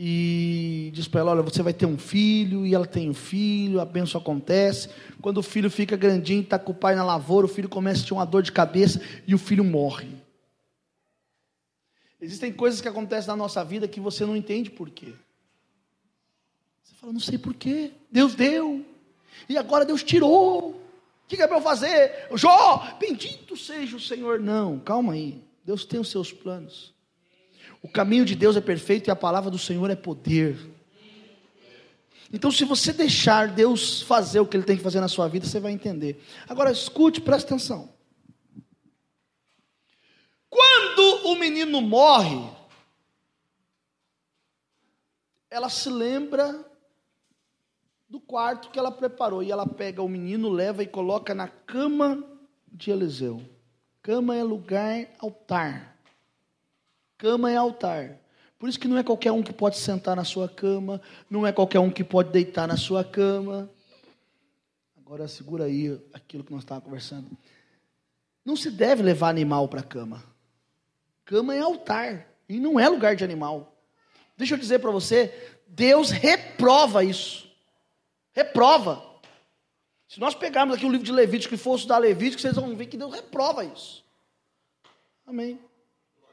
e 0.01 0.92
diz 0.94 1.09
para 1.09 1.22
ela: 1.22 1.32
Olha, 1.32 1.42
você 1.42 1.61
vai 1.61 1.74
ter 1.74 1.84
um 1.84 1.99
filho, 1.99 2.64
e 2.64 2.72
ela 2.72 2.86
tem 2.86 3.11
um 3.11 3.14
filho, 3.14 3.80
a 3.80 3.84
benção 3.84 4.20
acontece. 4.20 4.88
Quando 5.20 5.38
o 5.38 5.42
filho 5.42 5.68
fica 5.68 5.96
grandinho, 5.96 6.42
está 6.42 6.57
com 6.57 6.70
o 6.70 6.74
pai 6.74 6.94
na 6.94 7.05
lavoura, 7.05 7.46
o 7.46 7.51
filho 7.51 7.68
começa 7.68 8.05
a 8.05 8.07
ter 8.07 8.14
uma 8.14 8.24
dor 8.24 8.44
de 8.44 8.53
cabeça 8.53 9.01
e 9.26 9.34
o 9.34 9.38
filho 9.38 9.64
morre. 9.64 10.09
Existem 12.20 12.53
coisas 12.53 12.80
que 12.80 12.86
acontecem 12.86 13.26
na 13.26 13.36
nossa 13.36 13.64
vida 13.64 13.88
que 13.88 13.99
você 13.99 14.24
não 14.24 14.36
entende 14.36 14.70
por 14.70 14.88
quê. 14.88 15.14
Você 16.82 16.94
fala, 16.94 17.12
não 17.12 17.20
sei 17.20 17.36
por 17.36 17.55
quê. 17.55 17.90
Deus 18.11 18.36
deu. 18.36 18.84
E 19.49 19.59
agora 19.59 19.84
Deus 19.84 20.05
tirou. 20.05 20.70
O 20.70 20.80
que 21.26 21.42
é 21.42 21.46
para 21.46 21.57
eu 21.59 21.62
fazer? 21.62 22.28
Jó, 22.34 22.96
bendito 23.01 23.57
seja 23.57 23.96
o 23.96 24.01
Senhor. 24.01 24.40
Não, 24.40 24.78
calma 24.78 25.12
aí. 25.14 25.42
Deus 25.64 25.84
tem 25.84 26.01
os 26.01 26.11
seus 26.11 26.32
planos. 26.32 26.94
O 27.83 27.89
caminho 27.89 28.24
de 28.24 28.35
Deus 28.35 28.57
é 28.57 28.61
perfeito 28.61 29.09
e 29.09 29.11
a 29.11 29.16
palavra 29.16 29.51
do 29.51 29.59
Senhor 29.59 29.91
é 29.91 29.97
poder. 29.97 30.59
Então, 32.33 32.51
se 32.51 32.64
você 32.64 32.93
deixar 32.93 33.49
Deus 33.49 34.03
fazer 34.03 34.41
o 34.41 34.47
que 34.47 34.57
Ele 34.57 34.64
tem 34.64 34.76
que 34.76 34.83
fazer 34.83 35.01
na 35.01 35.09
sua 35.09 35.29
vida, 35.29 35.47
você 35.47 35.59
vai 35.59 35.72
entender. 35.72 36.22
Agora, 36.49 36.70
escute, 36.70 37.20
presta 37.20 37.55
atenção. 37.55 37.89
Quando 40.51 41.26
o 41.29 41.37
menino 41.37 41.81
morre, 41.81 42.51
ela 45.51 45.68
se 45.68 45.89
lembra 45.89 46.64
do 48.09 48.20
quarto 48.20 48.70
que 48.70 48.79
ela 48.79 48.91
preparou. 48.91 49.43
E 49.43 49.51
ela 49.51 49.66
pega 49.66 50.03
o 50.03 50.09
menino, 50.09 50.49
leva 50.49 50.83
e 50.83 50.87
coloca 50.87 51.35
na 51.35 51.49
cama 51.49 52.22
de 52.66 52.91
Eliseu. 52.91 53.43
Cama 54.03 54.37
é 54.37 54.43
lugar, 54.43 55.09
altar. 55.18 55.97
Cama 57.19 57.51
é 57.51 57.57
altar. 57.57 58.16
Por 58.59 58.69
isso 58.69 58.79
que 58.79 58.89
não 58.89 58.97
é 58.97 59.03
qualquer 59.03 59.33
um 59.33 59.43
que 59.43 59.53
pode 59.53 59.77
sentar 59.77 60.16
na 60.16 60.25
sua 60.25 60.49
cama, 60.49 61.01
não 61.29 61.47
é 61.47 61.53
qualquer 61.53 61.81
um 61.81 61.91
que 61.91 62.03
pode 62.03 62.31
deitar 62.31 62.66
na 62.66 62.77
sua 62.77 63.05
cama. 63.05 63.69
Agora 64.97 65.29
segura 65.29 65.64
aí 65.64 66.01
aquilo 66.12 66.43
que 66.43 66.53
nós 66.53 66.62
estávamos 66.62 66.85
conversando. 66.85 67.29
Não 68.45 68.57
se 68.57 68.71
deve 68.71 69.03
levar 69.03 69.29
animal 69.29 69.69
para 69.69 69.81
a 69.81 69.85
cama. 69.85 70.25
Cama 71.25 71.55
é 71.55 71.61
altar 71.61 72.27
e 72.49 72.59
não 72.59 72.81
é 72.81 72.89
lugar 72.89 73.14
de 73.14 73.23
animal. 73.23 73.77
Deixa 74.37 74.55
eu 74.55 74.59
dizer 74.59 74.79
para 74.79 74.91
você, 74.91 75.35
Deus 75.66 76.11
reprova 76.11 77.05
isso. 77.05 77.49
Reprova. 78.33 79.05
Se 80.09 80.19
nós 80.19 80.35
pegarmos 80.35 80.77
aqui 80.77 80.87
o 80.87 80.91
livro 80.91 81.05
de 81.05 81.12
Levítico 81.12 81.55
e 81.55 81.59
for 81.59 81.77
estudar 81.77 81.99
Levítico, 81.99 82.41
vocês 82.41 82.55
vão 82.55 82.75
ver 82.75 82.87
que 82.87 82.97
Deus 82.97 83.12
reprova 83.12 83.64
isso. 83.64 84.05
Amém. 85.27 85.61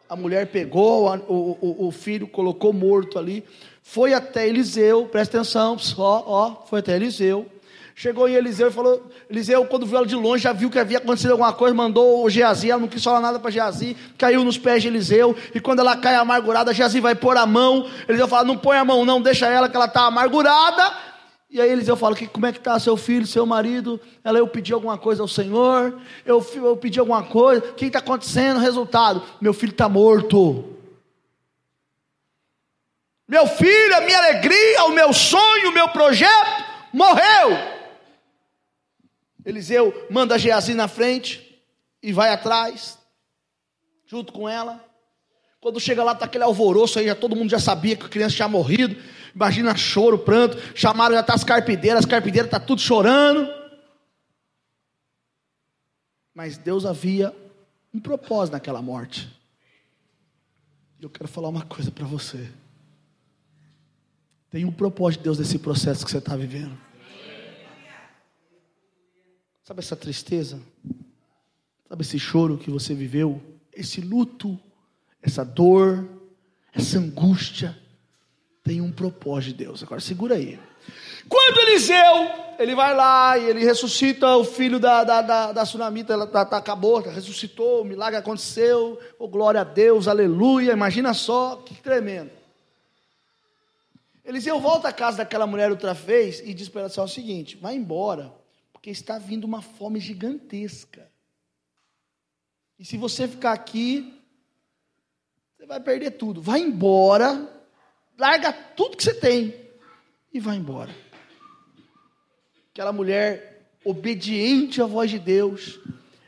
A 0.07 0.15
mulher 0.15 0.47
pegou, 0.47 1.09
o, 1.27 1.57
o, 1.61 1.87
o 1.87 1.91
filho 1.91 2.27
colocou 2.27 2.71
morto 2.71 3.17
ali, 3.17 3.43
foi 3.81 4.13
até 4.13 4.47
Eliseu, 4.47 5.05
presta 5.05 5.37
atenção, 5.37 5.77
ó, 5.97 6.23
ó, 6.25 6.65
foi 6.67 6.79
até 6.79 6.95
Eliseu. 6.95 7.47
Chegou 7.97 8.27
em 8.27 8.33
Eliseu 8.33 8.67
e 8.67 8.71
falou: 8.71 9.01
Eliseu, 9.29 9.65
quando 9.65 9.85
viu 9.85 9.97
ela 9.97 10.05
de 10.05 10.15
longe, 10.15 10.43
já 10.43 10.51
viu 10.51 10.69
que 10.69 10.77
havia 10.77 10.97
acontecido 10.97 11.31
alguma 11.31 11.53
coisa, 11.53 11.73
mandou 11.73 12.25
o 12.25 12.29
Geazi, 12.29 12.69
ela 12.69 12.81
não 12.81 12.89
quis 12.89 13.01
falar 13.01 13.21
nada 13.21 13.39
para 13.39 13.49
Geazi, 13.49 13.95
caiu 14.17 14.43
nos 14.43 14.57
pés 14.57 14.81
de 14.81 14.89
Eliseu, 14.89 15.33
e 15.53 15.61
quando 15.61 15.79
ela 15.79 15.95
cai 15.95 16.15
amargurada, 16.15 16.73
Geazi 16.73 16.99
vai 16.99 17.15
pôr 17.15 17.37
a 17.37 17.45
mão. 17.45 17.89
Eliseu 18.09 18.27
fala: 18.27 18.43
Não 18.43 18.57
põe 18.57 18.77
a 18.77 18.83
mão, 18.83 19.05
não, 19.05 19.21
deixa 19.21 19.47
ela 19.47 19.69
que 19.69 19.75
ela 19.77 19.85
está 19.85 20.07
amargurada. 20.07 21.14
E 21.55 21.61
aí 21.61 21.71
eles 21.71 21.87
eu 21.87 21.95
falo, 21.95 22.17
que, 22.17 22.27
como 22.27 22.45
é 22.45 22.51
que 22.51 22.57
está 22.57 22.77
seu 22.77 22.97
filho, 22.97 23.25
seu 23.25 23.45
marido? 23.45 23.97
Ela, 24.25 24.39
eu 24.39 24.45
pedi 24.45 24.73
alguma 24.73 24.97
coisa 24.97 25.21
ao 25.21 25.27
Senhor, 25.27 26.01
eu, 26.25 26.45
eu 26.53 26.75
pedi 26.75 26.99
alguma 26.99 27.23
coisa, 27.23 27.69
o 27.69 27.73
que 27.75 27.85
está 27.85 27.99
acontecendo? 27.99 28.59
Resultado, 28.59 29.23
meu 29.39 29.53
filho 29.53 29.71
está 29.71 29.87
morto. 29.87 30.75
Meu 33.25 33.47
filho, 33.47 33.95
a 33.95 34.01
minha 34.01 34.17
alegria, 34.17 34.83
o 34.83 34.89
meu 34.89 35.13
sonho, 35.13 35.69
o 35.69 35.73
meu 35.73 35.87
projeto, 35.87 36.65
morreu. 36.91 37.57
Eliseu 39.45 40.07
manda 40.09 40.37
Geazi 40.37 40.73
na 40.73 40.89
frente 40.89 41.57
e 42.03 42.11
vai 42.11 42.31
atrás, 42.31 42.99
junto 44.05 44.33
com 44.33 44.49
ela. 44.49 44.83
Quando 45.61 45.79
chega 45.79 46.03
lá, 46.03 46.11
está 46.11 46.25
aquele 46.25 46.43
alvoroço 46.43 46.99
aí, 46.99 47.05
já 47.05 47.15
todo 47.15 47.33
mundo 47.33 47.49
já 47.49 47.59
sabia 47.59 47.95
que 47.95 48.05
a 48.05 48.09
criança 48.09 48.35
tinha 48.35 48.49
morrido. 48.49 49.01
Imagina 49.35 49.75
choro, 49.75 50.17
pranto. 50.17 50.57
Chamaram 50.73 51.13
já 51.13 51.21
tá 51.21 51.33
as 51.33 51.43
carpideiras, 51.43 51.99
as 51.99 52.09
carpideiras 52.09 52.49
tá 52.49 52.59
tudo 52.59 52.79
chorando. 52.79 53.47
Mas 56.33 56.57
Deus 56.57 56.85
havia 56.85 57.35
um 57.93 57.99
propósito 57.99 58.53
naquela 58.53 58.81
morte. 58.81 59.29
Eu 61.01 61.09
quero 61.09 61.27
falar 61.27 61.49
uma 61.49 61.65
coisa 61.65 61.91
para 61.91 62.05
você. 62.05 62.49
Tem 64.49 64.63
um 64.63 64.71
propósito 64.71 65.19
de 65.19 65.23
Deus 65.25 65.37
nesse 65.37 65.59
processo 65.59 66.05
que 66.05 66.11
você 66.11 66.17
está 66.17 66.35
vivendo. 66.35 66.77
Sabe 69.63 69.79
essa 69.79 69.95
tristeza? 69.95 70.61
Sabe 70.87 71.05
Sabe 71.89 72.01
esse 72.03 72.19
choro 72.19 72.57
que 72.57 72.69
você 72.69 72.93
viveu? 72.93 73.41
Esse 73.73 73.99
luto, 73.99 74.57
essa 75.21 75.43
dor, 75.43 76.07
essa 76.73 76.99
angústia 76.99 77.77
tem 78.65 78.81
um 78.81 78.91
propósito 78.91 79.55
de 79.55 79.63
Deus. 79.63 79.83
Agora 79.83 80.01
segura 80.01 80.35
aí. 80.35 80.59
Quando 81.29 81.59
Eliseu, 81.59 82.55
ele 82.57 82.75
vai 82.75 82.95
lá 82.95 83.37
e 83.37 83.45
ele 83.45 83.63
ressuscita 83.63 84.35
o 84.35 84.43
filho 84.43 84.79
da, 84.79 85.03
da, 85.03 85.21
da, 85.21 85.51
da 85.51 85.63
ela 86.09 86.27
tá, 86.27 86.43
tá, 86.43 86.57
acabou, 86.57 86.99
ressuscitou, 86.99 87.81
o 87.81 87.85
milagre 87.85 88.17
aconteceu, 88.17 88.99
oh, 89.17 89.27
glória 89.27 89.61
a 89.61 89.63
Deus, 89.63 90.07
aleluia, 90.07 90.73
imagina 90.73 91.13
só, 91.13 91.57
que 91.57 91.75
tremendo. 91.75 92.31
Eliseu 94.23 94.59
volta 94.59 94.87
à 94.87 94.93
casa 94.93 95.17
daquela 95.17 95.45
mulher 95.45 95.69
outra 95.69 95.93
vez 95.93 96.39
e 96.39 96.53
diz 96.53 96.67
para 96.67 96.81
ela 96.81 96.87
assim, 96.87 97.01
o 97.01 97.07
seguinte, 97.07 97.57
vai 97.57 97.75
embora, 97.75 98.33
porque 98.73 98.89
está 98.89 99.19
vindo 99.19 99.45
uma 99.45 99.61
fome 99.61 99.99
gigantesca. 99.99 101.07
E 102.79 102.85
se 102.85 102.97
você 102.97 103.27
ficar 103.27 103.53
aqui, 103.53 104.19
você 105.55 105.65
vai 105.65 105.79
perder 105.79 106.11
tudo. 106.11 106.41
Vai 106.41 106.59
embora, 106.59 107.54
larga 108.17 108.51
tudo 108.51 108.97
que 108.97 109.03
você 109.03 109.13
tem 109.13 109.55
e 110.33 110.39
vai 110.39 110.57
embora. 110.57 110.93
Aquela 112.71 112.91
mulher 112.91 113.69
obediente 113.83 114.81
à 114.81 114.85
voz 114.85 115.09
de 115.11 115.19
Deus, 115.19 115.79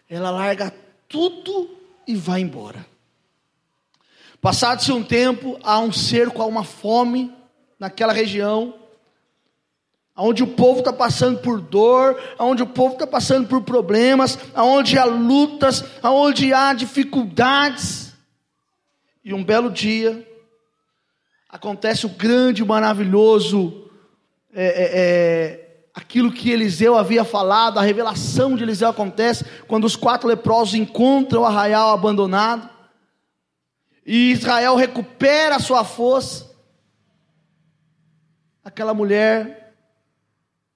ela 0.09 0.29
larga 0.29 0.73
tudo 1.09 1.77
e 2.07 2.15
vai 2.15 2.41
embora. 2.41 2.85
Passado-se 4.39 4.91
um 4.91 5.03
tempo, 5.03 5.59
há 5.63 5.79
um 5.79 5.91
cerco, 5.91 6.41
há 6.41 6.45
uma 6.45 6.63
fome 6.63 7.33
naquela 7.79 8.13
região, 8.13 8.75
onde 10.15 10.43
o 10.43 10.47
povo 10.47 10.79
está 10.79 10.93
passando 10.93 11.39
por 11.39 11.59
dor, 11.59 12.19
onde 12.39 12.63
o 12.63 12.67
povo 12.67 12.93
está 12.93 13.05
passando 13.05 13.47
por 13.47 13.61
problemas, 13.63 14.37
onde 14.55 14.97
há 14.97 15.05
lutas, 15.05 15.83
onde 16.03 16.53
há 16.53 16.73
dificuldades. 16.73 18.13
E 19.23 19.33
um 19.33 19.43
belo 19.43 19.69
dia, 19.69 20.25
acontece 21.49 22.05
o 22.05 22.09
grande, 22.09 22.63
maravilhoso, 22.63 23.89
é, 24.53 24.65
é, 24.65 24.91
é, 24.93 25.79
aquilo 25.93 26.31
que 26.31 26.49
Eliseu 26.49 26.97
havia 26.97 27.23
falado, 27.23 27.77
a 27.77 27.81
revelação 27.81 28.55
de 28.55 28.63
Eliseu 28.63 28.89
acontece 28.89 29.45
quando 29.67 29.85
os 29.85 29.95
quatro 29.95 30.27
leprosos 30.27 30.75
encontram 30.75 31.41
o 31.41 31.45
arraial 31.45 31.91
abandonado, 31.91 32.69
e 34.05 34.31
Israel 34.31 34.75
recupera 34.75 35.57
a 35.57 35.59
sua 35.59 35.83
força. 35.83 36.55
Aquela 38.63 38.93
mulher, 38.93 39.75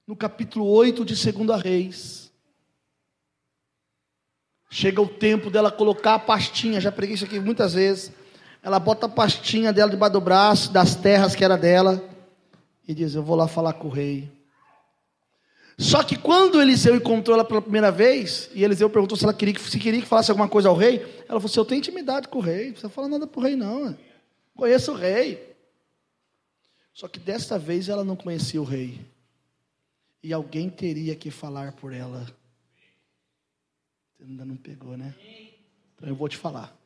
no 0.05 0.15
capítulo 0.15 0.65
8 0.65 1.05
de 1.05 1.31
2 1.31 1.61
Reis, 1.61 2.31
chega 4.69 5.01
o 5.01 5.07
tempo 5.07 5.49
dela 5.49 5.71
colocar 5.71 6.15
a 6.15 6.19
pastinha, 6.19 6.81
já 6.81 6.91
preguei 6.91 7.15
isso 7.15 7.25
aqui 7.25 7.39
muitas 7.39 7.73
vezes 7.73 8.11
ela 8.63 8.79
bota 8.79 9.07
a 9.07 9.09
pastinha 9.09 9.73
dela 9.73 9.89
debaixo 9.89 10.13
do 10.13 10.21
braço, 10.21 10.71
das 10.71 10.95
terras 10.95 11.35
que 11.35 11.43
era 11.43 11.57
dela, 11.57 12.03
e 12.87 12.93
diz: 12.93 13.15
Eu 13.15 13.23
vou 13.23 13.35
lá 13.35 13.47
falar 13.47 13.73
com 13.73 13.87
o 13.87 13.91
rei. 13.91 14.31
Só 15.77 16.03
que 16.03 16.15
quando 16.15 16.61
Eliseu 16.61 16.95
encontrou 16.95 17.35
ela 17.35 17.45
pela 17.45 17.61
primeira 17.61 17.91
vez, 17.91 18.51
e 18.53 18.63
Eliseu 18.63 18.89
perguntou 18.89 19.17
se 19.17 19.23
ela 19.23 19.33
queria, 19.33 19.57
se 19.57 19.79
queria 19.79 19.99
que 19.99 20.07
falasse 20.07 20.29
alguma 20.29 20.47
coisa 20.47 20.69
ao 20.69 20.75
rei, 20.75 21.01
ela 21.27 21.39
falou 21.39 21.45
assim: 21.45 21.59
Eu 21.59 21.65
tenho 21.65 21.79
intimidade 21.79 22.27
com 22.27 22.37
o 22.37 22.41
rei, 22.41 22.65
não 22.65 22.71
precisa 22.73 22.89
falar 22.89 23.07
nada 23.07 23.25
para 23.25 23.39
o 23.39 23.43
rei, 23.43 23.55
não. 23.55 23.97
Conheço 24.55 24.91
o 24.91 24.95
rei. 24.95 25.55
Só 26.93 27.07
que 27.07 27.19
desta 27.19 27.57
vez 27.57 27.89
ela 27.89 28.03
não 28.03 28.15
conhecia 28.15 28.61
o 28.61 28.65
rei. 28.65 28.99
E 30.21 30.31
alguém 30.31 30.69
teria 30.69 31.15
que 31.15 31.31
falar 31.31 31.71
por 31.71 31.93
ela. 31.93 32.27
Você 34.13 34.23
ainda 34.23 34.45
não 34.45 34.55
pegou, 34.55 34.95
né? 34.95 35.15
Então 35.95 36.07
eu 36.07 36.15
vou 36.15 36.29
te 36.29 36.37
falar. 36.37 36.80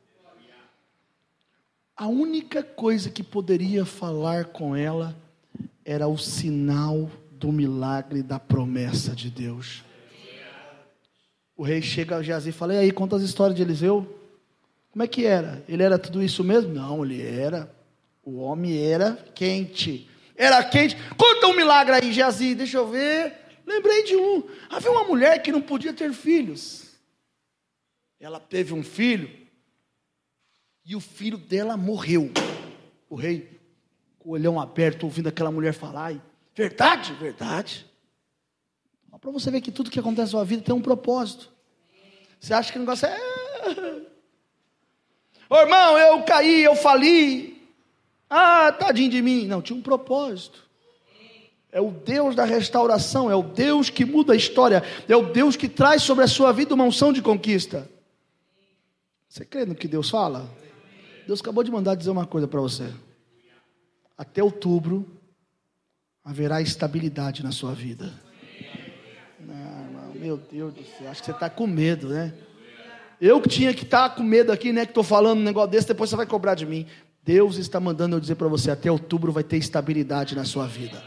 A 1.96 2.06
única 2.08 2.62
coisa 2.62 3.08
que 3.08 3.22
poderia 3.22 3.86
falar 3.86 4.44
com 4.46 4.76
ela 4.76 5.16
era 5.82 6.06
o 6.06 6.18
sinal 6.18 7.10
do 7.30 7.50
milagre 7.50 8.22
da 8.22 8.38
promessa 8.38 9.16
de 9.16 9.30
Deus. 9.30 9.82
O 11.56 11.62
rei 11.62 11.80
chega 11.80 12.16
a 12.16 12.22
Geazi 12.22 12.50
e 12.50 12.52
fala: 12.52 12.74
E 12.74 12.78
aí, 12.78 12.92
conta 12.92 13.16
as 13.16 13.22
histórias 13.22 13.56
de 13.56 13.62
Eliseu. 13.62 14.20
Como 14.92 15.02
é 15.02 15.06
que 15.06 15.24
era? 15.24 15.64
Ele 15.66 15.82
era 15.82 15.98
tudo 15.98 16.22
isso 16.22 16.44
mesmo? 16.44 16.74
Não, 16.74 17.02
ele 17.02 17.22
era. 17.22 17.74
O 18.22 18.40
homem 18.40 18.78
era 18.78 19.14
quente. 19.34 20.06
Era 20.36 20.62
quente. 20.64 20.96
Conta 21.16 21.46
um 21.46 21.56
milagre 21.56 21.94
aí, 21.94 22.12
Geazi, 22.12 22.54
deixa 22.54 22.76
eu 22.76 22.90
ver. 22.90 23.32
Lembrei 23.66 24.02
de 24.04 24.16
um. 24.16 24.42
Havia 24.68 24.90
uma 24.90 25.04
mulher 25.04 25.40
que 25.40 25.50
não 25.50 25.62
podia 25.62 25.94
ter 25.94 26.12
filhos. 26.12 26.94
Ela 28.20 28.38
teve 28.38 28.74
um 28.74 28.82
filho 28.82 29.45
e 30.86 30.94
o 30.94 31.00
filho 31.00 31.36
dela 31.36 31.76
morreu. 31.76 32.30
O 33.10 33.16
rei, 33.16 33.60
com 34.20 34.30
o 34.30 34.32
olhão 34.32 34.60
aberto, 34.60 35.02
ouvindo 35.02 35.28
aquela 35.28 35.50
mulher 35.50 35.74
falar, 35.74 36.12
e, 36.12 36.20
verdade, 36.54 37.12
verdade. 37.14 37.84
Para 39.20 39.30
você 39.32 39.50
ver 39.50 39.60
que 39.60 39.72
tudo 39.72 39.90
que 39.90 39.98
acontece 39.98 40.26
na 40.26 40.38
sua 40.38 40.44
vida 40.44 40.62
tem 40.62 40.74
um 40.74 40.80
propósito. 40.80 41.50
Você 42.38 42.54
acha 42.54 42.70
que 42.70 42.78
o 42.78 42.80
negócio 42.80 43.08
é. 43.08 43.18
Ô 45.50 45.56
irmão, 45.56 45.98
eu 45.98 46.22
caí, 46.22 46.62
eu 46.62 46.76
fali. 46.76 47.60
Ah, 48.30 48.70
tadinho 48.70 49.10
de 49.10 49.20
mim. 49.22 49.46
Não, 49.46 49.60
tinha 49.60 49.76
um 49.76 49.82
propósito. 49.82 50.64
É 51.72 51.80
o 51.80 51.90
Deus 51.90 52.36
da 52.36 52.44
restauração, 52.44 53.30
é 53.30 53.34
o 53.34 53.42
Deus 53.42 53.90
que 53.90 54.04
muda 54.04 54.32
a 54.32 54.36
história, 54.36 54.82
é 55.08 55.16
o 55.16 55.30
Deus 55.32 55.56
que 55.56 55.68
traz 55.68 56.02
sobre 56.02 56.24
a 56.24 56.28
sua 56.28 56.52
vida 56.52 56.74
uma 56.74 56.84
unção 56.84 57.12
de 57.12 57.20
conquista. 57.20 57.90
Você 59.28 59.44
crê 59.44 59.64
no 59.64 59.74
que 59.74 59.88
Deus 59.88 60.08
fala? 60.08 60.48
Deus 61.26 61.40
acabou 61.40 61.64
de 61.64 61.70
mandar 61.70 61.96
dizer 61.96 62.10
uma 62.10 62.24
coisa 62.26 62.46
para 62.46 62.60
você. 62.60 62.92
Até 64.16 64.42
outubro 64.42 65.20
haverá 66.24 66.62
estabilidade 66.62 67.42
na 67.42 67.50
sua 67.50 67.72
vida. 67.72 68.12
Não, 69.40 70.14
meu 70.14 70.36
Deus 70.36 70.72
do 70.72 70.84
céu, 70.84 71.10
acho 71.10 71.20
que 71.20 71.26
você 71.26 71.32
está 71.32 71.50
com 71.50 71.66
medo, 71.66 72.08
né? 72.08 72.32
Eu 73.20 73.40
que 73.40 73.48
tinha 73.48 73.74
que 73.74 73.82
estar 73.82 74.08
tá 74.08 74.14
com 74.14 74.22
medo 74.22 74.52
aqui, 74.52 74.72
né? 74.72 74.84
Que 74.84 74.90
estou 74.90 75.02
falando 75.02 75.40
um 75.40 75.42
negócio 75.42 75.70
desse, 75.70 75.88
depois 75.88 76.10
você 76.10 76.16
vai 76.16 76.26
cobrar 76.26 76.54
de 76.54 76.66
mim. 76.66 76.86
Deus 77.22 77.56
está 77.56 77.80
mandando 77.80 78.14
eu 78.16 78.20
dizer 78.20 78.36
para 78.36 78.46
você: 78.46 78.70
até 78.70 78.90
outubro 78.90 79.32
vai 79.32 79.42
ter 79.42 79.56
estabilidade 79.56 80.36
na 80.36 80.44
sua 80.44 80.66
vida. 80.66 81.02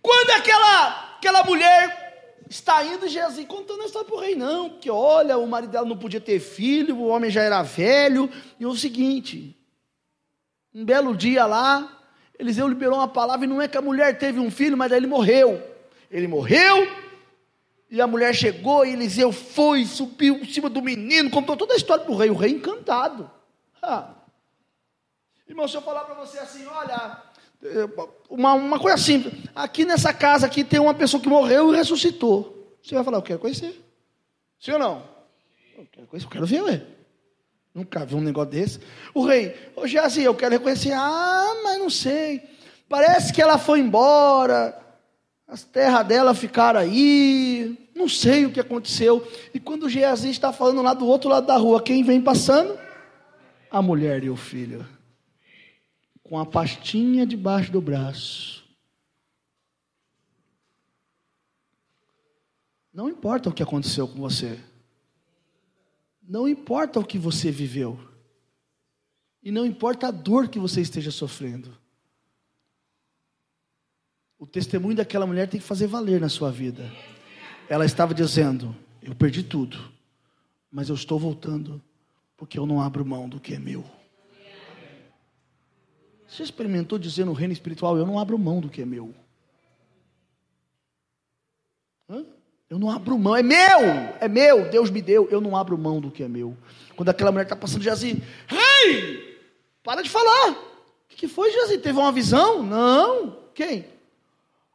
Quando 0.00 0.30
aquela, 0.30 1.14
aquela 1.16 1.44
mulher 1.44 2.39
está 2.50 2.84
indo 2.84 3.06
Jesus 3.06 3.46
contando 3.46 3.82
a 3.82 3.86
história 3.86 4.08
para 4.08 4.16
o 4.16 4.20
rei, 4.20 4.34
não, 4.34 4.70
porque 4.70 4.90
olha, 4.90 5.38
o 5.38 5.46
marido 5.46 5.70
dela 5.70 5.86
não 5.86 5.96
podia 5.96 6.20
ter 6.20 6.40
filho, 6.40 6.96
o 6.96 7.06
homem 7.06 7.30
já 7.30 7.42
era 7.42 7.62
velho, 7.62 8.28
e 8.58 8.66
o 8.66 8.76
seguinte, 8.76 9.56
um 10.74 10.84
belo 10.84 11.16
dia 11.16 11.46
lá, 11.46 11.96
Eliseu 12.36 12.66
liberou 12.66 12.96
uma 12.96 13.06
palavra, 13.06 13.46
e 13.46 13.48
não 13.48 13.62
é 13.62 13.68
que 13.68 13.78
a 13.78 13.82
mulher 13.82 14.18
teve 14.18 14.40
um 14.40 14.50
filho, 14.50 14.76
mas 14.76 14.90
aí 14.90 14.98
ele 14.98 15.06
morreu, 15.06 15.62
ele 16.10 16.26
morreu, 16.26 16.90
e 17.88 18.00
a 18.00 18.06
mulher 18.08 18.34
chegou, 18.34 18.84
e 18.84 18.94
Eliseu 18.94 19.30
foi, 19.30 19.84
subiu 19.84 20.34
em 20.34 20.44
cima 20.44 20.68
do 20.68 20.82
menino, 20.82 21.30
contou 21.30 21.56
toda 21.56 21.74
a 21.74 21.76
história 21.76 22.04
para 22.04 22.12
o 22.12 22.16
rei, 22.16 22.30
o 22.30 22.36
rei 22.36 22.50
encantado, 22.50 23.30
ah. 23.80 24.08
irmão, 25.48 25.68
se 25.68 25.76
eu 25.76 25.82
falar 25.82 26.00
para 26.00 26.16
você 26.16 26.40
assim, 26.40 26.66
olha, 26.66 27.22
uma, 28.28 28.54
uma 28.54 28.78
coisa 28.78 28.96
simples. 28.96 29.34
Aqui 29.54 29.84
nessa 29.84 30.12
casa 30.12 30.46
aqui 30.46 30.64
tem 30.64 30.80
uma 30.80 30.94
pessoa 30.94 31.22
que 31.22 31.28
morreu 31.28 31.72
e 31.72 31.76
ressuscitou. 31.76 32.76
Você 32.82 32.94
vai 32.94 33.04
falar, 33.04 33.18
eu 33.18 33.22
quero 33.22 33.38
conhecer. 33.38 33.80
Sim 34.58 34.72
ou 34.72 34.78
não? 34.78 35.02
Eu 35.76 35.86
quero 35.90 36.06
conhecer, 36.06 36.26
eu 36.26 36.30
quero 36.30 36.46
ver, 36.46 36.62
ué. 36.62 36.82
Nunca 37.74 38.04
vi 38.04 38.14
um 38.14 38.20
negócio 38.20 38.50
desse. 38.50 38.80
O 39.14 39.24
rei, 39.24 39.54
ô 39.76 39.86
Geazi, 39.86 40.22
eu 40.22 40.34
quero 40.34 40.54
reconhecer. 40.54 40.92
Ah, 40.92 41.60
mas 41.62 41.78
não 41.78 41.90
sei. 41.90 42.42
Parece 42.88 43.32
que 43.32 43.40
ela 43.40 43.58
foi 43.58 43.80
embora. 43.80 44.76
As 45.46 45.62
terras 45.62 46.06
dela 46.06 46.34
ficaram 46.34 46.80
aí. 46.80 47.76
Não 47.94 48.08
sei 48.08 48.46
o 48.46 48.50
que 48.50 48.58
aconteceu. 48.58 49.26
E 49.52 49.60
quando 49.60 49.84
o 49.84 49.88
Geazi 49.88 50.30
está 50.30 50.52
falando 50.52 50.82
lá 50.82 50.94
do 50.94 51.06
outro 51.06 51.28
lado 51.28 51.46
da 51.46 51.56
rua, 51.56 51.82
quem 51.82 52.02
vem 52.02 52.20
passando? 52.20 52.76
A 53.70 53.80
mulher 53.80 54.24
e 54.24 54.30
o 54.30 54.36
filho 54.36 54.84
com 56.30 56.38
a 56.38 56.46
pastinha 56.46 57.26
debaixo 57.26 57.72
do 57.72 57.80
braço. 57.80 58.64
Não 62.94 63.08
importa 63.08 63.48
o 63.48 63.52
que 63.52 63.64
aconteceu 63.64 64.06
com 64.06 64.20
você. 64.20 64.56
Não 66.22 66.48
importa 66.48 67.00
o 67.00 67.04
que 67.04 67.18
você 67.18 67.50
viveu. 67.50 67.98
E 69.42 69.50
não 69.50 69.66
importa 69.66 70.06
a 70.06 70.10
dor 70.12 70.46
que 70.46 70.60
você 70.60 70.80
esteja 70.80 71.10
sofrendo. 71.10 71.76
O 74.38 74.46
testemunho 74.46 74.94
daquela 74.94 75.26
mulher 75.26 75.48
tem 75.48 75.58
que 75.58 75.66
fazer 75.66 75.88
valer 75.88 76.20
na 76.20 76.28
sua 76.28 76.52
vida. 76.52 76.88
Ela 77.68 77.84
estava 77.84 78.14
dizendo: 78.14 78.76
Eu 79.02 79.16
perdi 79.16 79.42
tudo, 79.42 79.76
mas 80.70 80.90
eu 80.90 80.94
estou 80.94 81.18
voltando, 81.18 81.82
porque 82.36 82.56
eu 82.56 82.66
não 82.66 82.80
abro 82.80 83.04
mão 83.04 83.28
do 83.28 83.40
que 83.40 83.54
é 83.54 83.58
meu. 83.58 83.84
Você 86.30 86.44
experimentou 86.44 86.96
dizer 86.96 87.26
no 87.26 87.32
reino 87.32 87.52
espiritual: 87.52 87.98
Eu 87.98 88.06
não 88.06 88.18
abro 88.18 88.38
mão 88.38 88.60
do 88.60 88.68
que 88.68 88.80
é 88.80 88.86
meu. 88.86 89.12
Hã? 92.08 92.24
Eu 92.68 92.78
não 92.78 92.88
abro 92.88 93.18
mão, 93.18 93.34
é 93.34 93.42
meu, 93.42 93.80
é 94.20 94.28
meu, 94.28 94.70
Deus 94.70 94.90
me 94.90 95.02
deu, 95.02 95.28
eu 95.28 95.40
não 95.40 95.56
abro 95.56 95.76
mão 95.76 96.00
do 96.00 96.08
que 96.08 96.22
é 96.22 96.28
meu. 96.28 96.56
Quando 96.94 97.08
aquela 97.08 97.32
mulher 97.32 97.42
está 97.42 97.56
passando, 97.56 97.82
Jazi, 97.82 98.22
rei, 98.46 99.40
para 99.82 100.02
de 100.02 100.08
falar. 100.08 100.52
O 100.52 100.56
que 101.08 101.26
foi, 101.26 101.50
Jazi? 101.50 101.78
Teve 101.78 101.98
uma 101.98 102.12
visão? 102.12 102.62
Não. 102.62 103.36
Quem? 103.52 103.86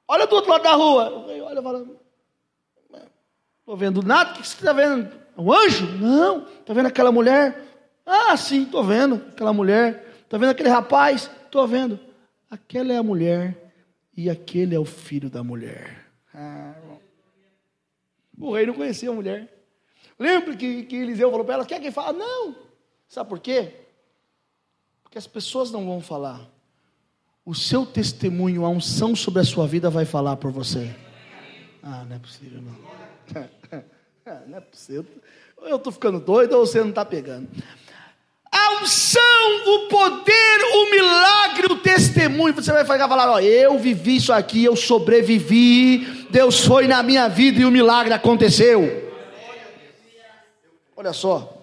Olha 0.06 0.28
do 0.28 0.36
outro 0.36 0.52
lado 0.52 0.64
da 0.64 0.74
rua. 0.74 1.26
Rei 1.26 1.40
olha 1.40 1.62
fala, 1.62 1.88
estou 3.62 3.78
vendo 3.78 4.04
nada, 4.04 4.32
o 4.32 4.34
que 4.42 4.48
você 4.48 4.56
está 4.56 4.74
vendo? 4.74 5.10
Um 5.38 5.54
anjo? 5.54 5.86
Não. 5.98 6.46
Está 6.60 6.74
vendo 6.74 6.88
aquela 6.88 7.14
mulher? 7.14 7.64
Ah, 8.06 8.36
sim, 8.36 8.64
estou 8.64 8.84
vendo 8.84 9.24
aquela 9.30 9.54
mulher. 9.54 10.06
Está 10.26 10.38
vendo 10.38 10.50
aquele 10.50 10.70
rapaz? 10.70 11.32
Estou 11.56 11.70
vendo. 11.70 11.98
Aquela 12.52 12.92
é 12.92 12.98
a 12.98 13.04
mulher 13.04 13.72
e 14.14 14.30
aquele 14.30 14.76
é 14.76 14.80
o 14.80 14.84
filho 14.84 15.30
da 15.30 15.42
mulher. 15.42 16.06
Ah, 16.34 16.76
o 18.38 18.54
rei 18.54 18.66
não 18.66 18.74
conhecia 18.74 19.10
a 19.10 19.14
mulher. 19.14 19.66
Lembra 20.20 20.54
que, 20.58 20.84
que 20.84 20.98
Eliseu 20.98 21.32
falou 21.32 21.46
para 21.46 21.54
ela: 21.54 21.66
quer 21.66 21.80
quem 21.80 21.92
fala? 21.92 22.12
Não. 22.12 22.58
Sabe 23.08 23.30
por 23.30 23.40
quê? 23.40 23.72
Porque 25.02 25.18
as 25.18 25.28
pessoas 25.28 25.72
não 25.72 25.86
vão 25.86 26.02
falar. 26.02 26.46
O 27.46 27.56
seu 27.56 27.86
testemunho, 27.86 28.66
a 28.66 28.70
unção 28.70 29.16
sobre 29.16 29.40
a 29.40 29.46
sua 29.46 29.66
vida 29.66 29.90
vai 29.90 30.04
falar 30.04 30.36
por 30.36 30.52
você. 30.52 30.94
Ah, 31.82 32.04
não 32.04 32.18
é 32.18 32.20
possível, 32.20 32.62
não. 32.62 32.76
não 34.46 34.58
é 34.58 34.60
possível. 34.60 35.06
Eu 35.62 35.78
estou 35.78 35.94
ficando 35.94 36.20
doido 36.20 36.52
ou 36.58 36.66
você 36.66 36.82
não 36.82 36.90
está 36.90 37.06
pegando? 37.06 37.48
A 38.52 38.82
unção, 38.82 39.22
o 39.68 39.88
poder, 39.88 40.60
o 40.76 40.92
milagre, 40.92 41.66
o 41.68 41.78
testemunho. 41.78 42.54
Você 42.54 42.72
vai 42.72 42.86
falar, 42.86 43.30
ó, 43.30 43.40
eu 43.40 43.78
vivi 43.78 44.18
isso 44.18 44.32
aqui, 44.32 44.64
eu 44.64 44.76
sobrevivi. 44.76 46.28
Deus 46.30 46.66
foi 46.66 46.88
na 46.88 47.04
minha 47.04 47.28
vida 47.28 47.62
e 47.62 47.66
o 47.66 47.72
milagre 47.72 48.14
aconteceu. 48.14 49.06
Olha 50.96 51.14
só. 51.14 51.56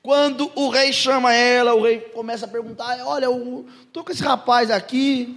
Quando 0.00 0.50
o 0.54 0.68
rei 0.70 0.92
chama 0.92 1.34
ela, 1.34 1.74
o 1.74 1.82
rei 1.82 2.00
começa 2.00 2.46
a 2.46 2.48
perguntar: 2.48 2.98
Olha, 3.04 3.26
eu 3.26 3.66
estou 3.82 4.04
com 4.04 4.12
esse 4.12 4.22
rapaz 4.22 4.70
aqui. 4.70 5.36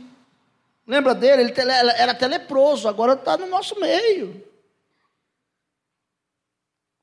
Lembra 0.87 1.13
dele? 1.13 1.43
Ele 1.43 1.53
era 1.97 2.11
até 2.11 2.27
leproso, 2.27 2.87
agora 2.87 3.13
está 3.13 3.37
no 3.37 3.47
nosso 3.47 3.79
meio. 3.79 4.43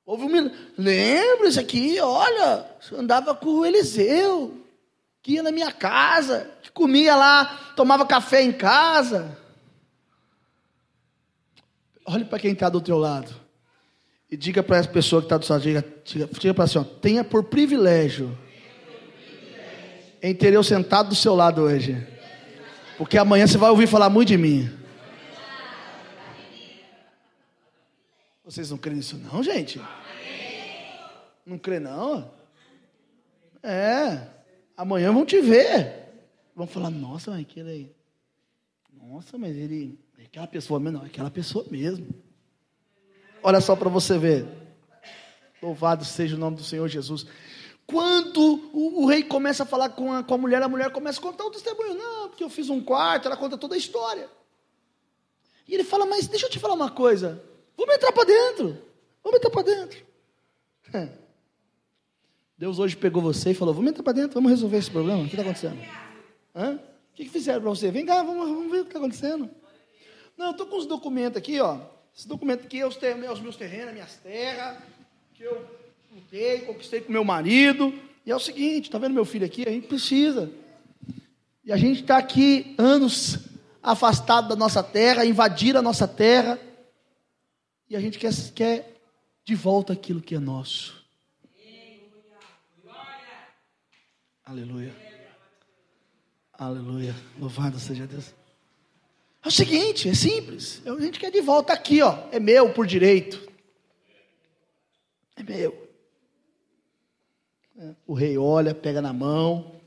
Houve 0.09 0.25
um 0.25 0.51
Lembra 0.79 1.49
isso 1.49 1.61
aqui? 1.61 2.01
Olha, 2.01 2.65
andava 2.95 3.35
com 3.35 3.51
o 3.51 3.67
Eliseu, 3.67 4.59
que 5.23 5.33
ia 5.33 5.43
na 5.43 5.53
minha 5.53 5.71
casa, 5.71 6.51
que 6.63 6.73
comia 6.73 7.15
lá, 7.15 7.75
tomava 7.77 8.07
café 8.07 8.41
em 8.41 8.51
casa. 8.51 9.37
Olhe 12.07 12.25
para 12.25 12.39
quem 12.39 12.53
está 12.53 12.71
do 12.71 12.81
teu 12.81 12.97
lado. 12.97 13.31
E 14.31 14.37
diga 14.37 14.63
para 14.63 14.79
essa 14.79 14.89
pessoa 14.89 15.21
que 15.21 15.27
está 15.27 15.37
do 15.37 15.45
seu 15.45 15.57
lado, 15.57 15.63
diga, 15.63 15.85
diga, 16.03 16.27
diga 16.27 16.55
para 16.55 16.65
assim, 16.65 16.79
ó, 16.79 16.85
tenha 16.85 17.23
por 17.23 17.45
privilégio 17.45 18.37
em 20.23 20.35
ter 20.35 20.55
eu 20.55 20.65
sentado 20.65 21.11
do 21.11 21.15
seu 21.15 21.35
lado 21.35 21.61
hoje. 21.61 22.07
Porque 22.97 23.19
amanhã 23.19 23.47
você 23.47 23.59
vai 23.59 23.69
ouvir 23.69 23.87
falar 23.87 24.09
muito 24.09 24.29
de 24.29 24.39
mim. 24.39 24.78
Vocês 28.49 28.71
não 28.71 28.79
creem 28.79 28.97
nisso 28.97 29.19
não, 29.19 29.43
gente? 29.43 29.79
Não 31.45 31.59
crê 31.59 31.79
não? 31.79 32.33
É. 33.63 34.27
Amanhã 34.75 35.13
vão 35.13 35.27
te 35.27 35.39
ver. 35.39 36.09
Vão 36.57 36.67
falar, 36.67 36.89
nossa, 36.89 37.31
mas 37.31 37.43
aquele 37.43 37.71
aí. 37.71 37.97
Nossa, 38.91 39.37
mas 39.37 39.55
ele. 39.55 40.01
É 40.19 40.23
aquela 40.23 40.47
pessoa 40.47 40.81
mesmo, 40.81 40.97
não, 40.97 41.05
é 41.05 41.09
aquela 41.09 41.31
pessoa 41.31 41.67
mesmo. 41.71 42.09
Olha 43.43 43.61
só 43.61 43.77
para 43.77 43.91
você 43.91 44.17
ver. 44.17 44.49
Louvado 45.61 46.07
seja 46.07 46.35
o 46.35 46.39
nome 46.39 46.57
do 46.57 46.65
Senhor 46.65 46.89
Jesus. 46.89 47.27
Quando 47.87 48.41
o, 48.73 49.03
o, 49.03 49.07
rei 49.07 49.25
começa 49.25 49.65
a 49.65 49.67
falar 49.67 49.91
com 49.91 50.11
a, 50.11 50.25
com 50.25 50.35
a 50.35 50.39
mulher, 50.39 50.63
a 50.63 50.69
mulher 50.69 50.91
começa 50.91 51.19
a 51.19 51.23
contar 51.23 51.45
o 51.45 51.51
testemunho. 51.51 51.93
Não, 51.93 52.29
porque 52.31 52.45
eu 52.45 52.49
fiz 52.49 52.71
um 52.71 52.83
quarto, 52.83 53.27
ela 53.27 53.37
conta 53.37 53.59
toda 53.59 53.75
a 53.75 53.79
história. 53.79 54.27
E 55.67 55.75
ele 55.75 55.85
fala, 55.85 56.07
mas 56.07 56.27
deixa 56.27 56.47
eu 56.47 56.51
te 56.51 56.59
falar 56.59 56.73
uma 56.73 56.91
coisa. 56.91 57.47
Vamos 57.79 57.95
entrar 57.95 58.11
para 58.11 58.25
dentro. 58.25 58.77
Vamos 59.23 59.39
entrar 59.39 59.51
para 59.51 59.63
dentro. 59.63 60.07
Deus 62.59 62.81
hoje 62.81 62.97
pegou 62.97 63.23
você 63.23 63.53
e 63.53 63.55
falou: 63.55 63.73
Vamos 63.73 63.91
entrar 63.91 64.03
para 64.03 64.15
dentro, 64.15 64.35
vamos 64.35 64.51
resolver 64.51 64.79
esse 64.79 64.91
problema. 64.91 65.21
O 65.23 65.29
que 65.29 65.31
está 65.31 65.43
acontecendo? 65.43 65.79
Hã? 66.55 66.75
O 66.75 67.15
que, 67.15 67.25
que 67.25 67.31
fizeram 67.31 67.61
para 67.61 67.71
você? 67.71 67.91
Vem 67.91 68.05
cá, 68.05 68.23
vamos, 68.23 68.49
vamos 68.49 68.71
ver 68.71 68.81
o 68.81 68.83
que 68.83 68.89
está 68.89 68.99
acontecendo. 68.99 69.49
Não, 70.37 70.47
eu 70.47 70.51
estou 70.53 70.67
com 70.67 70.77
os 70.77 70.87
documentos 70.87 71.37
aqui, 71.37 71.61
ó. 71.61 71.79
Esse 72.17 72.27
documento 72.27 72.65
aqui 72.65 72.81
é 72.81 72.87
os, 72.87 72.97
ter, 72.97 73.15
os 73.15 73.41
meus 73.41 73.57
terrenos, 73.57 73.93
minhas 73.93 74.17
terras, 74.17 74.79
que 75.35 75.45
eu 75.45 75.65
lutei, 76.13 76.63
conquistei 76.63 77.01
com 77.01 77.13
meu 77.13 77.25
marido. 77.25 77.95
E 78.27 78.31
é 78.31 78.35
o 78.35 78.41
seguinte: 78.41 78.87
está 78.87 78.99
vendo 78.99 79.15
meu 79.15 79.25
filho 79.25 79.47
aqui? 79.47 79.69
A 79.69 79.71
gente 79.71 79.87
precisa. 79.87 80.51
E 81.65 81.71
a 81.71 81.77
gente 81.77 82.01
está 82.01 82.19
aqui 82.19 82.75
anos 82.77 83.39
afastado 83.81 84.49
da 84.49 84.57
nossa 84.57 84.83
terra, 84.83 85.25
invadir 85.25 85.77
a 85.77 85.83
nossa 85.83 86.09
terra. 86.09 86.59
E 87.91 87.97
a 87.97 88.01
gente 88.01 88.19
quer, 88.19 88.33
quer 88.55 89.01
de 89.45 89.55
volta 89.55 89.93
aquilo 89.93 90.21
que 90.21 90.35
é 90.35 90.39
nosso. 90.39 90.99
Aleluia. 94.45 94.95
Aleluia. 96.53 97.15
Louvado 97.39 97.79
seja 97.79 98.07
Deus. 98.07 98.35
É 99.43 99.49
o 99.49 99.51
seguinte, 99.51 100.09
é 100.09 100.15
simples. 100.15 100.83
A 100.87 101.01
gente 101.01 101.21
quer 101.21 101.31
de 101.31 101.41
volta 101.41 101.73
aqui, 101.73 102.03
ó. 102.03 102.29
É 102.33 102.41
meu 102.41 102.73
por 102.73 102.87
direito. 102.87 103.47
É 105.37 105.43
meu. 105.43 105.89
É. 107.79 107.95
O 108.07 108.15
rei 108.15 108.37
olha, 108.37 108.75
pega 108.75 109.01
na 109.01 109.13
mão 109.13 109.81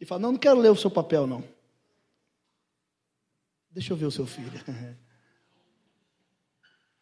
e 0.00 0.04
fala: 0.04 0.20
Não, 0.20 0.32
não 0.32 0.38
quero 0.38 0.60
ler 0.60 0.70
o 0.70 0.76
seu 0.76 0.90
papel, 0.90 1.26
não. 1.26 1.42
Deixa 3.70 3.92
eu 3.92 3.96
ver 3.96 4.06
o 4.06 4.10
seu 4.10 4.26
filho. 4.26 4.52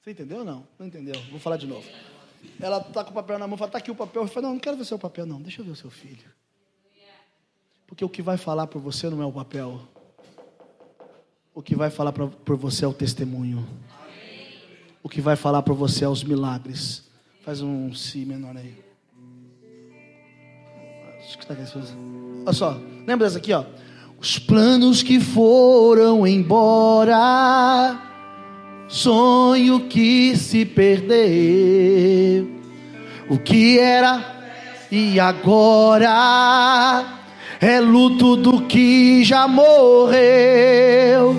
Você 0.04 0.10
entendeu 0.10 0.40
ou 0.40 0.44
não? 0.44 0.66
Não 0.78 0.86
entendeu? 0.86 1.18
Vou 1.30 1.40
falar 1.40 1.56
de 1.56 1.66
novo. 1.66 1.88
Ela 2.60 2.76
está 2.76 3.02
com 3.02 3.10
o 3.10 3.14
papel 3.14 3.38
na 3.38 3.48
mão, 3.48 3.56
fala, 3.56 3.70
está 3.70 3.78
aqui 3.78 3.90
o 3.90 3.94
papel. 3.94 4.20
Eu 4.20 4.28
falo, 4.28 4.48
não, 4.48 4.52
não 4.52 4.60
quero 4.60 4.76
ver 4.76 4.84
seu 4.84 4.98
papel, 4.98 5.24
não. 5.24 5.40
Deixa 5.40 5.62
eu 5.62 5.64
ver 5.64 5.70
o 5.70 5.76
seu 5.76 5.88
filho. 5.88 6.30
Porque 7.86 8.04
o 8.04 8.08
que 8.08 8.20
vai 8.20 8.36
falar 8.36 8.66
por 8.66 8.82
você 8.82 9.08
não 9.08 9.22
é 9.22 9.24
o 9.24 9.32
papel. 9.32 9.80
O 11.54 11.62
que 11.62 11.74
vai 11.74 11.88
falar 11.88 12.12
pra, 12.12 12.26
por 12.26 12.54
você 12.54 12.84
é 12.84 12.88
o 12.88 12.92
testemunho. 12.92 13.66
O 15.02 15.08
que 15.08 15.22
vai 15.22 15.36
falar 15.36 15.62
por 15.62 15.74
você 15.74 16.04
é 16.04 16.08
os 16.08 16.22
milagres. 16.22 17.04
Faz 17.42 17.62
um 17.62 17.94
si 17.94 18.26
menor 18.26 18.58
aí. 18.58 18.84
Acho 21.18 21.38
que 21.38 21.50
aqui. 21.50 21.62
Olha 22.44 22.52
só, 22.52 22.72
lembra 23.06 23.26
dessa 23.26 23.38
aqui, 23.38 23.54
ó. 23.54 23.64
Os 24.18 24.38
planos 24.38 25.02
que 25.02 25.18
foram 25.18 26.26
embora 26.26 28.12
sonho 28.94 29.80
que 29.80 30.36
se 30.36 30.64
perdeu. 30.64 32.48
O 33.28 33.36
que 33.36 33.76
era 33.76 34.24
e 34.88 35.18
agora 35.18 37.04
é 37.60 37.80
luto 37.80 38.36
do 38.36 38.62
que 38.62 39.24
já 39.24 39.48
morreu. 39.48 41.34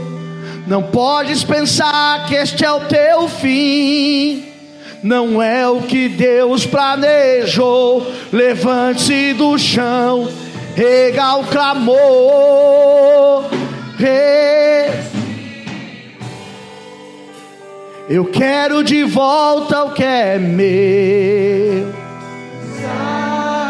Não 0.68 0.84
podes 0.84 1.46
pensar 1.46 2.26
que 2.26 2.36
este 2.36 2.66
é 2.66 2.72
o 2.72 2.82
teu 2.82 3.30
fim. 3.30 4.44
Não 5.02 5.42
é 5.42 5.66
o 5.70 5.82
que 5.82 6.10
Deus 6.10 6.66
planejou. 6.66 8.06
Levante-se 8.34 9.34
do 9.34 9.58
chão, 9.58 10.28
rega 10.76 11.38
o 11.38 11.46
clamor. 11.46 13.46
Eu 18.08 18.26
quero 18.26 18.84
de 18.84 19.04
volta 19.04 19.86
o 19.86 19.92
que 19.92 20.04
é 20.04 20.38
meu. 20.38 21.92
Sara-me 22.80 23.66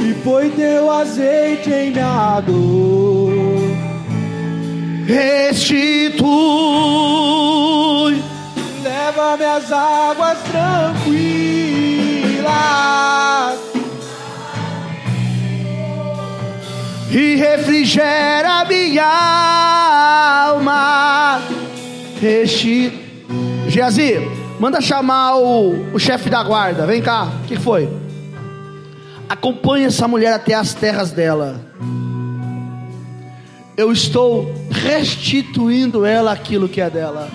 e 0.00 0.14
põe 0.24 0.48
teu 0.50 0.90
azeite 0.90 1.70
em 1.70 1.90
minha 1.90 2.40
dor. 2.40 3.30
Restitui, 5.06 6.24
leva-me 8.82 9.44
as 9.44 9.70
águas 9.70 10.38
tranquilas 10.50 11.30
e 17.10 17.34
refrigera 17.36 18.64
minha 18.64 19.04
alma. 20.48 21.40
Este 22.22 22.92
Geazi, 23.68 24.18
manda 24.58 24.80
chamar 24.80 25.36
o, 25.36 25.94
o 25.94 25.98
chefe 25.98 26.28
da 26.28 26.42
guarda. 26.42 26.86
Vem 26.86 27.00
cá, 27.00 27.28
o 27.44 27.46
que 27.46 27.56
foi? 27.56 27.88
Acompanhe 29.28 29.86
essa 29.86 30.08
mulher 30.08 30.32
até 30.32 30.54
as 30.54 30.74
terras 30.74 31.12
dela. 31.12 31.60
eu 33.76 33.90
estou 33.90 34.52
restituindo 34.70 36.04
ela 36.04 36.32
aquilo 36.32 36.68
que 36.68 36.80
é 36.80 36.90
dela. 36.90 37.30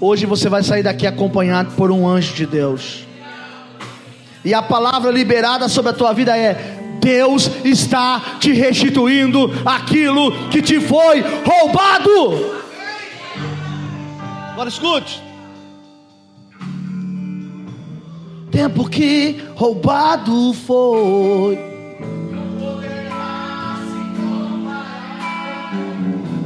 Hoje 0.00 0.26
você 0.26 0.48
vai 0.48 0.62
sair 0.62 0.82
daqui 0.82 1.06
acompanhado 1.06 1.72
por 1.76 1.90
um 1.90 2.06
anjo 2.06 2.34
de 2.34 2.44
Deus. 2.44 3.06
E 4.44 4.52
a 4.52 4.60
palavra 4.60 5.10
liberada 5.10 5.68
sobre 5.68 5.92
a 5.92 5.94
tua 5.94 6.12
vida 6.12 6.36
é: 6.36 6.83
Deus 7.04 7.50
está 7.62 8.38
te 8.40 8.50
restituindo 8.52 9.52
aquilo 9.62 10.48
que 10.48 10.62
te 10.62 10.80
foi 10.80 11.20
roubado. 11.20 12.64
Agora 14.52 14.70
escute. 14.70 15.22
Tempo 18.50 18.88
que 18.88 19.44
roubado 19.54 20.54
foi 20.54 21.58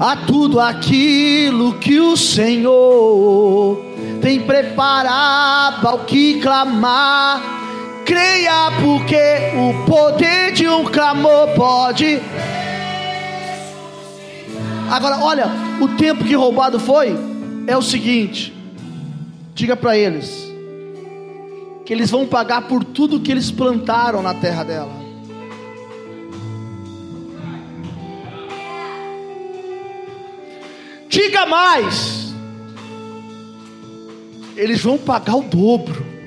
a 0.01 0.17
tudo 0.27 0.59
aquilo 0.59 1.75
que 1.75 2.01
o 2.01 2.17
Senhor 2.17 3.79
tem 4.21 4.41
preparado 4.41 5.87
ao 5.87 5.99
que 6.01 6.41
clamar. 6.41 7.59
Creia, 8.09 8.71
porque 8.83 9.53
o 9.55 9.85
poder 9.85 10.51
de 10.53 10.67
um 10.67 10.83
clamor 10.87 11.49
pode. 11.55 12.19
Agora, 14.91 15.19
olha, 15.19 15.47
o 15.79 15.89
tempo 15.89 16.25
que 16.25 16.35
roubado 16.35 16.81
foi 16.81 17.15
é 17.67 17.77
o 17.77 17.83
seguinte: 17.83 18.51
diga 19.55 19.77
para 19.77 19.95
eles 19.95 20.51
que 21.85 21.93
eles 21.93 22.11
vão 22.11 22.27
pagar 22.27 22.63
por 22.63 22.83
tudo 22.83 23.21
que 23.21 23.31
eles 23.31 23.51
plantaram 23.51 24.23
na 24.23 24.33
terra 24.33 24.65
dela. 24.65 24.93
Diga 31.11 31.45
mais. 31.45 32.33
Eles 34.57 34.83
vão 34.83 34.97
pagar 34.97 35.37
o 35.37 35.43
dobro 35.43 36.18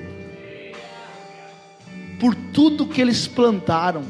por 2.21 2.35
tudo 2.35 2.85
que 2.85 3.01
eles 3.01 3.25
plantaram. 3.25 4.03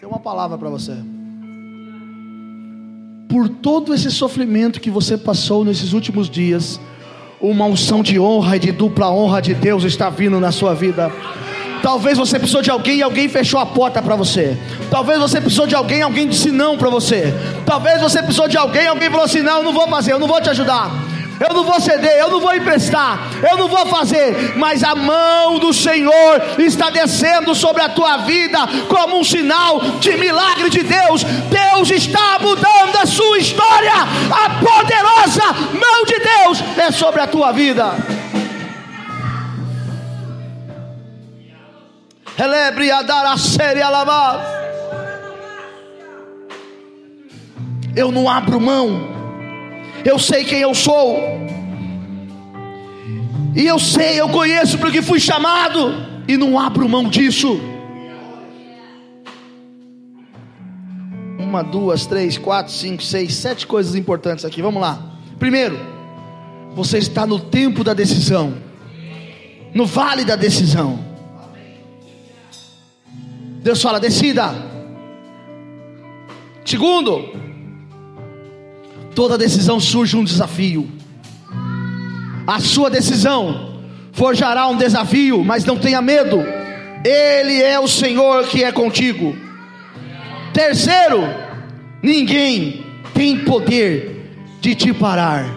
Tem 0.00 0.08
uma 0.08 0.18
palavra 0.18 0.56
para 0.56 0.70
você. 0.70 0.96
Por 3.28 3.50
todo 3.50 3.92
esse 3.92 4.10
sofrimento 4.10 4.80
que 4.80 4.90
você 4.90 5.18
passou 5.18 5.66
nesses 5.66 5.92
últimos 5.92 6.30
dias, 6.30 6.80
uma 7.38 7.66
unção 7.66 8.02
de 8.02 8.18
honra 8.18 8.56
e 8.56 8.60
de 8.60 8.72
dupla 8.72 9.12
honra 9.12 9.42
de 9.42 9.52
Deus 9.52 9.84
está 9.84 10.08
vindo 10.08 10.40
na 10.40 10.50
sua 10.50 10.74
vida. 10.74 11.12
Talvez 11.82 12.16
você 12.16 12.38
precisou 12.38 12.62
de 12.62 12.70
alguém 12.70 12.96
e 12.96 13.02
alguém 13.02 13.28
fechou 13.28 13.60
a 13.60 13.66
porta 13.66 14.00
para 14.00 14.16
você. 14.16 14.56
Talvez 14.90 15.20
você 15.20 15.38
precisou 15.38 15.66
de 15.66 15.74
alguém 15.74 15.98
e 15.98 16.02
alguém 16.02 16.26
disse 16.28 16.50
não 16.50 16.78
para 16.78 16.88
você. 16.88 17.34
Talvez 17.66 18.00
você 18.00 18.22
precisou 18.22 18.48
de 18.48 18.56
alguém 18.56 18.84
e 18.84 18.86
alguém 18.86 19.10
falou 19.10 19.26
assim: 19.26 19.42
não, 19.42 19.58
eu 19.58 19.64
não 19.64 19.74
vou 19.74 19.86
fazer, 19.86 20.14
eu 20.14 20.18
não 20.18 20.26
vou 20.26 20.40
te 20.40 20.48
ajudar. 20.48 20.90
Eu 21.40 21.54
não 21.54 21.64
vou 21.64 21.80
ceder, 21.80 22.18
eu 22.18 22.30
não 22.30 22.40
vou 22.40 22.54
emprestar, 22.54 23.30
eu 23.48 23.56
não 23.56 23.68
vou 23.68 23.86
fazer, 23.86 24.56
mas 24.56 24.82
a 24.82 24.94
mão 24.94 25.58
do 25.58 25.72
Senhor 25.72 26.42
está 26.58 26.90
descendo 26.90 27.54
sobre 27.54 27.82
a 27.82 27.88
tua 27.88 28.18
vida 28.18 28.58
como 28.88 29.18
um 29.18 29.24
sinal 29.24 29.80
de 30.00 30.16
milagre 30.16 30.68
de 30.68 30.82
Deus. 30.82 31.22
Deus 31.22 31.90
está 31.90 32.38
mudando 32.40 32.96
a 32.96 33.06
sua 33.06 33.38
história, 33.38 33.92
a 33.92 34.50
poderosa 34.58 35.52
mão 35.72 36.04
de 36.04 36.18
Deus 36.18 36.78
é 36.78 36.90
sobre 36.90 37.20
a 37.20 37.26
tua 37.26 37.52
vida. 37.52 37.94
Celebre 42.36 42.90
a 42.90 43.02
dar 43.02 43.26
a 43.26 43.36
série 43.36 43.82
alabar. 43.82 44.40
Eu 47.96 48.12
não 48.12 48.28
abro 48.28 48.60
mão. 48.60 49.17
Eu 50.08 50.18
sei 50.18 50.42
quem 50.42 50.60
eu 50.60 50.74
sou. 50.74 51.18
E 53.54 53.66
eu 53.66 53.78
sei, 53.78 54.18
eu 54.18 54.30
conheço 54.30 54.78
porque 54.78 55.02
fui 55.02 55.20
chamado. 55.20 55.92
E 56.26 56.34
não 56.34 56.58
abro 56.58 56.88
mão 56.88 57.10
disso. 57.10 57.60
Uma, 61.38 61.62
duas, 61.62 62.06
três, 62.06 62.38
quatro, 62.38 62.72
cinco, 62.72 63.02
seis, 63.02 63.34
sete 63.34 63.66
coisas 63.66 63.94
importantes 63.94 64.46
aqui. 64.46 64.62
Vamos 64.62 64.80
lá. 64.80 64.98
Primeiro, 65.38 65.78
você 66.74 66.96
está 66.96 67.26
no 67.26 67.38
tempo 67.38 67.84
da 67.84 67.92
decisão, 67.92 68.54
no 69.74 69.84
vale 69.84 70.24
da 70.24 70.36
decisão. 70.36 70.98
Deus 73.62 73.82
fala: 73.82 74.00
decida. 74.00 74.54
Segundo, 76.64 77.47
toda 79.18 79.36
decisão 79.36 79.80
surge 79.80 80.16
um 80.16 80.22
desafio. 80.22 80.88
A 82.46 82.60
sua 82.60 82.88
decisão 82.88 83.80
forjará 84.12 84.68
um 84.68 84.76
desafio, 84.76 85.44
mas 85.44 85.64
não 85.64 85.76
tenha 85.76 86.00
medo. 86.00 86.40
Ele 87.04 87.60
é 87.60 87.80
o 87.80 87.88
Senhor 87.88 88.46
que 88.46 88.62
é 88.62 88.70
contigo. 88.70 89.36
Terceiro, 90.52 91.24
ninguém 92.00 92.84
tem 93.12 93.38
poder 93.38 94.36
de 94.60 94.76
te 94.76 94.94
parar. 94.94 95.52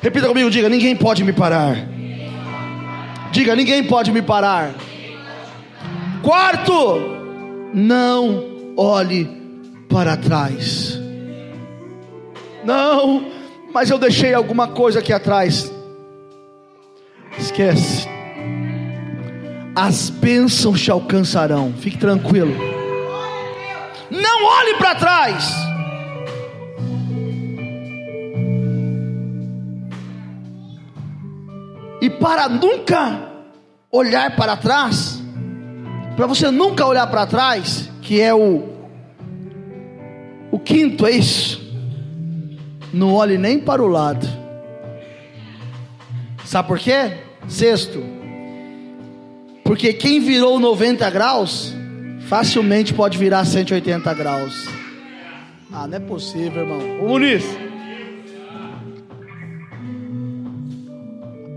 Repita 0.00 0.28
comigo, 0.28 0.48
diga: 0.48 0.68
ninguém 0.68 0.94
pode 0.94 1.24
me 1.24 1.32
parar. 1.32 1.76
Diga: 3.32 3.56
ninguém 3.56 3.82
pode 3.82 4.12
me 4.12 4.22
parar. 4.22 4.72
Quarto, 6.22 7.00
não 7.74 8.44
olhe 8.76 9.28
para 9.88 10.16
trás. 10.16 10.99
Não, 12.64 13.30
mas 13.72 13.90
eu 13.90 13.98
deixei 13.98 14.34
alguma 14.34 14.68
coisa 14.68 14.98
aqui 14.98 15.12
atrás. 15.12 15.72
Esquece. 17.38 18.08
As 19.74 20.10
bênçãos 20.10 20.80
te 20.80 20.90
alcançarão. 20.90 21.72
Fique 21.74 21.96
tranquilo. 21.96 22.54
Não 24.10 24.44
olhe 24.44 24.74
para 24.74 24.94
trás. 24.94 25.54
E 32.02 32.08
para 32.08 32.48
nunca 32.48 33.30
olhar 33.92 34.34
para 34.34 34.56
trás, 34.56 35.20
para 36.16 36.26
você 36.26 36.50
nunca 36.50 36.86
olhar 36.86 37.06
para 37.08 37.26
trás, 37.26 37.90
que 38.00 38.20
é 38.20 38.32
o 38.32 38.68
o 40.50 40.58
quinto 40.58 41.06
é 41.06 41.12
isso. 41.12 41.59
Não 42.92 43.14
olhe 43.14 43.38
nem 43.38 43.58
para 43.58 43.82
o 43.82 43.86
lado. 43.86 44.26
Sabe 46.44 46.68
por 46.68 46.78
quê? 46.78 47.12
Sexto. 47.48 48.02
Porque 49.64 49.92
quem 49.92 50.20
virou 50.20 50.58
90 50.58 51.08
graus, 51.10 51.74
facilmente 52.26 52.92
pode 52.92 53.16
virar 53.16 53.44
180 53.44 54.12
graus. 54.14 54.68
Ah, 55.72 55.86
não 55.86 55.96
é 55.96 56.00
possível, 56.00 56.62
irmão. 56.62 57.04
Ô 57.04 57.08
Muniz. 57.08 57.44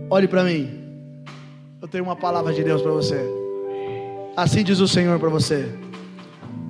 Olhe 0.10 0.28
para 0.28 0.44
mim. 0.44 0.70
Eu 1.82 1.88
tenho 1.88 2.04
uma 2.04 2.16
palavra 2.16 2.54
de 2.54 2.64
Deus 2.64 2.84
para 2.84 2.92
você. 2.92 3.20
Assim 4.38 4.64
diz 4.64 4.80
o 4.80 4.88
Senhor 4.88 5.20
para 5.20 5.30
você: 5.30 5.68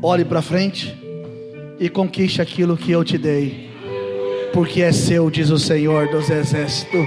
olhe 0.01 0.23
para 0.23 0.41
frente 0.41 0.97
e 1.77 1.89
conquiste 1.89 2.41
aquilo 2.41 2.77
que 2.77 2.91
eu 2.91 3.03
te 3.03 3.17
dei, 3.17 3.69
porque 4.53 4.83
é 4.83 4.91
seu, 4.91 5.29
diz 5.29 5.49
o 5.49 5.57
Senhor 5.57 6.07
dos 6.09 6.29
Exércitos. 6.29 7.05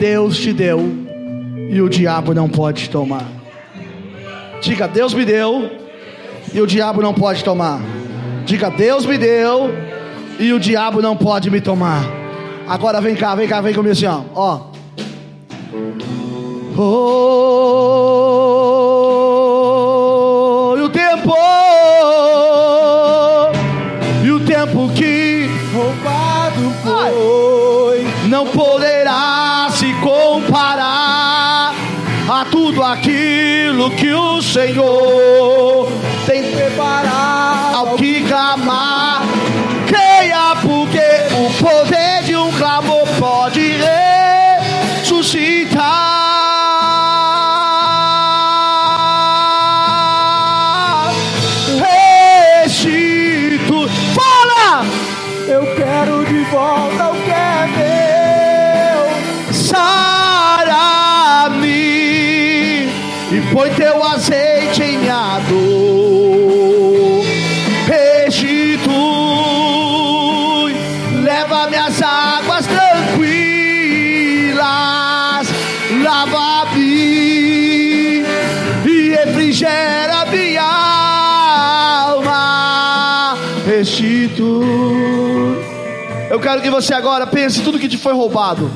Deus 0.00 0.38
te 0.38 0.52
deu 0.52 0.80
e 1.70 1.80
o 1.80 1.88
diabo 1.88 2.34
não 2.34 2.48
pode 2.48 2.90
tomar. 2.90 3.26
Diga: 4.60 4.88
Deus 4.88 5.14
me 5.14 5.24
deu 5.24 5.70
e 6.52 6.60
o 6.60 6.66
diabo 6.66 7.02
não 7.02 7.12
pode 7.12 7.44
tomar. 7.44 7.80
Diga: 8.46 8.70
Deus 8.70 9.04
me 9.04 9.18
deu 9.18 9.70
e 10.40 10.52
o 10.52 10.58
diabo 10.58 11.02
não 11.02 11.16
pode 11.16 11.50
me 11.50 11.60
tomar. 11.60 12.02
Agora 12.66 13.00
vem 13.00 13.14
cá, 13.14 13.34
vem 13.34 13.46
cá, 13.46 13.60
vem 13.60 13.74
comigo 13.74 13.92
assim, 13.92 14.06
ó. 14.06 14.22
ó. 14.34 14.72
Oh, 16.74 18.31
Senhor 34.52 35.88
tem 36.26 36.52
preparado 36.52 37.74
ao 37.74 37.96
que 37.96 38.22
clamar. 38.24 39.22
Creia, 39.86 40.54
porque 40.60 41.00
o 41.32 41.50
poder 41.54 42.22
de 42.24 42.36
um 42.36 42.52
clamor 42.52 43.08
pode 43.18 43.78
ressuscitar. 45.00 46.11
Que 86.62 86.70
você 86.70 86.94
agora 86.94 87.26
pense 87.26 87.60
tudo 87.60 87.78
que 87.78 87.88
te 87.88 87.98
foi 87.98 88.14
roubado. 88.14 88.70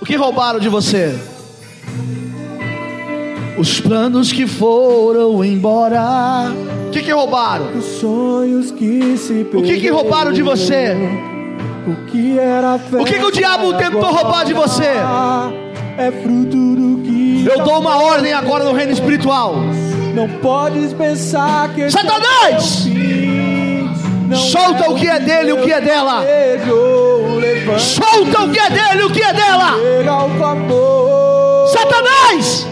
O 0.00 0.04
que 0.04 0.16
roubaram 0.16 0.58
de 0.58 0.68
você? 0.68 1.18
Os 3.56 3.80
planos 3.80 4.32
que 4.32 4.46
foram 4.46 5.44
embora. 5.44 6.52
O 6.88 6.90
que, 6.90 7.02
que 7.02 7.12
roubaram? 7.12 7.70
Os 7.78 7.84
sonhos 7.84 8.70
que 8.72 9.16
se 9.16 9.46
O 9.54 9.62
que, 9.62 9.80
que 9.80 9.88
roubaram 9.88 10.32
de 10.32 10.42
você? 10.42 10.96
O 11.86 12.06
que 12.06 12.38
era 12.38 12.78
fé 12.78 13.00
O 13.00 13.04
que 13.04 13.14
que 13.14 13.24
o 13.24 13.30
diabo 13.30 13.74
tentou 13.74 14.10
roubar 14.10 14.44
de 14.44 14.52
você? 14.52 14.92
É 15.96 16.10
fruto 16.10 16.74
do 16.74 17.02
que 17.02 17.46
Eu 17.46 17.62
dou 17.62 17.78
uma 17.78 18.02
ordem 18.02 18.32
agora 18.32 18.64
no 18.64 18.72
reino 18.72 18.92
espiritual. 18.92 19.56
Não 20.14 20.28
podes 20.40 20.92
pensar 20.92 21.72
que 21.74 21.88
Satanás! 21.90 22.86
é 22.86 23.73
Solta 24.32 24.90
o 24.90 24.94
que 24.94 25.06
é 25.08 25.18
dele 25.20 25.50
e 25.50 25.52
o 25.52 25.62
que 25.62 25.72
é 25.72 25.80
dela. 25.80 26.24
Solta 27.78 28.42
o 28.44 28.50
que 28.50 28.58
é 28.58 28.70
dele 28.70 29.02
e 29.02 29.04
o 29.04 29.10
que 29.10 29.22
é 29.22 29.32
dela. 29.32 29.74
Satanás! 31.72 32.66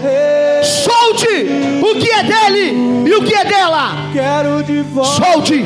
Solte 0.62 1.46
o 1.82 1.98
que 1.98 2.11
é 2.11 2.22
dele 2.22 3.09
e 3.09 3.14
o 3.14 3.24
que 3.24 3.34
é 3.34 3.44
dela. 3.44 3.90
Solte, 5.05 5.64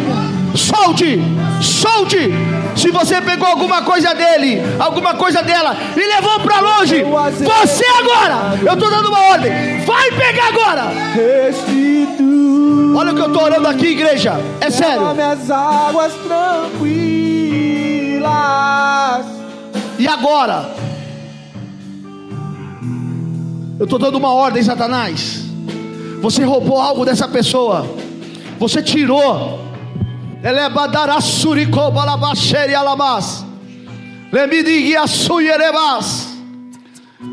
solte, 0.55 1.21
solte. 1.61 2.31
Se 2.75 2.91
você 2.91 3.21
pegou 3.21 3.47
alguma 3.49 3.83
coisa 3.83 4.15
dele, 4.15 4.63
alguma 4.79 5.15
coisa 5.15 5.43
dela 5.43 5.77
e 5.97 6.01
levou 6.01 6.41
para 6.41 6.61
longe, 6.61 7.03
você 7.05 7.85
agora, 7.99 8.59
eu 8.65 8.75
estou 8.75 8.91
dando 8.91 9.09
uma 9.09 9.21
ordem, 9.31 9.81
vai 9.85 10.11
pegar 10.13 10.49
agora. 10.49 10.83
Restitui. 11.15 12.66
Olha 12.99 13.13
o 13.13 13.15
que 13.15 13.21
eu 13.21 13.27
estou 13.27 13.43
orando 13.43 13.69
aqui, 13.69 13.89
igreja, 13.89 14.37
é 14.59 14.71
sério. 14.71 15.13
Minhas 15.13 15.51
águas 15.51 16.15
tranquilas. 16.15 16.97
E 19.99 20.09
agora? 20.09 20.71
Eu 23.79 23.85
estou 23.85 23.99
dando 23.99 24.17
uma 24.17 24.33
ordem, 24.33 24.63
Satanás. 24.63 25.45
Você 26.23 26.43
roubou 26.43 26.81
algo 26.81 27.05
dessa 27.05 27.29
pessoa. 27.29 27.87
Você 28.59 28.83
tirou. 28.83 29.61
É. 30.43 30.49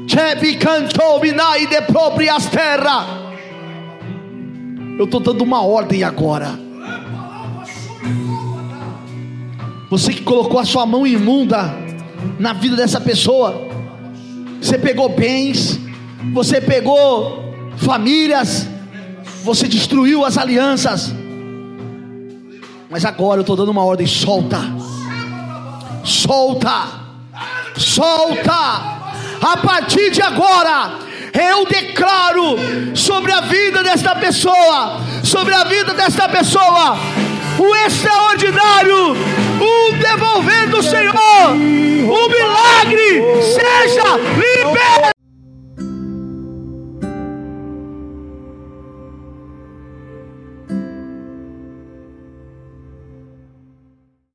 Chebi 0.09 0.57
cantou 0.57 1.21
minai 1.21 1.67
de 1.67 1.81
proprias 1.83 2.47
terra. 2.47 3.22
Eu 4.97 5.05
estou 5.05 5.19
dando 5.19 5.43
uma 5.43 5.61
ordem 5.61 6.03
agora. 6.03 6.59
Você 9.89 10.13
que 10.13 10.21
colocou 10.21 10.59
a 10.59 10.65
sua 10.65 10.85
mão 10.85 11.05
imunda 11.05 11.75
na 12.39 12.53
vida 12.53 12.75
dessa 12.75 13.01
pessoa. 13.01 13.67
Você 14.61 14.77
pegou 14.77 15.09
bens, 15.09 15.79
você 16.33 16.61
pegou 16.61 17.53
famílias, 17.77 18.67
você 19.43 19.67
destruiu 19.67 20.23
as 20.23 20.37
alianças. 20.37 21.13
Mas 22.89 23.05
agora 23.05 23.39
eu 23.39 23.41
estou 23.41 23.55
dando 23.55 23.71
uma 23.71 23.83
ordem: 23.83 24.07
solta, 24.07 24.59
solta, 26.03 26.87
solta. 27.75 29.01
A 29.41 29.57
partir 29.57 30.11
de 30.11 30.21
agora, 30.21 30.99
eu 31.33 31.65
declaro 31.65 32.55
sobre 32.95 33.31
a 33.31 33.41
vida 33.41 33.83
desta 33.83 34.15
pessoa, 34.15 35.01
sobre 35.23 35.53
a 35.53 35.63
vida 35.63 35.93
desta 35.93 36.29
pessoa, 36.29 36.97
o 37.57 37.75
extraordinário, 37.87 39.11
o 39.11 39.91
devolver 39.93 40.69
do 40.69 40.83
Senhor, 40.83 41.15
o 41.15 42.29
milagre 42.29 43.23
seja 43.41 44.17
liberado. 44.17 45.12